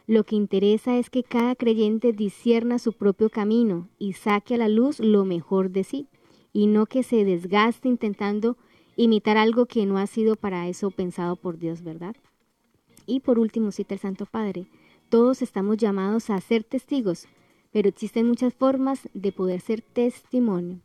lo 0.07 0.25
que 0.25 0.37
interesa 0.37 0.99
es 0.99 1.09
que 1.09 1.23
cada 1.23 1.55
creyente 1.55 2.13
discierna 2.13 2.79
su 2.79 2.93
propio 2.93 3.31
camino 3.31 3.89
y 3.99 4.13
saque 4.13 4.55
a 4.55 4.59
la 4.59 4.69
luz 4.69 5.01
lo 5.01 5.25
mejor 5.25 5.71
de 5.71 5.83
sí, 5.83 6.07
y 6.53 6.67
no 6.67 6.87
que 6.87 7.03
se 7.03 7.25
desgaste 7.25 7.89
intentando 7.89 8.57
imitar 8.97 9.39
algo 9.39 9.67
que 9.67 9.87
no 9.87 9.99
ha 9.99 10.07
sido 10.07 10.37
para 10.37 10.69
eso 10.69 10.91
pensado 10.91 11.37
por 11.37 11.59
Dios, 11.59 11.83
¿verdad? 11.83 12.15
Y 13.07 13.21
por 13.21 13.39
último, 13.39 13.73
cita 13.73 13.95
el 13.95 14.01
Santo 14.01 14.27
Padre, 14.27 14.67
todos 15.09 15.43
estamos 15.43 15.79
llamados 15.79 16.31
a 16.31 16.41
ser 16.41 16.65
testigos, 16.65 17.27
pero 17.73 17.89
existen 17.89 18.29
muchas 18.29 18.55
formas 18.55 19.09
de 19.15 19.33
poder 19.33 19.61
ser 19.61 19.81
testimonio. 19.81 20.81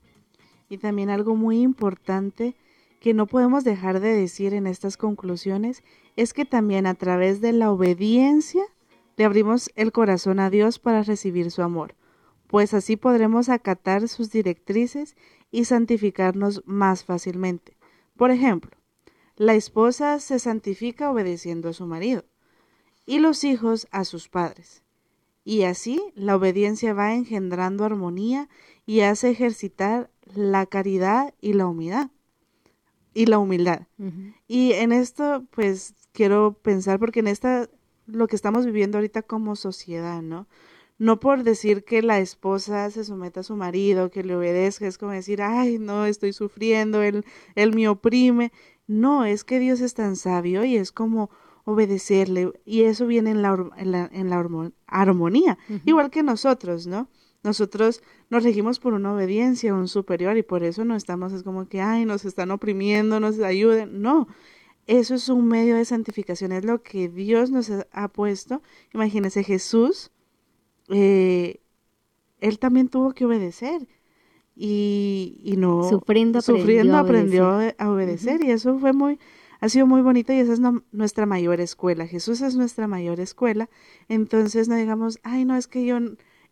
Y 0.69 0.77
también 0.77 1.09
algo 1.09 1.35
muy 1.35 1.61
importante 1.61 2.55
que 2.99 3.13
no 3.13 3.27
podemos 3.27 3.63
dejar 3.63 3.99
de 3.99 4.13
decir 4.13 4.53
en 4.53 4.67
estas 4.67 4.97
conclusiones 4.97 5.83
es 6.15 6.33
que 6.33 6.45
también 6.45 6.85
a 6.85 6.95
través 6.95 7.41
de 7.41 7.53
la 7.53 7.71
obediencia 7.71 8.63
le 9.17 9.25
abrimos 9.25 9.71
el 9.75 9.91
corazón 9.91 10.39
a 10.39 10.49
Dios 10.49 10.79
para 10.79 11.03
recibir 11.03 11.51
su 11.51 11.61
amor, 11.61 11.95
pues 12.47 12.73
así 12.73 12.95
podremos 12.95 13.49
acatar 13.49 14.07
sus 14.07 14.31
directrices 14.31 15.15
y 15.51 15.65
santificarnos 15.65 16.63
más 16.65 17.03
fácilmente. 17.03 17.75
Por 18.15 18.31
ejemplo, 18.31 18.71
la 19.35 19.55
esposa 19.55 20.19
se 20.19 20.39
santifica 20.39 21.09
obedeciendo 21.09 21.69
a 21.69 21.73
su 21.73 21.85
marido 21.85 22.25
y 23.05 23.19
los 23.19 23.43
hijos 23.43 23.87
a 23.91 24.03
sus 24.03 24.27
padres. 24.29 24.83
Y 25.45 25.63
así 25.63 26.01
la 26.15 26.35
obediencia 26.35 26.93
va 26.93 27.13
engendrando 27.13 27.85
armonía 27.85 28.49
y 28.85 29.01
hace 29.01 29.29
ejercitar 29.29 30.09
la 30.35 30.65
caridad 30.65 31.33
y 31.41 31.53
la 31.53 31.67
humildad. 31.67 32.09
Y 33.13 33.25
la 33.25 33.39
humildad. 33.39 33.87
Y 34.47 34.73
en 34.73 34.91
esto, 34.91 35.45
pues, 35.51 35.95
quiero 36.11 36.53
pensar, 36.53 36.99
porque 36.99 37.19
en 37.19 37.27
esta, 37.27 37.69
lo 38.05 38.27
que 38.27 38.35
estamos 38.35 38.65
viviendo 38.65 38.97
ahorita 38.97 39.23
como 39.23 39.55
sociedad, 39.55 40.21
¿no? 40.21 40.47
No 40.97 41.19
por 41.19 41.43
decir 41.43 41.85
que 41.85 42.01
la 42.01 42.19
esposa 42.19 42.89
se 42.91 43.05
someta 43.05 43.39
a 43.39 43.43
su 43.43 43.55
marido, 43.55 44.11
que 44.11 44.23
le 44.23 44.35
obedezca, 44.35 44.85
es 44.85 44.97
como 44.97 45.13
decir, 45.13 45.41
ay, 45.41 45.79
no, 45.79 46.05
estoy 46.05 46.33
sufriendo, 46.33 47.01
él, 47.01 47.25
él 47.55 47.73
me 47.73 47.87
oprime. 47.87 48.51
No, 48.85 49.23
es 49.23 49.43
que 49.43 49.59
Dios 49.59 49.79
es 49.79 49.93
tan 49.93 50.15
sabio 50.17 50.65
y 50.65 50.75
es 50.75 50.91
como 50.91 51.29
obedecerle 51.63 52.51
y 52.65 52.83
eso 52.83 53.07
viene 53.07 53.31
en 53.31 53.41
la, 53.41 53.69
en 53.77 53.91
la, 53.91 54.09
en 54.11 54.29
la 54.29 54.45
armonía, 54.87 55.57
igual 55.85 56.09
que 56.09 56.23
nosotros, 56.23 56.87
¿no? 56.87 57.07
Nosotros 57.43 58.01
nos 58.29 58.43
regimos 58.43 58.79
por 58.79 58.93
una 58.93 59.13
obediencia, 59.13 59.73
un 59.73 59.87
superior 59.87 60.37
y 60.37 60.43
por 60.43 60.63
eso 60.63 60.83
no 60.83 60.95
estamos, 60.95 61.31
es 61.31 61.43
como 61.43 61.67
que, 61.67 61.81
ay, 61.81 62.05
nos 62.05 62.25
están 62.25 62.51
oprimiendo, 62.51 63.19
nos 63.19 63.39
ayuden, 63.39 64.01
no. 64.01 64.27
Eso 64.87 65.15
es 65.15 65.29
un 65.29 65.47
medio 65.47 65.75
de 65.75 65.85
santificación, 65.85 66.51
es 66.51 66.65
lo 66.65 66.81
que 66.81 67.07
Dios 67.07 67.51
nos 67.51 67.71
ha 67.91 68.07
puesto. 68.09 68.61
Imagínense, 68.93 69.43
Jesús, 69.43 70.11
eh, 70.89 71.61
él 72.41 72.59
también 72.59 72.89
tuvo 72.89 73.13
que 73.13 73.25
obedecer 73.25 73.87
y, 74.55 75.55
no 75.57 75.87
sufriendo 76.41 76.97
aprendió, 76.97 77.47
a 77.77 77.89
obedecer, 77.89 78.43
y 78.43 78.51
eso 78.51 78.79
fue 78.79 78.91
muy 78.93 79.19
ha 79.61 79.67
sido 79.67 79.85
muy 79.85 80.01
bonito 80.01 80.31
y 80.31 80.37
esa 80.37 80.53
es 80.53 80.61
nuestra 80.91 81.25
mayor 81.25 81.59
escuela. 81.59 82.07
Jesús 82.07 82.41
es 82.41 82.55
nuestra 82.55 82.87
mayor 82.87 83.19
escuela. 83.19 83.69
Entonces 84.07 84.69
no 84.69 84.75
digamos, 84.75 85.19
ay, 85.23 85.43
no, 85.43 85.57
es 85.57 85.67
que 85.67 85.85
yo 85.85 85.97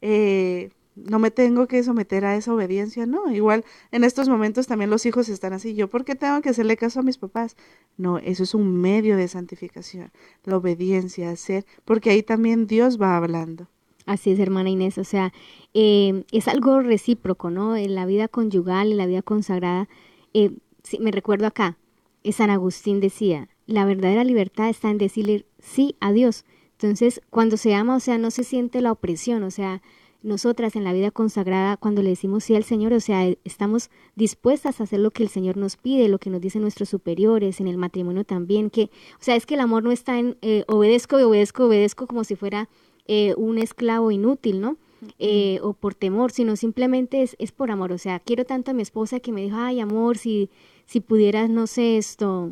eh, 0.01 0.71
no 1.05 1.19
me 1.19 1.31
tengo 1.31 1.67
que 1.67 1.83
someter 1.83 2.25
a 2.25 2.35
esa 2.35 2.53
obediencia. 2.53 3.05
No, 3.05 3.31
igual 3.31 3.63
en 3.91 4.03
estos 4.03 4.27
momentos 4.29 4.67
también 4.67 4.89
los 4.89 5.05
hijos 5.05 5.29
están 5.29 5.53
así. 5.53 5.75
¿Yo 5.75 5.89
por 5.89 6.05
qué 6.05 6.15
tengo 6.15 6.41
que 6.41 6.49
hacerle 6.49 6.77
caso 6.77 6.99
a 6.99 7.03
mis 7.03 7.17
papás? 7.17 7.55
No, 7.97 8.17
eso 8.17 8.43
es 8.43 8.53
un 8.53 8.81
medio 8.81 9.17
de 9.17 9.27
santificación. 9.27 10.11
La 10.43 10.57
obediencia, 10.57 11.29
hacer, 11.29 11.65
porque 11.85 12.09
ahí 12.09 12.23
también 12.23 12.67
Dios 12.67 12.99
va 12.99 13.17
hablando. 13.17 13.67
Así 14.05 14.31
es, 14.31 14.39
hermana 14.39 14.69
Inés. 14.69 14.97
O 14.97 15.03
sea, 15.03 15.33
eh, 15.73 16.23
es 16.31 16.47
algo 16.47 16.81
recíproco, 16.81 17.51
¿no? 17.51 17.75
En 17.75 17.93
la 17.93 18.05
vida 18.05 18.27
conyugal, 18.27 18.91
en 18.91 18.97
la 18.97 19.05
vida 19.05 19.21
consagrada. 19.21 19.89
Eh, 20.33 20.51
me 20.99 21.11
recuerdo 21.11 21.45
acá, 21.45 21.77
eh, 22.23 22.31
San 22.31 22.49
Agustín 22.49 22.99
decía, 23.01 23.49
la 23.65 23.85
verdadera 23.85 24.23
libertad 24.23 24.69
está 24.69 24.89
en 24.89 24.97
decirle 24.97 25.45
sí 25.59 25.95
a 25.99 26.11
Dios. 26.13 26.45
Entonces, 26.71 27.21
cuando 27.29 27.57
se 27.57 27.73
ama, 27.75 27.95
o 27.95 27.99
sea, 27.99 28.17
no 28.17 28.31
se 28.31 28.43
siente 28.43 28.81
la 28.81 28.91
opresión, 28.91 29.43
o 29.43 29.51
sea, 29.51 29.81
nosotras 30.27 30.75
en 30.75 30.83
la 30.83 30.93
vida 30.93 31.09
consagrada, 31.11 31.77
cuando 31.77 32.03
le 32.03 32.09
decimos 32.09 32.43
sí 32.43 32.55
al 32.55 32.63
Señor, 32.63 32.93
o 32.93 32.99
sea, 32.99 33.27
estamos 33.43 33.89
dispuestas 34.15 34.79
a 34.79 34.83
hacer 34.83 34.99
lo 34.99 35.11
que 35.11 35.23
el 35.23 35.29
Señor 35.29 35.57
nos 35.57 35.77
pide, 35.77 36.09
lo 36.09 36.19
que 36.19 36.29
nos 36.29 36.41
dicen 36.41 36.61
nuestros 36.61 36.89
superiores, 36.89 37.59
en 37.59 37.67
el 37.67 37.77
matrimonio 37.77 38.23
también, 38.23 38.69
que, 38.69 38.83
o 39.19 39.23
sea, 39.23 39.35
es 39.35 39.45
que 39.45 39.55
el 39.55 39.61
amor 39.61 39.83
no 39.83 39.91
está 39.91 40.19
en 40.19 40.37
obedezco 40.67 41.19
y 41.19 41.23
obedezco, 41.23 41.65
obedezco 41.65 42.07
como 42.07 42.23
si 42.23 42.35
fuera 42.35 42.69
eh, 43.07 43.33
un 43.37 43.57
esclavo 43.57 44.11
inútil, 44.11 44.61
¿no? 44.61 44.77
eh, 45.19 45.59
o 45.61 45.73
por 45.73 45.95
temor, 45.95 46.31
sino 46.31 46.55
simplemente 46.55 47.21
es, 47.21 47.35
es 47.39 47.51
por 47.51 47.71
amor. 47.71 47.91
O 47.91 47.97
sea, 47.97 48.19
quiero 48.19 48.45
tanto 48.45 48.71
a 48.71 48.73
mi 48.73 48.81
esposa 48.81 49.19
que 49.19 49.31
me 49.31 49.41
dijo, 49.41 49.57
ay, 49.57 49.79
amor, 49.79 50.17
si, 50.17 50.49
si 50.85 50.99
pudieras, 50.99 51.49
no 51.49 51.67
sé, 51.67 51.97
esto, 51.97 52.51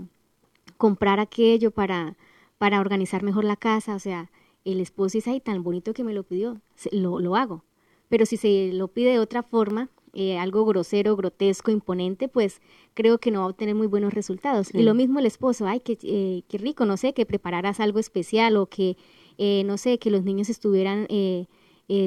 comprar 0.78 1.20
aquello 1.20 1.72
para, 1.72 2.16
para 2.58 2.80
organizar 2.80 3.24
mejor 3.24 3.44
la 3.44 3.56
casa. 3.56 3.96
O 3.96 4.00
sea, 4.00 4.30
el 4.66 4.82
esposo 4.82 5.18
dice, 5.18 5.30
ay, 5.30 5.40
tan 5.40 5.64
bonito 5.64 5.94
que 5.94 6.04
me 6.04 6.14
lo 6.14 6.24
pidió, 6.24 6.60
lo, 6.92 7.20
lo 7.20 7.36
hago. 7.36 7.64
Pero 8.10 8.26
si 8.26 8.38
se 8.38 8.72
lo 8.74 8.90
pide 8.90 9.12
de 9.12 9.20
otra 9.20 9.44
forma, 9.44 9.90
eh, 10.18 10.38
algo 10.38 10.66
grosero, 10.66 11.16
grotesco, 11.18 11.72
imponente, 11.72 12.28
pues 12.28 12.62
creo 12.94 13.18
que 13.18 13.32
no 13.32 13.40
va 13.40 13.46
a 13.46 13.50
obtener 13.50 13.76
muy 13.76 13.88
buenos 13.88 14.14
resultados. 14.14 14.74
Y 14.74 14.84
lo 14.84 14.94
mismo 14.94 15.20
el 15.20 15.26
esposo, 15.26 15.68
ay, 15.68 15.82
qué, 15.82 15.98
eh, 16.04 16.44
qué 16.48 16.58
rico, 16.58 16.86
no 16.86 16.96
sé, 16.96 17.14
que 17.14 17.26
prepararas 17.26 17.80
algo 17.82 18.00
especial 18.00 18.56
o 18.56 18.68
que, 18.68 18.96
eh, 19.38 19.64
no 19.66 19.78
sé, 19.78 20.00
que 20.00 20.12
los 20.12 20.24
niños 20.24 20.50
estuvieran, 20.50 21.08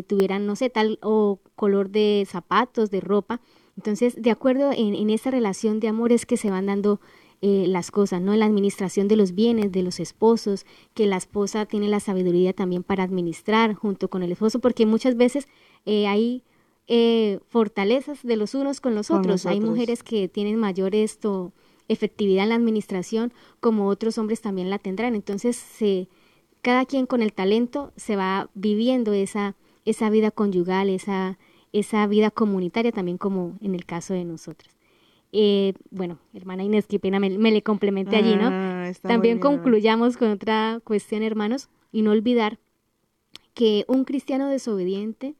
tuvieran, 0.06 0.46
no 0.46 0.56
sé, 0.56 0.70
tal 0.70 0.98
o 1.02 1.38
color 1.54 1.90
de 1.90 2.26
zapatos, 2.26 2.90
de 2.90 3.00
ropa. 3.00 3.42
Entonces, 3.76 4.20
de 4.20 4.30
acuerdo 4.30 4.72
en, 4.72 4.94
en 4.94 5.10
esa 5.10 5.30
relación 5.30 5.78
de 5.78 5.88
amor 5.88 6.10
es 6.10 6.24
que 6.24 6.38
se 6.38 6.50
van 6.50 6.64
dando 6.64 7.00
las 7.40 7.90
cosas, 7.90 8.20
¿no? 8.20 8.34
La 8.34 8.46
administración 8.46 9.06
de 9.06 9.16
los 9.16 9.34
bienes 9.34 9.70
de 9.70 9.82
los 9.82 10.00
esposos, 10.00 10.66
que 10.94 11.06
la 11.06 11.16
esposa 11.16 11.66
tiene 11.66 11.88
la 11.88 12.00
sabiduría 12.00 12.52
también 12.52 12.82
para 12.82 13.04
administrar 13.04 13.74
junto 13.74 14.08
con 14.08 14.22
el 14.22 14.32
esposo, 14.32 14.58
porque 14.58 14.86
muchas 14.86 15.16
veces 15.16 15.46
hay 15.86 16.42
eh, 16.90 17.40
fortalezas 17.50 18.22
de 18.22 18.36
los 18.36 18.54
unos 18.54 18.80
con 18.80 18.94
los, 18.94 19.10
otros. 19.10 19.44
Hay 19.44 19.60
mujeres 19.60 20.02
que 20.02 20.26
tienen 20.26 20.56
mayor 20.56 20.94
esto, 20.94 21.52
efectividad 21.86 22.44
en 22.44 22.48
la 22.48 22.54
administración, 22.54 23.30
como 23.60 23.88
otros 23.88 24.16
hombres 24.16 24.40
también 24.40 24.70
la 24.70 24.78
tendrán. 24.78 25.14
Entonces, 25.14 25.54
se, 25.56 26.08
cada 26.62 26.86
quien 26.86 27.04
con 27.04 27.20
el 27.20 27.34
talento 27.34 27.92
se 27.96 28.16
va 28.16 28.48
viviendo 28.54 29.12
esa, 29.12 29.54
esa 29.84 30.08
vida 30.08 30.30
conyugal, 30.30 30.88
esa, 30.88 31.38
esa 31.74 32.06
vida 32.06 32.30
comunitaria 32.30 32.90
también 32.90 33.18
como 33.18 33.58
en 33.60 33.74
el 33.74 33.84
caso 33.84 34.14
de 34.14 34.24
nosotros. 34.24 34.77
Eh, 35.32 35.74
bueno, 35.90 36.18
hermana 36.32 36.64
Inés, 36.64 36.86
qué 36.86 36.98
pena 36.98 37.20
me, 37.20 37.30
le 37.30 37.62
complemente 37.62 38.16
allí, 38.16 38.34
¿no? 38.34 38.48
Ah, 38.50 38.90
también 39.02 39.38
concluyamos 39.38 40.16
con 40.16 40.30
otra 40.30 40.80
cuestión, 40.84 41.22
hermanos, 41.22 41.68
y 41.92 42.02
no 42.02 42.12
olvidar 42.12 42.58
que 43.54 43.84
un 43.88 44.04
cristiano 44.04 44.48
desobediente 44.48 45.34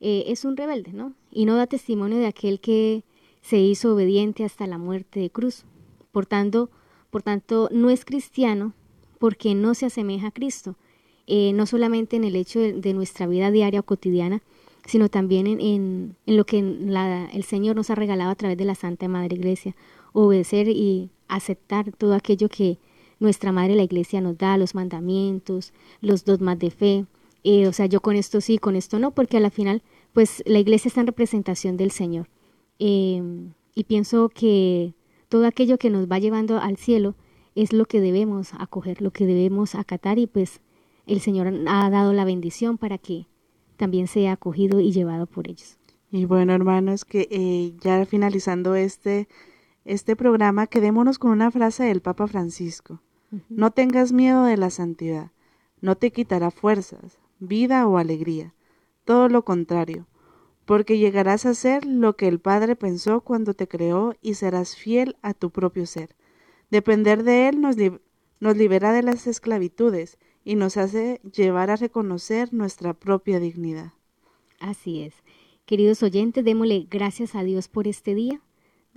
eh, 0.00 0.24
es 0.28 0.44
un 0.44 0.56
rebelde, 0.56 0.92
¿no? 0.92 1.14
Y 1.30 1.44
no 1.44 1.56
da 1.56 1.66
testimonio 1.66 2.18
de 2.18 2.26
aquel 2.26 2.60
que 2.60 3.02
se 3.40 3.58
hizo 3.58 3.94
obediente 3.94 4.44
hasta 4.44 4.66
la 4.66 4.78
muerte 4.78 5.20
de 5.20 5.30
cruz. 5.30 5.64
Por 6.12 6.26
tanto, 6.26 6.70
por 7.10 7.22
tanto 7.22 7.68
no 7.72 7.90
es 7.90 8.04
cristiano 8.04 8.74
porque 9.18 9.54
no 9.54 9.74
se 9.74 9.86
asemeja 9.86 10.28
a 10.28 10.32
Cristo, 10.32 10.76
eh, 11.26 11.52
no 11.52 11.66
solamente 11.66 12.16
en 12.16 12.24
el 12.24 12.34
hecho 12.34 12.58
de, 12.58 12.92
nuestra 12.94 13.26
vida 13.26 13.50
diaria 13.50 13.80
o 13.80 13.84
cotidiana, 13.84 14.42
sino 14.84 15.08
también 15.08 15.46
en, 15.46 16.16
lo 16.26 16.44
que 16.44 16.58
el 16.58 17.44
Señor 17.44 17.76
nos 17.76 17.90
ha 17.90 17.94
regalado 17.94 18.30
a 18.30 18.34
través 18.34 18.58
de 18.58 18.64
la 18.64 18.74
Santa 18.74 19.08
Madre 19.08 19.36
Iglesia, 19.36 19.76
obedecer 20.12 20.68
y 20.68 21.10
aceptar 21.28 21.92
todo 21.92 22.14
aquello 22.14 22.48
que 22.48 22.78
nuestra 23.20 23.52
Madre 23.52 23.76
la 23.76 23.84
Iglesia 23.84 24.20
nos 24.20 24.36
da, 24.38 24.56
los 24.56 24.74
mandamientos, 24.74 25.72
los 26.00 26.24
dogmas 26.24 26.58
de 26.58 26.70
fe, 26.70 27.06
eh, 27.44 27.66
o 27.66 27.72
sea, 27.72 27.86
yo 27.86 28.00
con 28.00 28.16
esto 28.16 28.40
sí, 28.40 28.58
con 28.58 28.76
esto 28.76 28.98
no, 28.98 29.10
porque 29.12 29.36
a 29.36 29.40
la 29.40 29.50
final 29.50 29.82
pues 30.12 30.42
la 30.46 30.58
iglesia 30.58 30.88
está 30.88 31.00
en 31.00 31.06
representación 31.06 31.76
del 31.76 31.90
Señor. 31.90 32.28
Em, 32.78 33.52
y 33.74 33.84
pienso 33.84 34.28
que 34.28 34.94
todo 35.28 35.46
aquello 35.46 35.78
que 35.78 35.90
nos 35.90 36.06
va 36.10 36.18
llevando 36.18 36.58
al 36.58 36.76
cielo 36.76 37.14
es 37.54 37.72
lo 37.72 37.86
que 37.86 38.00
debemos 38.00 38.52
acoger, 38.58 39.00
lo 39.02 39.10
que 39.12 39.26
debemos 39.26 39.74
acatar 39.74 40.18
y 40.18 40.26
pues 40.26 40.60
el 41.06 41.20
Señor 41.20 41.52
ha 41.66 41.90
dado 41.90 42.12
la 42.12 42.24
bendición 42.24 42.78
para 42.78 42.98
que 42.98 43.26
también 43.76 44.06
sea 44.06 44.32
acogido 44.32 44.80
y 44.80 44.92
llevado 44.92 45.26
por 45.26 45.48
ellos. 45.48 45.78
Y 46.10 46.24
bueno, 46.24 46.52
hermanos, 46.52 47.04
que 47.04 47.28
eh, 47.30 47.72
ya 47.80 48.04
finalizando 48.06 48.74
este, 48.74 49.28
este 49.84 50.16
programa, 50.16 50.66
quedémonos 50.66 51.18
con 51.18 51.30
una 51.30 51.50
frase 51.50 51.84
del 51.84 52.02
Papa 52.02 52.26
Francisco. 52.26 53.00
No 53.48 53.70
tengas 53.70 54.12
miedo 54.12 54.44
de 54.44 54.58
la 54.58 54.68
santidad, 54.68 55.30
no 55.80 55.96
te 55.96 56.12
quitará 56.12 56.50
fuerzas, 56.50 57.18
vida 57.38 57.86
o 57.86 57.96
alegría 57.96 58.52
todo 59.04 59.28
lo 59.28 59.44
contrario, 59.44 60.06
porque 60.64 60.98
llegarás 60.98 61.46
a 61.46 61.54
ser 61.54 61.84
lo 61.84 62.16
que 62.16 62.28
el 62.28 62.40
Padre 62.40 62.76
pensó 62.76 63.20
cuando 63.20 63.54
te 63.54 63.68
creó 63.68 64.14
y 64.22 64.34
serás 64.34 64.76
fiel 64.76 65.16
a 65.22 65.34
tu 65.34 65.50
propio 65.50 65.86
ser. 65.86 66.16
Depender 66.70 67.24
de 67.24 67.48
Él 67.48 67.60
nos, 67.60 67.76
nos 68.40 68.56
libera 68.56 68.92
de 68.92 69.02
las 69.02 69.26
esclavitudes 69.26 70.18
y 70.44 70.56
nos 70.56 70.76
hace 70.76 71.20
llevar 71.34 71.70
a 71.70 71.76
reconocer 71.76 72.52
nuestra 72.52 72.94
propia 72.94 73.40
dignidad. 73.40 73.92
Así 74.58 75.02
es. 75.02 75.14
Queridos 75.66 76.02
oyentes, 76.02 76.44
démosle 76.44 76.86
gracias 76.90 77.34
a 77.34 77.42
Dios 77.42 77.68
por 77.68 77.86
este 77.86 78.14
día, 78.14 78.40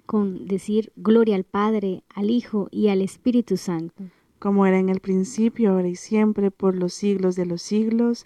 con 0.06 0.46
decir 0.46 0.92
gloria 0.96 1.36
al 1.36 1.44
Padre, 1.44 2.04
al 2.14 2.30
Hijo 2.30 2.68
y 2.72 2.90
al 2.90 3.02
Espíritu 3.02 3.58
Santo. 3.58 4.04
Como 4.40 4.66
era 4.66 4.80
en 4.80 4.90
el 4.90 5.00
principio, 5.00 5.72
ahora 5.72 5.88
y 5.88 5.96
siempre, 5.96 6.52
por 6.52 6.76
los 6.76 6.94
siglos 6.94 7.36
de 7.36 7.46
los 7.46 7.62
siglos. 7.62 8.26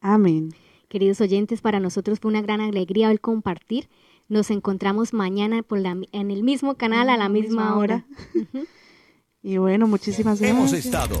Amén. 0.00 0.50
Queridos 0.88 1.20
oyentes, 1.20 1.60
para 1.60 1.80
nosotros 1.80 2.20
fue 2.20 2.30
una 2.30 2.42
gran 2.42 2.60
alegría 2.60 3.10
el 3.10 3.20
compartir. 3.20 3.88
Nos 4.28 4.50
encontramos 4.50 5.12
mañana 5.12 5.62
por 5.62 5.78
en 5.78 6.30
el 6.30 6.42
mismo 6.42 6.76
canal 6.76 7.08
a 7.08 7.16
la 7.16 7.28
misma, 7.28 7.76
hora. 7.76 8.06
y 9.42 9.56
bueno, 9.56 9.86
muchísimas 9.86 10.40
gracias. 10.40 10.58
Hemos 10.58 10.72
estado 10.72 11.20